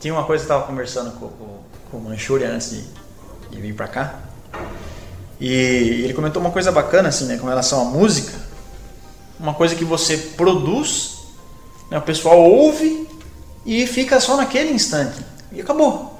Tinha 0.00 0.12
uma 0.12 0.24
coisa 0.24 0.44
que 0.44 0.50
eu 0.50 0.56
estava 0.56 0.70
conversando 0.70 1.12
com, 1.18 1.28
com, 1.28 1.62
com 1.90 1.96
o 1.96 2.00
Manchúria 2.00 2.50
antes 2.50 2.70
de, 2.70 2.84
de 3.50 3.60
vir 3.60 3.74
para 3.74 3.88
cá. 3.88 4.20
E 5.40 6.02
ele 6.04 6.14
comentou 6.14 6.42
uma 6.42 6.50
coisa 6.50 6.72
bacana 6.72 7.08
assim, 7.08 7.26
né, 7.26 7.36
com 7.36 7.46
relação 7.46 7.82
à 7.82 7.84
música. 7.84 8.32
Uma 9.38 9.54
coisa 9.54 9.74
que 9.74 9.84
você 9.84 10.16
produz, 10.16 11.18
né, 11.90 11.98
o 11.98 12.02
pessoal 12.02 12.40
ouve 12.40 13.08
e 13.64 13.86
fica 13.86 14.20
só 14.20 14.36
naquele 14.36 14.72
instante. 14.72 15.24
E 15.52 15.60
acabou. 15.60 16.17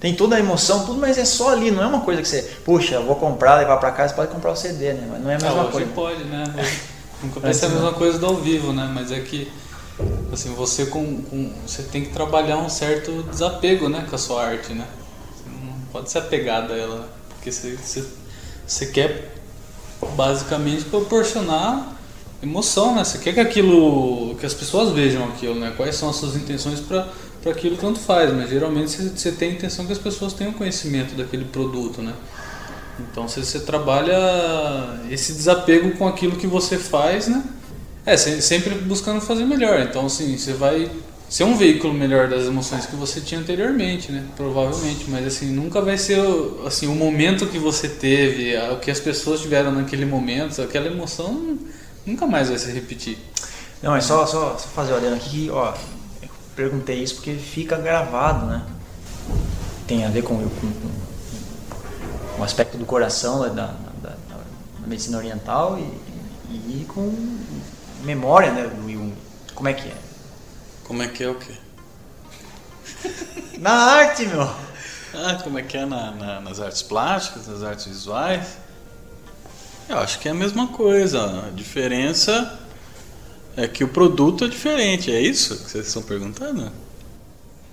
Tem 0.00 0.14
toda 0.14 0.34
a 0.34 0.40
emoção, 0.40 0.86
tudo, 0.86 0.98
mas 0.98 1.18
é 1.18 1.26
só 1.26 1.50
ali, 1.50 1.70
não 1.70 1.82
é 1.82 1.86
uma 1.86 2.00
coisa 2.00 2.22
que 2.22 2.28
você, 2.28 2.42
puxa, 2.64 2.98
vou 3.00 3.16
comprar, 3.16 3.56
levar 3.56 3.76
para 3.76 3.92
casa, 3.92 4.14
pode 4.14 4.32
comprar 4.32 4.50
o 4.50 4.56
CD, 4.56 4.94
né? 4.94 5.06
Mas 5.10 5.22
não 5.22 5.30
é 5.30 5.34
a 5.34 5.38
mesma 5.38 5.62
ah, 5.62 5.70
coisa. 5.70 5.90
pode, 5.94 6.24
né? 6.24 6.44
Nunca 7.22 7.38
pensei 7.38 7.68
a 7.68 7.70
mesma 7.70 7.92
coisa 7.92 8.18
do 8.18 8.26
ao 8.26 8.36
vivo, 8.36 8.72
né? 8.72 8.90
Mas 8.94 9.12
é 9.12 9.20
que 9.20 9.52
assim, 10.32 10.54
você 10.54 10.86
com, 10.86 11.22
com, 11.22 11.52
você 11.66 11.82
tem 11.82 12.02
que 12.02 12.12
trabalhar 12.12 12.56
um 12.56 12.68
certo 12.68 13.22
desapego, 13.24 13.88
né, 13.88 14.06
com 14.08 14.16
a 14.16 14.18
sua 14.18 14.42
arte, 14.42 14.72
né? 14.72 14.86
Você 15.34 15.44
não 15.50 15.74
pode 15.92 16.10
ser 16.10 16.18
apegado 16.18 16.72
a 16.72 16.76
ela, 16.76 17.00
né? 17.00 17.04
porque 17.34 17.52
você, 17.52 17.76
você, 17.76 18.04
você 18.66 18.86
quer 18.86 19.34
basicamente 20.16 20.84
proporcionar 20.84 21.96
emoção, 22.42 22.94
né? 22.94 23.04
Você 23.04 23.18
quer 23.18 23.34
que 23.34 23.40
aquilo, 23.40 24.34
que 24.36 24.46
as 24.46 24.54
pessoas 24.54 24.92
vejam 24.92 25.24
aquilo, 25.24 25.56
né? 25.56 25.72
Quais 25.76 25.96
são 25.96 26.08
as 26.08 26.16
suas 26.16 26.36
intenções 26.36 26.80
para 26.80 27.06
para 27.42 27.52
aquilo 27.52 27.76
tanto 27.76 27.98
faz, 27.98 28.32
mas 28.32 28.50
geralmente 28.50 28.90
você, 28.90 29.32
tem 29.32 29.50
a 29.50 29.52
intenção 29.54 29.86
que 29.86 29.92
as 29.92 29.98
pessoas 29.98 30.32
tenham 30.32 30.52
conhecimento 30.52 31.14
daquele 31.14 31.44
produto, 31.44 32.02
né? 32.02 32.12
Então 32.98 33.26
você, 33.26 33.42
você 33.42 33.60
trabalha 33.60 34.14
esse 35.10 35.32
desapego 35.32 35.92
com 35.92 36.06
aquilo 36.06 36.36
que 36.36 36.46
você 36.46 36.76
faz, 36.76 37.28
né? 37.28 37.42
É, 38.04 38.16
sempre 38.16 38.74
buscando 38.74 39.20
fazer 39.20 39.44
melhor. 39.44 39.80
Então, 39.80 40.06
assim, 40.06 40.36
você 40.36 40.52
vai 40.52 40.90
ser 41.30 41.44
um 41.44 41.56
veículo 41.56 41.94
melhor 41.94 42.28
das 42.28 42.46
emoções 42.46 42.86
que 42.86 42.96
você 42.96 43.20
tinha 43.20 43.40
anteriormente, 43.40 44.10
né? 44.10 44.24
Provavelmente, 44.36 45.08
mas 45.08 45.26
assim, 45.26 45.46
nunca 45.46 45.80
vai 45.80 45.96
ser 45.96 46.20
assim 46.66 46.88
o 46.88 46.94
momento 46.94 47.46
que 47.46 47.58
você 47.58 47.88
teve, 47.88 48.56
o 48.72 48.78
que 48.78 48.90
as 48.90 48.98
pessoas 48.98 49.40
tiveram 49.40 49.70
naquele 49.70 50.04
momento, 50.04 50.60
aquela 50.60 50.88
emoção 50.88 51.56
nunca 52.04 52.26
mais 52.26 52.48
vai 52.48 52.58
se 52.58 52.70
repetir. 52.72 53.16
Não, 53.80 53.94
é 53.94 54.00
só, 54.00 54.26
só, 54.26 54.58
só 54.58 54.68
fazer 54.68 54.92
olhando 54.92 55.14
aqui, 55.14 55.48
ó, 55.52 55.72
perguntei 56.60 57.02
isso 57.02 57.14
porque 57.14 57.36
fica 57.36 57.76
gravado, 57.78 58.44
né? 58.44 58.62
Tem 59.86 60.04
a 60.04 60.10
ver 60.10 60.20
com, 60.20 60.36
com, 60.36 60.72
com 62.34 62.38
um 62.38 62.44
aspecto 62.44 62.76
do 62.76 62.84
coração 62.84 63.40
da, 63.40 63.48
da, 63.48 63.74
da, 64.02 64.10
da 64.10 64.86
medicina 64.86 65.16
oriental 65.16 65.78
e, 65.78 65.82
e, 66.52 66.84
com 66.86 67.10
memória 68.04 68.52
né, 68.52 68.64
do 68.64 68.92
Jung. 68.92 69.14
Como 69.54 69.70
é 69.70 69.72
que 69.72 69.88
é? 69.88 69.96
Como 70.84 71.02
é 71.02 71.08
que 71.08 71.24
é 71.24 71.30
o 71.30 71.36
quê? 71.36 71.54
Na 73.58 73.72
arte, 73.72 74.26
meu! 74.26 74.42
Ah, 74.42 75.40
como 75.42 75.58
é 75.58 75.62
que 75.62 75.78
é 75.78 75.86
na, 75.86 76.10
na, 76.10 76.40
nas 76.42 76.60
artes 76.60 76.82
plásticas, 76.82 77.46
nas 77.48 77.62
artes 77.62 77.86
visuais? 77.86 78.58
Eu 79.88 79.98
acho 79.98 80.18
que 80.18 80.28
é 80.28 80.30
a 80.30 80.34
mesma 80.34 80.68
coisa. 80.68 81.46
A 81.46 81.50
diferença 81.50 82.59
é 83.56 83.68
que 83.68 83.84
o 83.84 83.88
produto 83.88 84.44
é 84.44 84.48
diferente. 84.48 85.12
É 85.12 85.20
isso 85.20 85.56
que 85.56 85.70
vocês 85.70 85.86
estão 85.86 86.02
perguntando? 86.02 86.70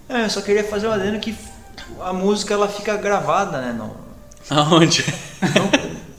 É, 0.09 0.25
eu 0.25 0.30
só 0.30 0.41
queria 0.41 0.63
fazer 0.63 0.88
uma 0.88 0.95
adendo 0.95 1.19
que 1.19 1.36
a 2.01 2.13
música 2.13 2.53
ela 2.53 2.67
fica 2.67 2.95
gravada, 2.95 3.59
né? 3.59 3.73
No, 3.73 3.95
Aonde? 4.49 5.05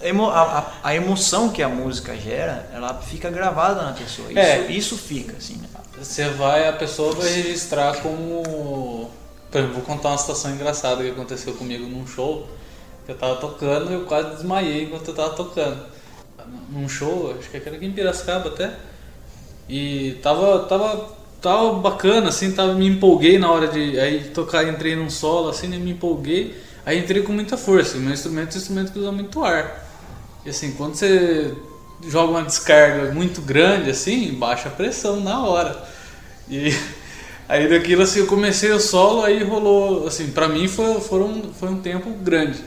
Então, 0.00 0.30
a, 0.30 0.40
a, 0.40 0.72
a, 0.82 0.94
emoção 0.94 1.48
que 1.50 1.62
a 1.62 1.68
música 1.68 2.16
gera, 2.16 2.68
ela 2.72 2.94
fica 2.94 3.30
gravada 3.30 3.82
na 3.82 3.92
pessoa. 3.92 4.28
Isso, 4.30 4.38
é. 4.38 4.66
isso 4.70 4.96
fica, 4.96 5.36
assim. 5.36 5.56
Né? 5.56 5.68
Você 5.98 6.28
vai, 6.28 6.68
a 6.68 6.72
pessoa 6.72 7.14
vai 7.14 7.28
registrar 7.28 7.96
como. 8.00 9.10
Por 9.50 9.58
exemplo, 9.58 9.76
vou 9.76 9.84
contar 9.84 10.10
uma 10.10 10.18
situação 10.18 10.52
engraçada 10.52 11.02
que 11.02 11.10
aconteceu 11.10 11.54
comigo 11.54 11.86
num 11.86 12.06
show. 12.06 12.48
Que 13.06 13.12
eu 13.12 13.16
tava 13.16 13.36
tocando 13.36 13.90
e 13.90 13.94
eu 13.94 14.04
quase 14.04 14.36
desmaiei 14.36 14.84
enquanto 14.84 15.08
eu 15.08 15.14
tava 15.14 15.30
tocando. 15.30 15.86
Num 16.70 16.88
show, 16.88 17.34
acho 17.38 17.50
que 17.50 17.56
era 17.56 17.74
aqui 17.74 17.86
em 17.86 17.92
Piracicaba 17.92 18.50
até. 18.50 18.74
E 19.68 20.16
tava, 20.22 20.60
tava, 20.60 21.08
tava 21.40 21.74
bacana, 21.74 22.28
assim, 22.28 22.52
tava, 22.52 22.74
me 22.74 22.86
empolguei 22.86 23.38
na 23.38 23.50
hora 23.50 23.68
de 23.68 23.98
aí 23.98 24.30
tocar, 24.34 24.66
entrei 24.66 24.96
num 24.96 25.10
solo, 25.10 25.50
assim, 25.50 25.66
né, 25.68 25.76
me 25.76 25.90
empolguei. 25.92 26.56
Aí 26.86 26.98
entrei 26.98 27.22
com 27.22 27.32
muita 27.32 27.56
força. 27.56 27.98
Meu 27.98 28.12
instrumento 28.12 28.52
é 28.52 28.54
um 28.54 28.58
instrumento 28.58 28.92
que 28.92 28.98
usa 28.98 29.12
muito 29.12 29.44
ar. 29.44 29.86
E 30.44 30.50
assim, 30.50 30.72
quando 30.72 30.94
você 30.94 31.54
joga 32.06 32.30
uma 32.30 32.42
descarga 32.42 33.12
muito 33.12 33.42
grande, 33.42 33.90
assim, 33.90 34.32
baixa 34.34 34.68
a 34.68 34.72
pressão 34.72 35.20
na 35.20 35.44
hora. 35.44 35.84
E 36.48 36.72
Aí 37.48 37.66
daquilo 37.66 38.02
assim, 38.02 38.20
eu 38.20 38.26
comecei 38.26 38.70
o 38.72 38.78
solo, 38.78 39.24
aí 39.24 39.42
rolou, 39.42 40.06
assim, 40.06 40.30
pra 40.30 40.48
mim 40.48 40.68
foi, 40.68 41.00
foram, 41.00 41.50
foi 41.58 41.70
um 41.70 41.80
tempo 41.80 42.10
grande. 42.10 42.62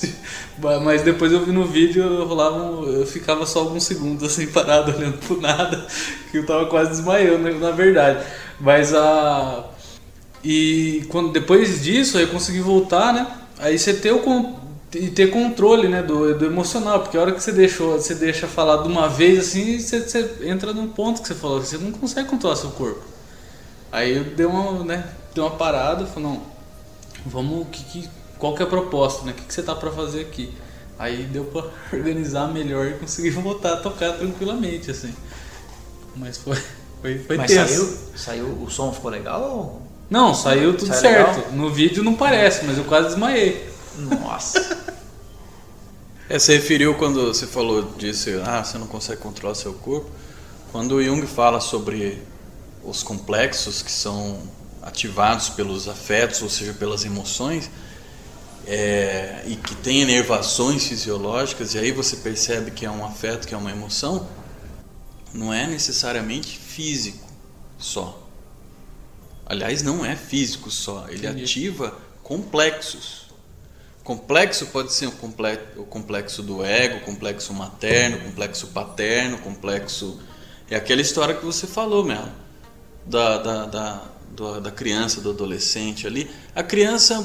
Mas 0.82 1.02
depois 1.02 1.32
eu 1.32 1.44
vi 1.44 1.52
no 1.52 1.66
vídeo, 1.66 2.02
eu, 2.02 2.26
rolava, 2.26 2.58
eu 2.86 3.06
ficava 3.06 3.44
só 3.44 3.60
alguns 3.60 3.84
segundos 3.84 4.22
assim 4.22 4.46
parado 4.52 4.94
olhando 4.96 5.18
pro 5.18 5.40
nada, 5.40 5.86
que 6.30 6.38
eu 6.38 6.46
tava 6.46 6.66
quase 6.66 6.90
desmaiando, 6.90 7.58
na 7.58 7.70
verdade. 7.70 8.24
Mas 8.58 8.94
a. 8.94 9.64
E 10.42 11.04
quando, 11.08 11.32
depois 11.32 11.82
disso, 11.82 12.16
aí 12.16 12.24
eu 12.24 12.30
consegui 12.30 12.60
voltar, 12.60 13.12
né? 13.12 13.26
Aí 13.58 13.78
você 13.78 13.92
ter 13.94 14.12
o 14.12 14.20
e 14.94 15.10
ter 15.10 15.30
controle 15.30 15.88
né, 15.88 16.02
do, 16.02 16.36
do 16.38 16.46
emocional, 16.46 17.00
porque 17.00 17.16
a 17.16 17.20
hora 17.20 17.32
que 17.32 17.42
você 17.42 17.52
deixou, 17.52 17.98
você 17.98 18.14
deixa 18.14 18.46
falar 18.46 18.82
de 18.82 18.88
uma 18.88 19.08
vez 19.08 19.38
assim, 19.38 19.78
você, 19.78 20.00
você 20.00 20.36
entra 20.42 20.72
num 20.72 20.88
ponto 20.88 21.20
que 21.20 21.28
você 21.28 21.34
falou, 21.34 21.60
você 21.60 21.76
não 21.76 21.92
consegue 21.92 22.28
controlar 22.28 22.56
seu 22.56 22.70
corpo. 22.70 23.02
Aí 23.90 24.16
eu 24.16 24.24
dei 24.24 24.46
uma, 24.46 24.84
né, 24.84 25.04
dei 25.34 25.42
uma 25.42 25.50
parada, 25.50 26.06
falei, 26.06 26.30
não, 26.30 26.42
vamos, 27.26 27.66
que, 27.70 27.84
que, 27.84 28.08
qual 28.38 28.54
que 28.54 28.62
é 28.62 28.66
a 28.66 28.68
proposta, 28.68 29.24
né? 29.24 29.32
O 29.32 29.34
que, 29.34 29.42
que 29.44 29.54
você 29.54 29.62
tá 29.62 29.74
para 29.74 29.90
fazer 29.90 30.20
aqui? 30.22 30.52
Aí 30.98 31.24
deu 31.24 31.44
para 31.44 31.70
organizar 31.96 32.48
melhor 32.48 32.86
e 32.86 32.94
conseguir 32.94 33.30
voltar 33.30 33.74
a 33.74 33.76
tocar 33.76 34.12
tranquilamente, 34.12 34.90
assim. 34.90 35.14
Mas 36.14 36.38
foi, 36.38 36.56
foi, 37.02 37.18
foi 37.18 37.36
Mas 37.36 37.50
tenso. 37.50 37.68
saiu, 37.74 37.98
saiu, 38.16 38.62
o 38.62 38.70
som 38.70 38.92
ficou 38.92 39.10
legal? 39.10 39.82
Não, 40.08 40.34
saiu 40.34 40.76
tudo 40.76 40.88
Saiu 40.88 41.00
certo. 41.00 41.36
legal? 41.36 41.52
No 41.52 41.70
vídeo 41.70 42.04
não 42.04 42.14
parece, 42.14 42.64
mas 42.64 42.78
eu 42.78 42.84
quase 42.84 43.08
desmaiei. 43.08 43.68
Nossa. 43.98 44.86
É, 46.28 46.40
você 46.40 46.54
referiu 46.56 46.92
quando 46.96 47.28
você 47.32 47.46
falou 47.46 47.84
disso, 47.96 48.28
ah, 48.44 48.64
você 48.64 48.76
não 48.78 48.88
consegue 48.88 49.20
controlar 49.20 49.54
seu 49.54 49.72
corpo. 49.74 50.10
Quando 50.72 50.96
o 50.96 51.02
Jung 51.02 51.24
fala 51.24 51.60
sobre 51.60 52.20
os 52.82 53.00
complexos 53.04 53.80
que 53.80 53.92
são 53.92 54.36
ativados 54.82 55.50
pelos 55.50 55.86
afetos, 55.86 56.42
ou 56.42 56.50
seja, 56.50 56.72
pelas 56.72 57.04
emoções, 57.04 57.70
é, 58.66 59.42
e 59.46 59.56
que 59.56 59.74
tem 59.76 60.00
enervações 60.00 60.86
fisiológicas, 60.86 61.74
e 61.74 61.78
aí 61.78 61.92
você 61.92 62.16
percebe 62.16 62.70
que 62.70 62.84
é 62.84 62.90
um 62.90 63.04
afeto, 63.04 63.46
que 63.46 63.54
é 63.54 63.56
uma 63.56 63.70
emoção, 63.70 64.28
não 65.32 65.52
é 65.52 65.66
necessariamente 65.66 66.58
físico 66.58 67.26
só. 67.78 68.22
Aliás, 69.44 69.82
não 69.82 70.04
é 70.04 70.16
físico 70.16 70.70
só, 70.70 71.06
ele 71.08 71.26
Entendi. 71.26 71.44
ativa 71.44 71.96
complexos. 72.22 73.26
Complexo 74.02 74.66
pode 74.66 74.92
ser 74.92 75.06
o 75.06 75.12
comple- 75.12 75.58
o 75.76 75.84
complexo 75.84 76.42
do 76.42 76.64
ego, 76.64 77.00
complexo 77.04 77.52
materno, 77.52 78.18
complexo 78.18 78.68
paterno, 78.68 79.38
complexo. 79.38 80.20
É 80.70 80.76
aquela 80.76 81.00
história 81.00 81.34
que 81.34 81.44
você 81.44 81.66
falou 81.66 82.04
mesmo, 82.04 82.32
da, 83.04 83.38
da, 83.38 83.66
da, 83.66 84.02
da 84.60 84.70
criança, 84.70 85.20
do 85.20 85.30
adolescente 85.30 86.06
ali. 86.06 86.30
A 86.54 86.62
criança 86.62 87.14
é 87.14 87.18
um 87.18 87.24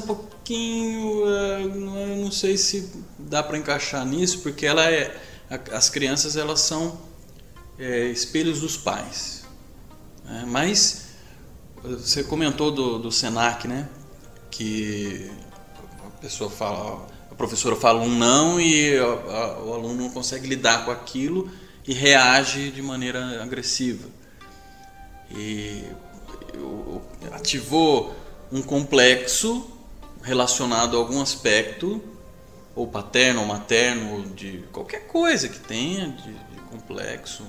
pouquinho. 0.56 1.28
eh, 1.28 1.64
não 1.74 1.96
é- 1.98 2.16
não 2.16 2.30
sei 2.30 2.56
se 2.56 2.90
dá 3.18 3.42
para 3.42 3.56
encaixar 3.58 4.04
nisso, 4.06 4.40
porque 4.40 4.66
ela 4.66 4.84
é. 4.90 5.16
As 5.70 5.90
crianças 5.90 6.36
elas 6.36 6.60
são 6.60 6.98
eh, 7.78 8.06
espelhos 8.10 8.60
dos 8.60 8.76
pais. 8.76 9.44
né? 10.24 10.44
Mas 10.46 11.06
você 11.82 12.22
comentou 12.24 12.70
do, 12.70 12.98
do 12.98 13.10
Senac, 13.10 13.66
né? 13.66 13.88
Que 14.50 15.30
a 16.06 16.10
pessoa 16.20 16.48
fala, 16.50 17.06
a 17.30 17.34
professora 17.34 17.74
fala 17.76 18.00
um 18.00 18.08
não 18.08 18.60
e 18.60 18.96
a- 18.98 19.02
a- 19.04 19.62
o 19.64 19.74
aluno 19.74 19.94
não 20.04 20.10
consegue 20.10 20.46
lidar 20.46 20.84
com 20.84 20.90
aquilo 20.90 21.50
e 21.86 21.92
reage 21.92 22.70
de 22.70 22.80
maneira 22.82 23.42
agressiva. 23.42 24.08
E 25.30 25.84
o- 26.56 27.00
ativou 27.32 28.14
um 28.52 28.62
complexo 28.62 29.66
relacionado 30.22 30.96
a 30.96 31.00
algum 31.00 31.20
aspecto, 31.20 32.02
ou 32.74 32.86
paterno 32.86 33.40
ou 33.40 33.46
materno, 33.46 34.14
ou 34.14 34.22
de 34.22 34.64
qualquer 34.72 35.06
coisa 35.06 35.48
que 35.48 35.58
tenha 35.58 36.08
de, 36.08 36.32
de 36.32 36.60
complexo. 36.70 37.44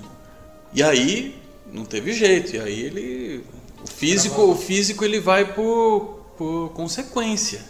E 0.72 0.82
aí 0.82 1.40
não 1.72 1.84
teve 1.84 2.12
jeito, 2.12 2.56
e 2.56 2.60
aí 2.60 2.80
ele. 2.80 3.44
O 3.82 3.86
físico, 3.86 4.42
o 4.42 4.56
físico 4.56 5.04
ele 5.04 5.20
vai 5.20 5.52
por, 5.52 6.26
por 6.36 6.70
consequência. 6.70 7.62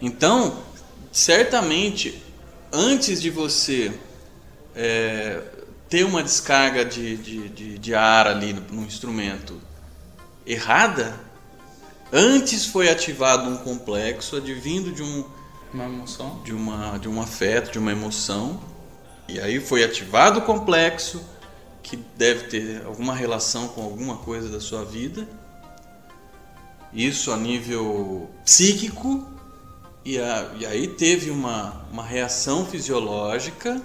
Então, 0.00 0.62
certamente, 1.12 2.22
antes 2.72 3.20
de 3.20 3.30
você 3.30 3.92
é, 4.74 5.42
ter 5.88 6.04
uma 6.04 6.22
descarga 6.22 6.84
de, 6.84 7.16
de, 7.16 7.48
de, 7.48 7.78
de 7.78 7.94
ar 7.94 8.26
ali 8.26 8.52
no, 8.52 8.60
no 8.60 8.82
instrumento 8.84 9.60
errada, 10.46 11.27
antes 12.12 12.66
foi 12.66 12.88
ativado 12.88 13.48
um 13.50 13.56
complexo 13.58 14.36
advindo 14.36 14.92
de 14.92 15.02
um, 15.02 15.24
Uma 15.72 15.84
emoção. 15.84 16.40
de, 16.44 16.52
uma, 16.52 16.98
de 16.98 17.08
um 17.08 17.20
afeto, 17.20 17.70
de 17.72 17.78
uma 17.78 17.92
emoção, 17.92 18.60
e 19.28 19.38
aí 19.40 19.60
foi 19.60 19.84
ativado 19.84 20.38
o 20.40 20.42
complexo 20.42 21.20
que 21.82 21.96
deve 22.16 22.44
ter 22.48 22.82
alguma 22.86 23.14
relação 23.14 23.68
com 23.68 23.82
alguma 23.82 24.16
coisa 24.18 24.48
da 24.48 24.60
sua 24.60 24.84
vida. 24.84 25.26
Isso 26.92 27.30
a 27.32 27.36
nível 27.36 28.30
psíquico, 28.44 29.26
e, 30.04 30.18
a- 30.18 30.50
e 30.58 30.64
aí 30.66 30.88
teve 30.88 31.30
uma, 31.30 31.84
uma 31.92 32.02
reação 32.02 32.64
fisiológica. 32.64 33.80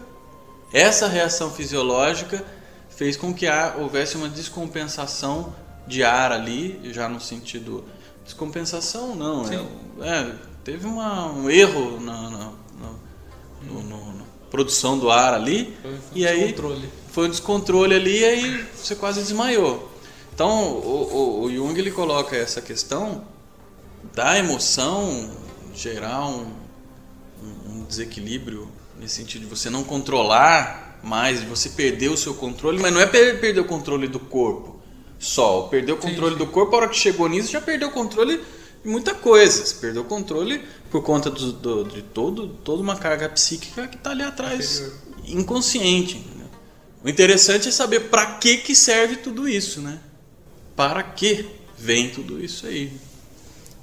Essa 0.72 1.08
reação 1.08 1.52
fisiológica 1.52 2.44
fez 2.90 3.18
com 3.18 3.34
que 3.34 3.46
houvesse 3.78 4.16
uma 4.16 4.30
descompensação 4.30 5.54
de 5.86 6.04
ar 6.04 6.32
ali, 6.32 6.80
já 6.94 7.10
no 7.10 7.20
sentido. 7.20 7.84
Descompensação 8.26 9.16
não, 9.16 9.46
Sim. 9.46 9.68
é, 10.02 10.08
é, 10.08 10.36
teve 10.64 10.86
uma- 10.88 11.28
um 11.32 11.50
erro 11.50 12.00
na, 12.00 12.30
na- 12.30 12.52
na- 12.80 12.94
no- 13.64 13.84
no- 13.84 14.14
na 14.14 14.24
produção 14.50 14.98
do 14.98 15.10
ar 15.10 15.34
ali, 15.34 15.76
Foi, 15.82 15.92
foi 15.92 16.00
e 16.16 16.26
um 16.26 16.30
aí 16.30 16.40
descontrole. 16.44 16.90
foi 17.12 17.28
um 17.28 17.30
descontrole 17.30 17.96
ali 17.96 18.20
e 18.20 18.26
aí 18.26 18.66
você 18.76 18.96
quase 18.96 19.20
desmaiou. 19.22 19.92
Então 20.34 20.50
o, 20.74 21.10
o- 21.14 21.42
o 21.44 21.52
Jung 21.54 21.78
ele 21.78 21.92
coloca 21.92 22.36
essa 22.36 22.62
questão 22.62 23.24
da 24.14 24.38
emoção 24.38 25.30
gerar 25.76 26.26
um, 26.28 26.46
um- 27.44 27.72
um 27.80 27.84
desequilíbrio 27.84 28.70
nesse 29.00 29.16
sentido 29.16 29.42
de 29.42 29.48
você 29.48 29.70
não 29.70 29.84
controlar 29.84 31.00
mais, 31.04 31.42
de 31.42 31.46
você 31.46 31.70
perder 31.70 32.10
o 32.10 32.16
seu 32.18 32.34
controle, 32.34 32.80
mas 32.80 32.94
não 32.94 33.02
é 33.02 33.06
per- 33.06 33.40
perder 33.42 33.60
o 33.60 33.66
controle 33.66 34.08
do 34.08 34.20
corpo 34.20 34.73
só. 35.26 35.64
Perder 35.64 35.94
o 35.94 35.98
controle 35.98 36.36
do 36.36 36.48
corpo, 36.48 36.76
a 36.76 36.80
hora 36.80 36.88
que 36.90 36.98
chegou 36.98 37.28
nisso, 37.30 37.52
já 37.52 37.62
perdeu 37.62 37.88
o 37.90 37.92
controle 37.92 38.38
de 38.84 38.90
muita 38.90 39.14
coisa. 39.16 39.66
Você 39.66 39.76
perdeu 39.76 40.02
o 40.02 40.06
controle 40.06 40.62
por 40.92 41.02
conta 41.04 41.30
do, 41.32 41.52
do- 41.54 41.84
de 41.86 42.02
todo, 42.02 42.48
toda 42.64 42.82
uma 42.82 42.96
carga 42.96 43.28
psíquica 43.30 43.88
que 43.88 43.96
está 43.96 44.12
ali 44.12 44.24
atrás, 44.24 44.84
inconsciente. 45.26 46.18
entendeu? 46.18 46.48
O 47.04 47.10
interessante 47.10 47.68
é 47.70 47.72
saber 47.72 48.02
para 48.10 48.26
que, 48.38 48.58
que 48.58 48.76
serve 48.76 49.18
tudo 49.18 49.48
isso, 49.48 49.82
né? 49.82 50.00
Para 50.76 51.04
que 51.04 51.46
vem 51.78 52.10
tudo 52.10 52.44
isso 52.44 52.66
aí? 52.66 52.92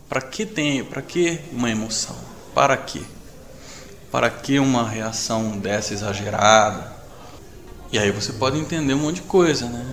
Para 0.09 0.21
que 0.23 0.45
tem, 0.47 0.83
para 0.85 1.03
que 1.03 1.39
uma 1.53 1.71
emoção? 1.71 2.17
Para 2.55 2.77
que? 2.77 3.03
Para 4.11 4.29
que 4.31 4.59
uma 4.59 4.89
reação 4.89 5.59
dessa 5.59 5.95
exagerada? 5.95 6.93
E 7.93 7.99
aí 7.99 8.11
você 8.11 8.33
pode 8.33 8.59
entender 8.59 8.95
um 8.95 8.99
monte 8.99 9.17
de 9.17 9.23
coisa, 9.23 9.67
né? 9.69 9.85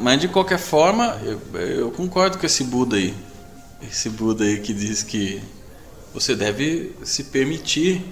Mas 0.00 0.20
de 0.20 0.28
qualquer 0.28 0.58
forma, 0.58 1.20
eu, 1.24 1.40
eu 1.60 1.90
concordo 1.90 2.38
com 2.38 2.46
esse 2.46 2.64
Buda 2.64 2.96
aí. 2.96 3.14
Esse 3.82 4.08
Buda 4.08 4.44
aí 4.44 4.60
que 4.60 4.72
diz 4.72 5.02
que 5.02 5.42
você 6.14 6.34
deve 6.34 6.94
se 7.04 7.24
permitir 7.24 8.02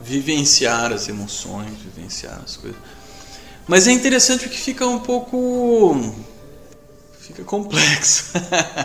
vivenciar 0.00 0.92
as 0.92 1.08
emoções, 1.08 1.70
vivenciar 1.78 2.40
as 2.44 2.56
coisas. 2.56 2.78
Mas 3.68 3.86
é 3.86 3.92
interessante 3.92 4.40
porque 4.44 4.56
fica 4.58 4.86
um 4.86 4.98
pouco. 4.98 6.14
fica 7.20 7.44
complexo. 7.44 8.24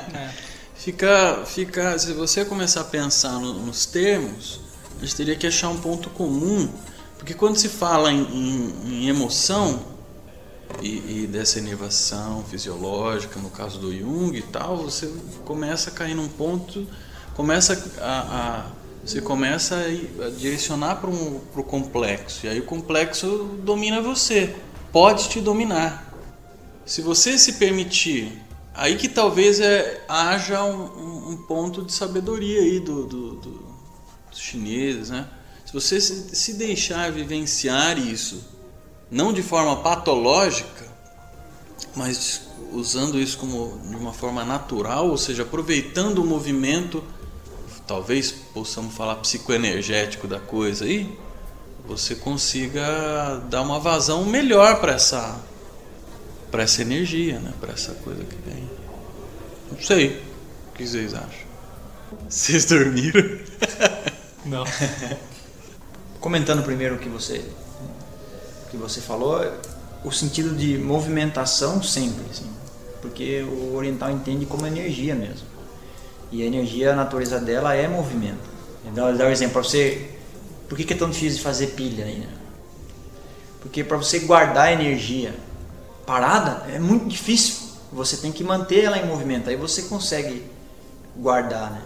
fica, 0.75 1.43
fica. 1.45 1.97
Se 1.97 2.13
você 2.13 2.45
começar 2.45 2.81
a 2.81 2.85
pensar 2.85 3.33
no- 3.39 3.53
nos 3.53 3.85
termos, 3.85 4.59
a 4.97 5.01
gente 5.05 5.15
teria 5.15 5.35
que 5.35 5.47
achar 5.47 5.69
um 5.69 5.77
ponto 5.79 6.09
comum. 6.11 6.69
Porque 7.17 7.33
quando 7.33 7.57
se 7.57 7.67
fala 7.67 8.11
em, 8.13 8.21
em- 8.21 8.73
em 9.03 9.09
emoção 9.09 9.79
e, 10.81 11.23
e 11.23 11.27
dessa 11.27 11.59
inervação 11.59 12.43
fisiológica, 12.43 13.39
no 13.39 13.49
caso 13.49 13.79
do 13.79 13.91
Jung 13.95 14.35
e 14.37 14.41
tal, 14.41 14.77
você 14.77 15.11
começa 15.45 15.89
a 15.89 15.93
cair 15.93 16.15
num 16.15 16.27
ponto, 16.27 16.87
começa 17.35 17.73
a, 17.99 18.19
a- 18.65 18.71
você 19.05 19.21
começa 19.21 19.75
a, 19.77 19.87
ir- 19.87 20.09
a 20.21 20.29
direcionar 20.29 20.95
para 20.97 21.09
um, 21.09 21.39
o 21.55 21.63
complexo. 21.63 22.45
E 22.45 22.49
aí 22.49 22.59
o 22.59 22.63
complexo 22.63 23.57
domina 23.63 24.01
você, 24.01 24.53
pode 24.91 25.29
te 25.29 25.39
dominar. 25.39 26.13
Se 26.85 27.01
você 27.01 27.37
se 27.37 27.53
permitir, 27.53 28.41
aí 28.73 28.97
que 28.97 29.07
talvez 29.07 29.59
é, 29.61 30.03
haja 30.09 30.63
um, 30.63 30.83
um- 30.83 31.29
um 31.31 31.37
ponto 31.47 31.83
de 31.83 31.93
sabedoria 31.93 32.61
aí 32.61 32.79
do, 32.81 33.05
do- 33.05 33.35
do- 33.35 33.67
dos 34.29 34.39
chineses, 34.39 35.09
né? 35.09 35.25
Se 35.65 35.71
você 35.73 35.99
se, 36.01 36.35
se 36.35 36.53
deixar 36.53 37.11
vivenciar 37.11 37.97
isso, 37.97 38.43
não 39.09 39.31
de 39.31 39.41
forma 39.41 39.77
patológica, 39.77 40.85
mas 41.95 42.47
usando 42.71 43.19
isso 43.19 43.37
como 43.37 43.79
de 43.89 43.95
uma 43.95 44.13
forma 44.13 44.43
natural, 44.43 45.09
ou 45.09 45.17
seja, 45.17 45.43
aproveitando 45.43 46.19
o 46.19 46.25
movimento, 46.25 47.03
talvez 47.85 48.31
possamos 48.31 48.93
falar 48.93 49.15
psicoenergético 49.15 50.27
da 50.27 50.39
coisa 50.39 50.85
aí, 50.85 51.17
você 51.87 52.15
consiga 52.15 53.41
dar 53.49 53.61
uma 53.61 53.79
vazão 53.79 54.25
melhor 54.25 54.79
para 54.81 54.93
essa 54.93 55.39
para 56.51 56.63
essa 56.63 56.81
energia, 56.81 57.39
né, 57.39 57.53
para 57.59 57.73
essa 57.73 57.93
coisa 57.95 58.23
que 58.23 58.35
vem. 58.49 58.69
Não 59.71 59.81
sei. 59.81 60.23
O 60.69 60.77
que 60.77 60.87
vocês 60.87 61.13
acham? 61.13 61.47
Vocês 62.29 62.65
dormiram? 62.65 63.39
Não. 64.45 64.63
Comentando 66.21 66.63
primeiro 66.63 66.95
o 66.95 66.99
que 66.99 67.09
você 67.09 67.45
que 68.69 68.77
você 68.77 69.01
falou, 69.01 69.41
o 70.03 70.11
sentido 70.11 70.55
de 70.55 70.77
movimentação 70.77 71.81
sempre, 71.81 72.23
assim, 72.29 72.49
porque 73.01 73.41
o 73.43 73.75
oriental 73.75 74.11
entende 74.11 74.45
como 74.45 74.65
energia 74.65 75.15
mesmo. 75.15 75.47
E 76.31 76.43
a 76.43 76.45
energia, 76.45 76.91
a 76.91 76.95
natureza 76.95 77.39
dela 77.39 77.73
é 77.73 77.87
movimento. 77.87 78.49
Então, 78.85 79.07
ele 79.09 79.17
dá 79.17 79.25
um 79.25 79.29
exemplo 79.29 79.53
para 79.53 79.63
você. 79.63 80.11
Por 80.67 80.77
que, 80.77 80.83
que 80.83 80.93
é 80.93 80.97
tão 80.97 81.09
difícil 81.09 81.37
de 81.37 81.43
fazer 81.43 81.67
pilha 81.67 82.05
aí, 82.05 82.19
né? 82.19 82.27
Porque 83.61 83.83
para 83.83 83.97
você 83.97 84.19
guardar 84.19 84.71
energia 84.71 85.33
parada 86.05 86.65
é 86.69 86.79
muito 86.79 87.07
difícil. 87.07 87.67
Você 87.91 88.17
tem 88.17 88.31
que 88.31 88.43
manter 88.43 88.83
ela 88.85 88.97
em 88.97 89.05
movimento. 89.05 89.49
Aí 89.49 89.55
você 89.55 89.83
consegue 89.83 90.45
guardar, 91.15 91.71
né? 91.71 91.81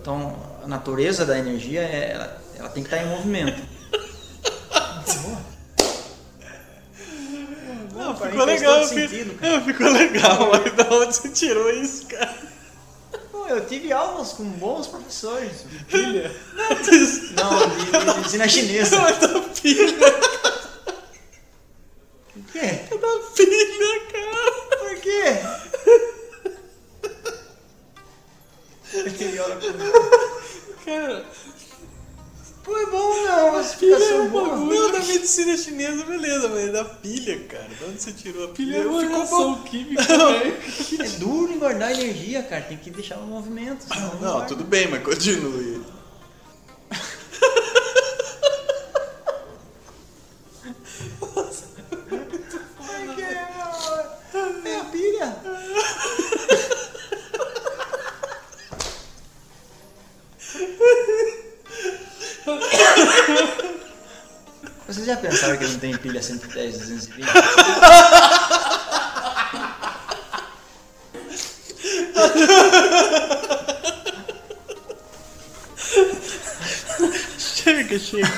Então, 0.00 0.34
a 0.62 0.68
natureza 0.68 1.24
da 1.24 1.38
energia 1.38 1.80
é, 1.80 2.12
ela, 2.12 2.42
ela 2.56 2.68
tem 2.68 2.82
que 2.82 2.92
estar 2.92 3.04
em 3.04 3.08
movimento. 3.08 3.62
Pra 8.18 8.30
ficou 8.30 8.46
mim 8.46 8.52
legal. 8.52 8.72
todo 8.74 8.82
eu 8.82 8.88
sentido, 9.08 9.64
ficou 9.64 9.90
legal, 9.90 10.50
mas 10.52 10.72
da 10.74 10.94
onde 10.94 11.14
você 11.16 11.28
tirou 11.30 11.70
isso, 11.70 12.06
cara? 12.06 12.34
Pô, 13.32 13.46
Eu 13.46 13.64
tive 13.66 13.92
aulas 13.92 14.32
com 14.32 14.44
bons 14.44 14.86
professores. 14.86 15.64
Pilha. 15.88 16.30
Não, 17.36 17.58
de, 17.76 17.90
de 18.12 18.16
medicina 18.18 18.48
chinesa. 18.48 19.00
Mas 19.00 19.18
da 19.18 19.28
pilha, 19.40 19.94
O 22.36 22.42
quê? 22.52 22.60
da 22.90 23.18
pilha, 23.34 24.00
cara. 24.12 24.52
Por 24.78 24.96
quê? 25.00 25.24
Eu 28.94 29.12
tive 29.12 29.38
aula 29.38 29.56
com... 29.56 30.84
Cara, 30.84 31.24
Pô, 32.68 32.76
é 32.76 32.86
bom, 32.86 33.22
não. 33.24 33.48
Uma 33.54 33.64
pilha 33.64 33.94
é 33.94 34.20
um 34.20 34.28
boa. 34.28 34.48
bagulho 34.50 34.92
da 34.92 34.98
medicina 35.08 35.56
chinesa, 35.56 36.04
beleza, 36.04 36.48
mas 36.50 36.70
da 36.70 36.84
pilha, 36.84 37.40
cara. 37.48 37.64
De 37.64 37.82
onde 37.82 38.02
você 38.02 38.12
tirou 38.12 38.44
a 38.44 38.48
pilha? 38.48 38.74
Pilha 38.74 38.84
é 38.84 38.86
uma 38.86 39.00
ficou 39.00 39.16
reação 39.16 39.54
bom. 39.54 39.62
química, 39.62 40.02
velho. 40.02 40.56
É 41.00 41.08
duro 41.18 41.52
em 41.54 41.58
guardar 41.58 41.92
energia, 41.92 42.42
cara. 42.42 42.60
Tem 42.64 42.76
que 42.76 42.90
deixar 42.90 43.16
no 43.16 43.26
movimento. 43.26 43.86
Não, 43.88 44.10
guarda. 44.18 44.48
tudo 44.48 44.64
bem, 44.64 44.86
mas 44.86 45.02
continue. 45.02 45.82
Como 52.76 53.10
é 53.10 53.14
que 53.14 53.22
é? 53.22 53.48
É 54.70 54.80
a 54.80 54.84
pilha. 54.84 55.36
Vocês 65.08 65.16
já 65.16 65.16
pensaram 65.16 65.56
que 65.56 65.66
não 65.66 65.78
tem 65.78 65.96
pilha 65.96 66.22
110, 66.22 66.78
220? 66.80 67.28
Chega, 77.38 77.98
chega. 77.98 78.28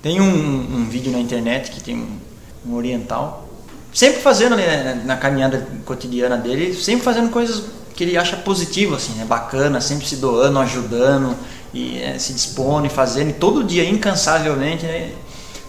Tem 0.00 0.20
um, 0.20 0.26
um 0.28 0.88
vídeo 0.88 1.10
na 1.10 1.18
internet 1.18 1.72
que 1.72 1.82
tem 1.82 1.96
um, 1.96 2.20
um 2.64 2.74
oriental, 2.76 3.48
sempre 3.92 4.22
fazendo 4.22 4.54
né, 4.54 5.02
na 5.04 5.16
caminhada 5.16 5.66
cotidiana 5.84 6.36
dele, 6.36 6.72
sempre 6.72 7.04
fazendo 7.04 7.30
coisas 7.30 7.64
que 7.96 8.04
ele 8.04 8.16
acha 8.16 8.36
positivo, 8.36 8.94
assim, 8.94 9.14
né, 9.14 9.24
bacana, 9.24 9.80
sempre 9.80 10.06
se 10.06 10.16
doando, 10.16 10.60
ajudando 10.60 11.36
e 11.72 11.98
eh, 11.98 12.18
se 12.18 12.32
dispondo 12.32 12.86
e 12.86 12.90
fazendo, 12.90 13.30
e 13.30 13.32
todo 13.34 13.64
dia 13.64 13.88
incansavelmente, 13.88 14.84
né, 14.84 15.12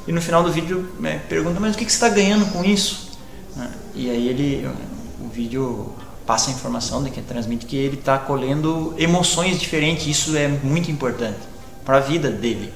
e 0.07 0.11
no 0.11 0.21
final 0.21 0.41
do 0.41 0.51
vídeo 0.51 0.89
né, 0.99 1.21
pergunta, 1.27 1.59
mas 1.59 1.75
o 1.75 1.77
que, 1.77 1.85
que 1.85 1.91
você 1.91 1.97
está 1.97 2.09
ganhando 2.09 2.45
com 2.51 2.63
isso? 2.63 3.11
Né, 3.55 3.69
E 3.93 4.09
aí 4.09 4.27
ele, 4.29 4.69
o 5.19 5.27
vídeo 5.27 5.93
passa 6.25 6.49
a 6.49 6.53
informação 6.53 7.03
de 7.03 7.09
que 7.09 7.21
transmite 7.21 7.65
que 7.65 7.75
ele 7.75 7.97
está 7.97 8.17
colhendo 8.17 8.93
emoções 8.97 9.59
diferentes, 9.59 10.07
isso 10.07 10.35
é 10.35 10.47
muito 10.47 10.91
importante 10.91 11.39
para 11.85 11.97
a 11.97 11.99
vida 12.01 12.29
dele. 12.29 12.73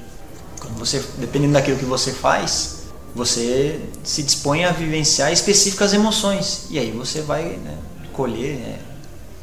Quando 0.60 0.78
você, 0.78 1.04
dependendo 1.18 1.54
daquilo 1.54 1.78
que 1.78 1.86
você 1.86 2.14
faz, 2.14 2.84
você 3.14 3.82
se 4.04 4.24
dispõe 4.24 4.64
a 4.64 4.72
vivenciar 4.72 5.34
específicas 5.34 5.94
emoções 5.94 6.68
e 6.70 6.80
aí 6.80 6.92
você 6.92 7.22
vai 7.22 7.44
né, 7.44 7.78
colher, 8.14 8.56
né, 8.56 8.80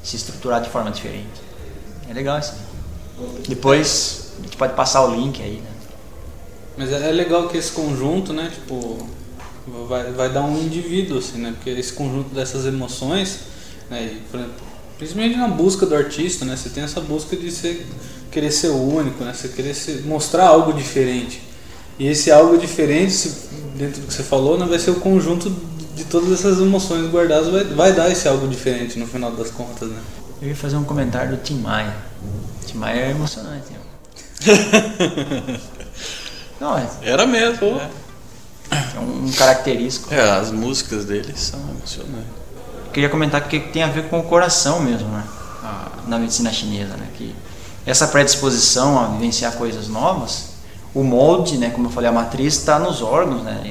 se 0.02 0.16
estruturar 0.16 0.62
de 0.62 0.70
forma 0.70 0.90
diferente. 0.90 1.42
É 2.08 2.14
legal 2.14 2.38
isso. 2.38 2.54
Depois 3.48 4.32
a 4.38 4.42
gente 4.42 4.56
pode 4.56 4.74
passar 4.74 5.04
o 5.04 5.14
link 5.14 5.42
aí, 5.42 5.60
né? 5.64 5.70
Mas 6.76 6.92
é 6.92 7.08
é 7.08 7.12
legal 7.12 7.48
que 7.48 7.56
esse 7.58 7.72
conjunto, 7.72 8.32
né, 8.32 8.50
tipo, 8.54 9.04
vai, 9.88 10.12
vai 10.12 10.28
dar 10.32 10.42
um 10.42 10.56
indivíduo, 10.62 11.18
assim, 11.18 11.38
né, 11.38 11.52
porque 11.56 11.70
esse 11.70 11.92
conjunto 11.92 12.32
dessas 12.34 12.66
emoções, 12.66 13.40
né, 13.90 14.04
e, 14.12 14.20
por 14.30 14.38
exemplo, 14.38 14.54
principalmente 14.96 15.36
na 15.36 15.48
busca 15.48 15.84
do 15.86 15.94
artista, 15.96 16.44
né, 16.44 16.56
você 16.56 16.68
tem 16.68 16.84
essa 16.84 17.00
busca 17.00 17.34
de 17.36 17.50
ser, 17.50 17.84
querer 18.30 18.52
ser 18.52 18.68
único, 18.68 19.24
né, 19.24 19.32
você 19.34 19.48
querer 19.48 19.74
se, 19.74 20.02
mostrar 20.02 20.46
algo 20.46 20.72
diferente. 20.72 21.42
E 21.98 22.06
esse 22.06 22.30
algo 22.30 22.56
diferente, 22.56 23.12
se- 23.12 23.48
dentro 23.76 24.00
do 24.02 24.06
que 24.06 24.14
você 24.14 24.22
falou, 24.22 24.56
né, 24.56 24.64
vai 24.64 24.78
ser 24.78 24.92
o 24.92 25.00
conjunto 25.00 25.52
de 25.96 26.04
todas 26.04 26.30
essas 26.30 26.60
emoções 26.60 27.10
guardadas, 27.10 27.48
vai, 27.48 27.64
vai 27.64 27.92
dar 27.92 28.08
esse 28.08 28.28
algo 28.28 28.46
diferente 28.46 28.96
no 29.00 29.06
final 29.06 29.32
das 29.32 29.50
contas, 29.50 29.88
né. 29.88 29.98
Eu 30.40 30.48
ia 30.48 30.54
fazer 30.54 30.76
um 30.76 30.84
comentário 30.84 31.32
do 31.36 31.42
Tim 31.42 31.56
Maia. 31.56 32.06
Tim 32.66 32.78
Maia 32.78 33.00
é 33.06 33.10
emocionante. 33.10 33.66
né? 33.72 33.78
Não, 36.60 36.76
é, 36.76 36.86
Era 37.02 37.26
mesmo. 37.26 37.74
né? 37.76 37.90
é 38.70 38.98
um 38.98 39.30
característico. 39.32 40.12
É, 40.12 40.30
as 40.32 40.50
músicas 40.50 41.04
dele 41.04 41.32
são 41.36 41.60
emocionantes. 41.60 42.26
Eu 42.86 42.92
queria 42.92 43.08
comentar 43.08 43.40
que 43.48 43.60
tem 43.60 43.82
a 43.82 43.86
ver 43.88 44.08
com 44.08 44.18
o 44.18 44.22
coração 44.24 44.80
mesmo, 44.80 45.08
né? 45.08 45.24
A- 45.62 45.88
na 46.06 46.18
medicina 46.18 46.52
chinesa, 46.52 46.96
né? 46.96 47.06
Que 47.16 47.34
essa 47.86 48.06
predisposição 48.08 48.98
a 48.98 49.06
vivenciar 49.06 49.52
coisas 49.52 49.88
novas, 49.88 50.50
o 50.94 51.02
molde, 51.04 51.56
né? 51.58 51.70
Como 51.70 51.86
eu 51.86 51.90
falei, 51.90 52.08
a 52.10 52.12
matriz 52.12 52.54
está 52.54 52.78
nos 52.78 53.00
órgãos, 53.02 53.42
né? 53.42 53.60
E, 53.64 53.68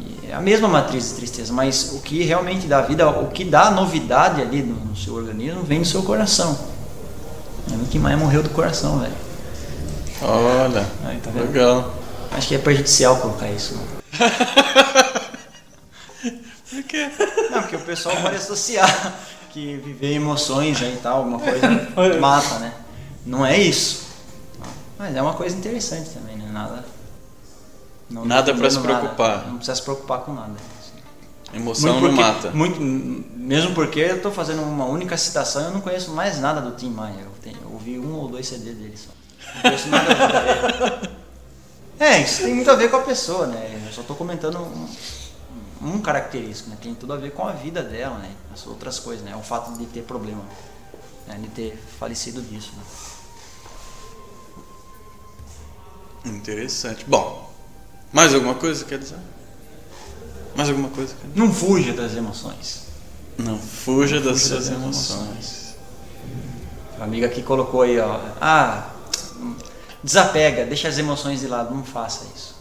e 0.00 0.30
é 0.30 0.34
a 0.34 0.40
mesma 0.40 0.68
matriz 0.68 1.08
de 1.10 1.14
tristeza, 1.16 1.52
mas 1.52 1.92
o 1.94 2.00
que 2.00 2.22
realmente 2.22 2.66
dá 2.66 2.80
vida, 2.82 3.08
o 3.10 3.28
que 3.28 3.44
dá 3.44 3.70
novidade 3.70 4.40
ali 4.40 4.62
no, 4.62 4.76
no 4.76 4.96
seu 4.96 5.14
organismo 5.14 5.62
vem 5.64 5.80
do 5.80 5.86
seu 5.86 6.02
coração. 6.02 6.56
O 7.70 7.86
Tim 7.90 7.98
Maia 7.98 8.16
morreu 8.16 8.42
do 8.42 8.50
coração, 8.50 8.98
velho. 8.98 9.12
Olha, 10.22 10.86
Aí, 11.04 11.18
tá 11.20 11.30
vendo? 11.30 11.46
legal. 11.52 11.94
Acho 12.30 12.48
que 12.48 12.54
é 12.54 12.58
prejudicial 12.58 13.16
colocar 13.18 13.48
isso. 13.48 13.74
Né? 13.74 13.82
Por 16.70 16.82
quê? 16.84 17.10
Não, 17.50 17.60
porque 17.60 17.76
o 17.76 17.80
pessoal 17.80 18.16
pode 18.16 18.36
associar 18.36 19.14
que 19.50 19.76
viver 19.76 20.14
emoções 20.14 20.80
aí 20.80 20.94
e 20.94 20.96
tal, 20.96 21.18
alguma 21.18 21.38
coisa 21.38 21.68
mata, 22.18 22.58
né? 22.58 22.72
Não 23.26 23.44
é 23.44 23.58
isso. 23.58 24.06
Mas 24.98 25.14
é 25.14 25.20
uma 25.20 25.34
coisa 25.34 25.54
interessante 25.56 26.10
também, 26.10 26.36
né? 26.36 26.48
Nada. 26.50 26.84
não 28.08 28.24
Nada 28.24 28.54
pra 28.54 28.70
se 28.70 28.76
defendendo 28.76 29.00
preocupar. 29.00 29.46
Não 29.48 29.56
precisa 29.56 29.74
se 29.76 29.82
preocupar 29.82 30.20
com 30.20 30.32
nada. 30.32 30.54
Emoção 31.52 32.00
Muito 32.00 32.02
não 32.02 32.16
porque- 32.16 32.22
mata. 32.32 32.50
Muito, 32.56 32.80
mesmo 32.80 33.74
porque 33.74 34.00
eu 34.00 34.16
estou 34.16 34.32
fazendo 34.32 34.62
uma 34.62 34.86
única 34.86 35.16
citação 35.18 35.62
e 35.62 35.64
eu 35.66 35.70
não 35.72 35.80
conheço 35.82 36.10
mais 36.12 36.38
nada 36.40 36.60
do 36.62 36.70
Tim 36.74 36.88
Maia. 36.90 37.26
Ouvi 37.82 37.98
um 37.98 38.14
ou 38.14 38.28
dois 38.28 38.46
CD 38.46 38.72
dele 38.72 38.96
só. 38.96 39.10
Não 39.56 39.62
conheço 39.62 39.88
nada 39.88 40.14
dele. 40.14 41.12
É, 42.00 42.20
isso 42.20 42.42
tem 42.42 42.52
muito 42.52 42.68
a 42.68 42.74
ver 42.74 42.90
com 42.90 42.96
a 42.96 43.02
pessoa, 43.02 43.46
né? 43.46 43.80
Eu 43.86 43.92
só 43.92 44.00
estou 44.00 44.16
comentando 44.16 44.58
um, 44.58 44.88
um 45.80 46.00
característico, 46.00 46.68
né? 46.68 46.76
Tem 46.82 46.92
tudo 46.96 47.12
a 47.12 47.16
ver 47.16 47.30
com 47.30 47.46
a 47.46 47.52
vida 47.52 47.80
dela, 47.80 48.18
né? 48.18 48.34
As 48.52 48.66
outras 48.66 48.98
coisas, 48.98 49.24
né? 49.24 49.36
O 49.36 49.42
fato 49.42 49.78
de 49.78 49.86
ter 49.86 50.02
problema, 50.02 50.42
né? 51.28 51.38
de 51.40 51.46
ter 51.50 51.80
falecido 52.00 52.42
disso, 52.42 52.72
né? 52.76 52.82
Interessante. 56.32 57.04
Bom, 57.06 57.48
mais 58.12 58.34
alguma 58.34 58.56
coisa 58.56 58.84
quer 58.84 58.98
dizer? 58.98 59.18
Mais 60.56 60.68
alguma 60.70 60.88
coisa 60.88 61.14
quer 61.14 61.28
dizer? 61.28 61.38
Não 61.38 61.54
fuja 61.54 61.92
das 61.92 62.16
emoções. 62.16 62.82
Não, 63.38 63.56
fuja 63.56 64.20
das 64.20 64.42
fuja 64.42 64.54
suas 64.54 64.68
das 64.68 64.76
emoções. 64.76 65.61
A 67.02 67.04
amiga 67.04 67.26
aqui 67.26 67.42
colocou 67.42 67.82
aí, 67.82 67.98
ó. 67.98 68.20
Ah, 68.40 68.84
desapega, 70.04 70.64
deixa 70.64 70.86
as 70.86 70.98
emoções 70.98 71.40
de 71.40 71.48
lado, 71.48 71.74
não 71.74 71.82
faça 71.82 72.24
isso. 72.32 72.54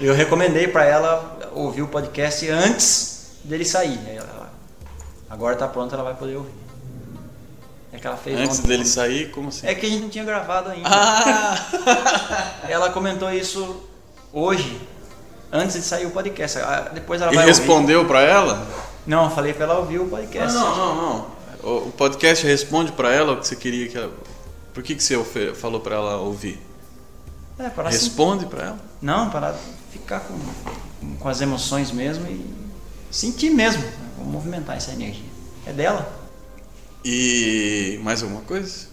Eu 0.00 0.14
recomendei 0.14 0.68
para 0.68 0.84
ela 0.84 1.36
ouvir 1.52 1.82
o 1.82 1.88
podcast 1.88 2.48
antes 2.48 3.32
dele 3.42 3.64
sair. 3.64 3.98
Ela, 4.08 4.50
agora 5.28 5.56
tá 5.56 5.66
pronta, 5.66 5.96
ela 5.96 6.04
vai 6.04 6.14
poder 6.14 6.36
ouvir. 6.36 6.54
É 7.92 7.98
que 7.98 8.06
ela 8.06 8.16
fez 8.16 8.38
Antes 8.38 8.58
ontem. 8.60 8.68
dele 8.68 8.84
sair, 8.84 9.30
como 9.32 9.48
assim? 9.48 9.66
É 9.66 9.74
que 9.74 9.84
a 9.84 9.88
gente 9.88 10.02
não 10.02 10.08
tinha 10.10 10.22
gravado 10.22 10.70
ainda. 10.70 10.88
Ah! 10.88 11.56
Ela 12.68 12.90
comentou 12.90 13.32
isso 13.32 13.82
hoje, 14.32 14.80
antes 15.50 15.74
de 15.74 15.82
sair 15.82 16.06
o 16.06 16.10
podcast. 16.10 16.58
Ah, 16.60 16.90
Depois 16.94 17.20
ela 17.20 17.32
E 17.32 17.34
vai 17.34 17.46
respondeu 17.46 18.04
pra 18.04 18.20
ela? 18.20 18.64
Não, 19.04 19.24
eu 19.24 19.30
falei 19.30 19.54
pra 19.54 19.64
ela 19.64 19.78
ouvir 19.78 19.98
o 19.98 20.06
podcast. 20.06 20.54
não, 20.54 20.76
não, 20.76 20.94
não. 20.96 21.37
O, 21.62 21.90
podcast 21.92 22.46
responde 22.46 22.92
pra 22.92 23.12
ela 23.12 23.32
o 23.32 23.40
que 23.40 23.46
você 23.46 23.56
queria 23.56 23.88
que 23.88 23.96
ela. 23.96 24.12
Por 24.72 24.82
que, 24.82 24.94
que 24.94 25.02
você 25.02 25.54
falou 25.54 25.80
pra 25.80 25.96
ela 25.96 26.16
ouvir? 26.18 26.60
É, 27.58 27.68
para 27.68 27.90
se- 27.90 27.98
Responde 28.04 28.46
pra 28.46 28.66
ela? 28.66 28.78
Não, 29.02 29.28
para 29.30 29.54
ficar 29.92 30.20
com, 30.20 30.38
com 31.18 31.28
as 31.28 31.40
emoções 31.40 31.90
mesmo 31.90 32.26
e 32.28 32.44
sentir 33.10 33.50
mesmo, 33.50 33.82
né? 33.82 33.92
movimentar 34.24 34.76
essa 34.76 34.92
energia. 34.92 35.24
É 35.66 35.72
dela. 35.72 36.12
E 37.04 37.98
mais 38.02 38.22
alguma 38.22 38.42
coisa? 38.42 38.86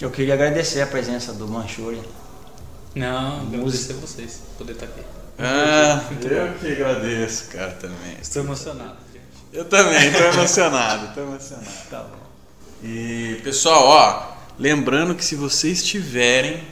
Eu 0.00 0.10
queria 0.10 0.34
agradecer 0.34 0.80
a 0.80 0.86
presença 0.86 1.32
do 1.32 1.46
Manchuri. 1.46 2.02
Não, 2.94 3.42
agradecer 3.42 3.92
a 3.92 3.96
vocês 3.96 4.40
por 4.48 4.58
poder 4.58 4.72
estar 4.72 4.86
aqui. 4.86 5.00
Ah, 5.38 6.02
eu 6.10 6.54
que 6.58 6.72
agradeço, 6.72 7.48
cara, 7.50 7.72
também. 7.72 8.16
Estou 8.20 8.42
emocionado. 8.42 8.96
Eu 9.54 9.64
também, 9.66 10.10
tô 10.10 10.18
emocionado, 10.18 11.14
tô 11.14 11.20
emocionado. 11.20 11.68
Tá 11.88 12.00
bom. 12.00 12.18
E 12.82 13.40
pessoal, 13.44 13.84
ó, 13.84 14.34
lembrando 14.58 15.14
que 15.14 15.24
se 15.24 15.36
vocês 15.36 15.80
tiverem, 15.84 16.66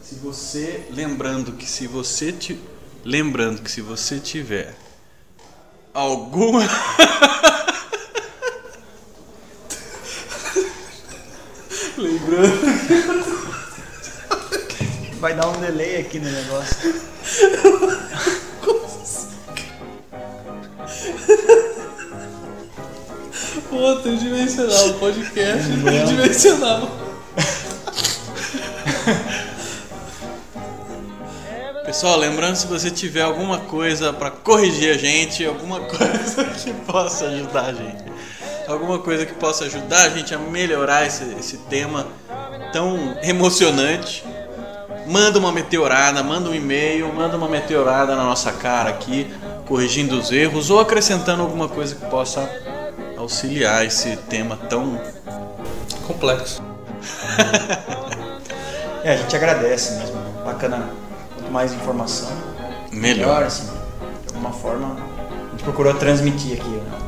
se 0.00 0.14
você, 0.14 0.86
lembrando 0.90 1.52
que 1.52 1.66
se 1.66 1.86
você 1.86 2.32
ti, 2.32 2.58
lembrando 3.04 3.60
que 3.60 3.70
se 3.70 3.82
você 3.82 4.18
tiver 4.18 4.74
alguma 5.92 6.62
Vai 15.20 15.36
dar 15.36 15.48
um 15.48 15.60
delay 15.60 15.98
aqui 15.98 16.18
no 16.18 16.30
negócio. 16.30 16.94
Pô, 23.74 23.96
tridimensional, 23.96 24.94
podcast 25.00 25.66
tridimensional. 25.82 26.88
Pessoal, 31.84 32.16
lembrando 32.16 32.54
se 32.54 32.68
você 32.68 32.88
tiver 32.88 33.22
alguma 33.22 33.58
coisa 33.58 34.12
pra 34.12 34.30
corrigir 34.30 34.94
a 34.94 34.96
gente, 34.96 35.44
alguma 35.44 35.80
coisa 35.90 36.44
que 36.44 36.72
possa 36.86 37.24
ajudar 37.24 37.64
a 37.64 37.72
gente, 37.72 38.04
alguma 38.68 39.00
coisa 39.00 39.26
que 39.26 39.34
possa 39.34 39.64
ajudar 39.64 40.04
a 40.04 40.08
gente 40.08 40.32
a 40.32 40.38
melhorar 40.38 41.04
esse, 41.04 41.24
esse 41.36 41.56
tema 41.68 42.06
tão 42.72 43.18
emocionante, 43.24 44.24
manda 45.04 45.36
uma 45.36 45.50
meteorada, 45.50 46.22
manda 46.22 46.48
um 46.48 46.54
e-mail, 46.54 47.12
manda 47.12 47.36
uma 47.36 47.48
meteorada 47.48 48.14
na 48.14 48.22
nossa 48.22 48.52
cara 48.52 48.90
aqui, 48.90 49.34
corrigindo 49.66 50.16
os 50.16 50.30
erros 50.30 50.70
ou 50.70 50.78
acrescentando 50.78 51.42
alguma 51.42 51.68
coisa 51.68 51.96
que 51.96 52.06
possa 52.06 52.48
auxiliar 53.24 53.84
esse 53.84 54.16
tema 54.16 54.56
tão 54.68 55.00
Complexo. 56.06 56.62
É, 59.02 59.12
a 59.12 59.16
gente 59.16 59.36
agradece 59.36 59.98
mesmo. 59.98 60.16
Bacana. 60.44 60.88
Quanto 61.34 61.52
mais 61.52 61.72
informação, 61.74 62.30
melhor. 62.90 63.42
assim. 63.42 63.66
De 63.66 64.28
alguma 64.28 64.50
forma, 64.50 64.96
a 65.46 65.50
gente 65.50 65.62
procurou 65.62 65.92
transmitir 65.94 66.58
aqui 66.58 66.68
né? 66.68 66.98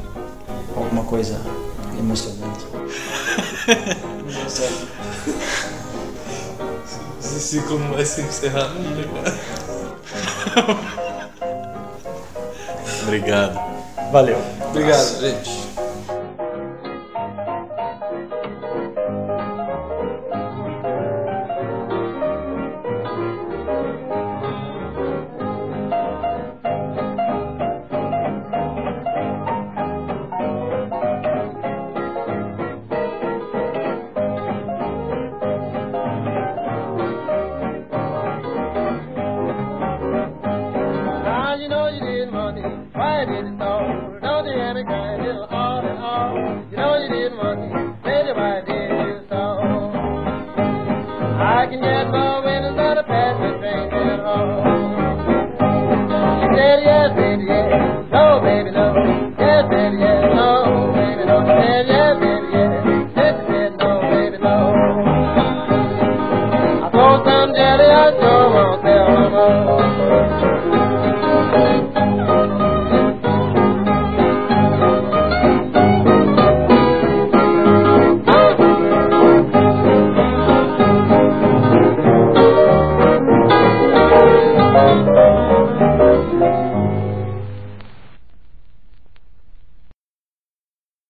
alguma 0.76 1.04
coisa 1.04 1.40
emocionante. 1.98 2.66
Não 4.26 4.32
deu 4.32 4.50
certo. 4.50 4.88
Esse 7.18 7.40
ciclo 7.40 7.78
não 7.78 7.94
vai 7.94 8.04
se 8.04 8.20
encerrar 8.20 8.68
nunca, 8.68 9.08
cara. 9.08 10.78
Obrigado. 13.04 13.58
Valeu. 14.12 14.38
Obrigado, 14.68 15.20
gente. 15.20 15.55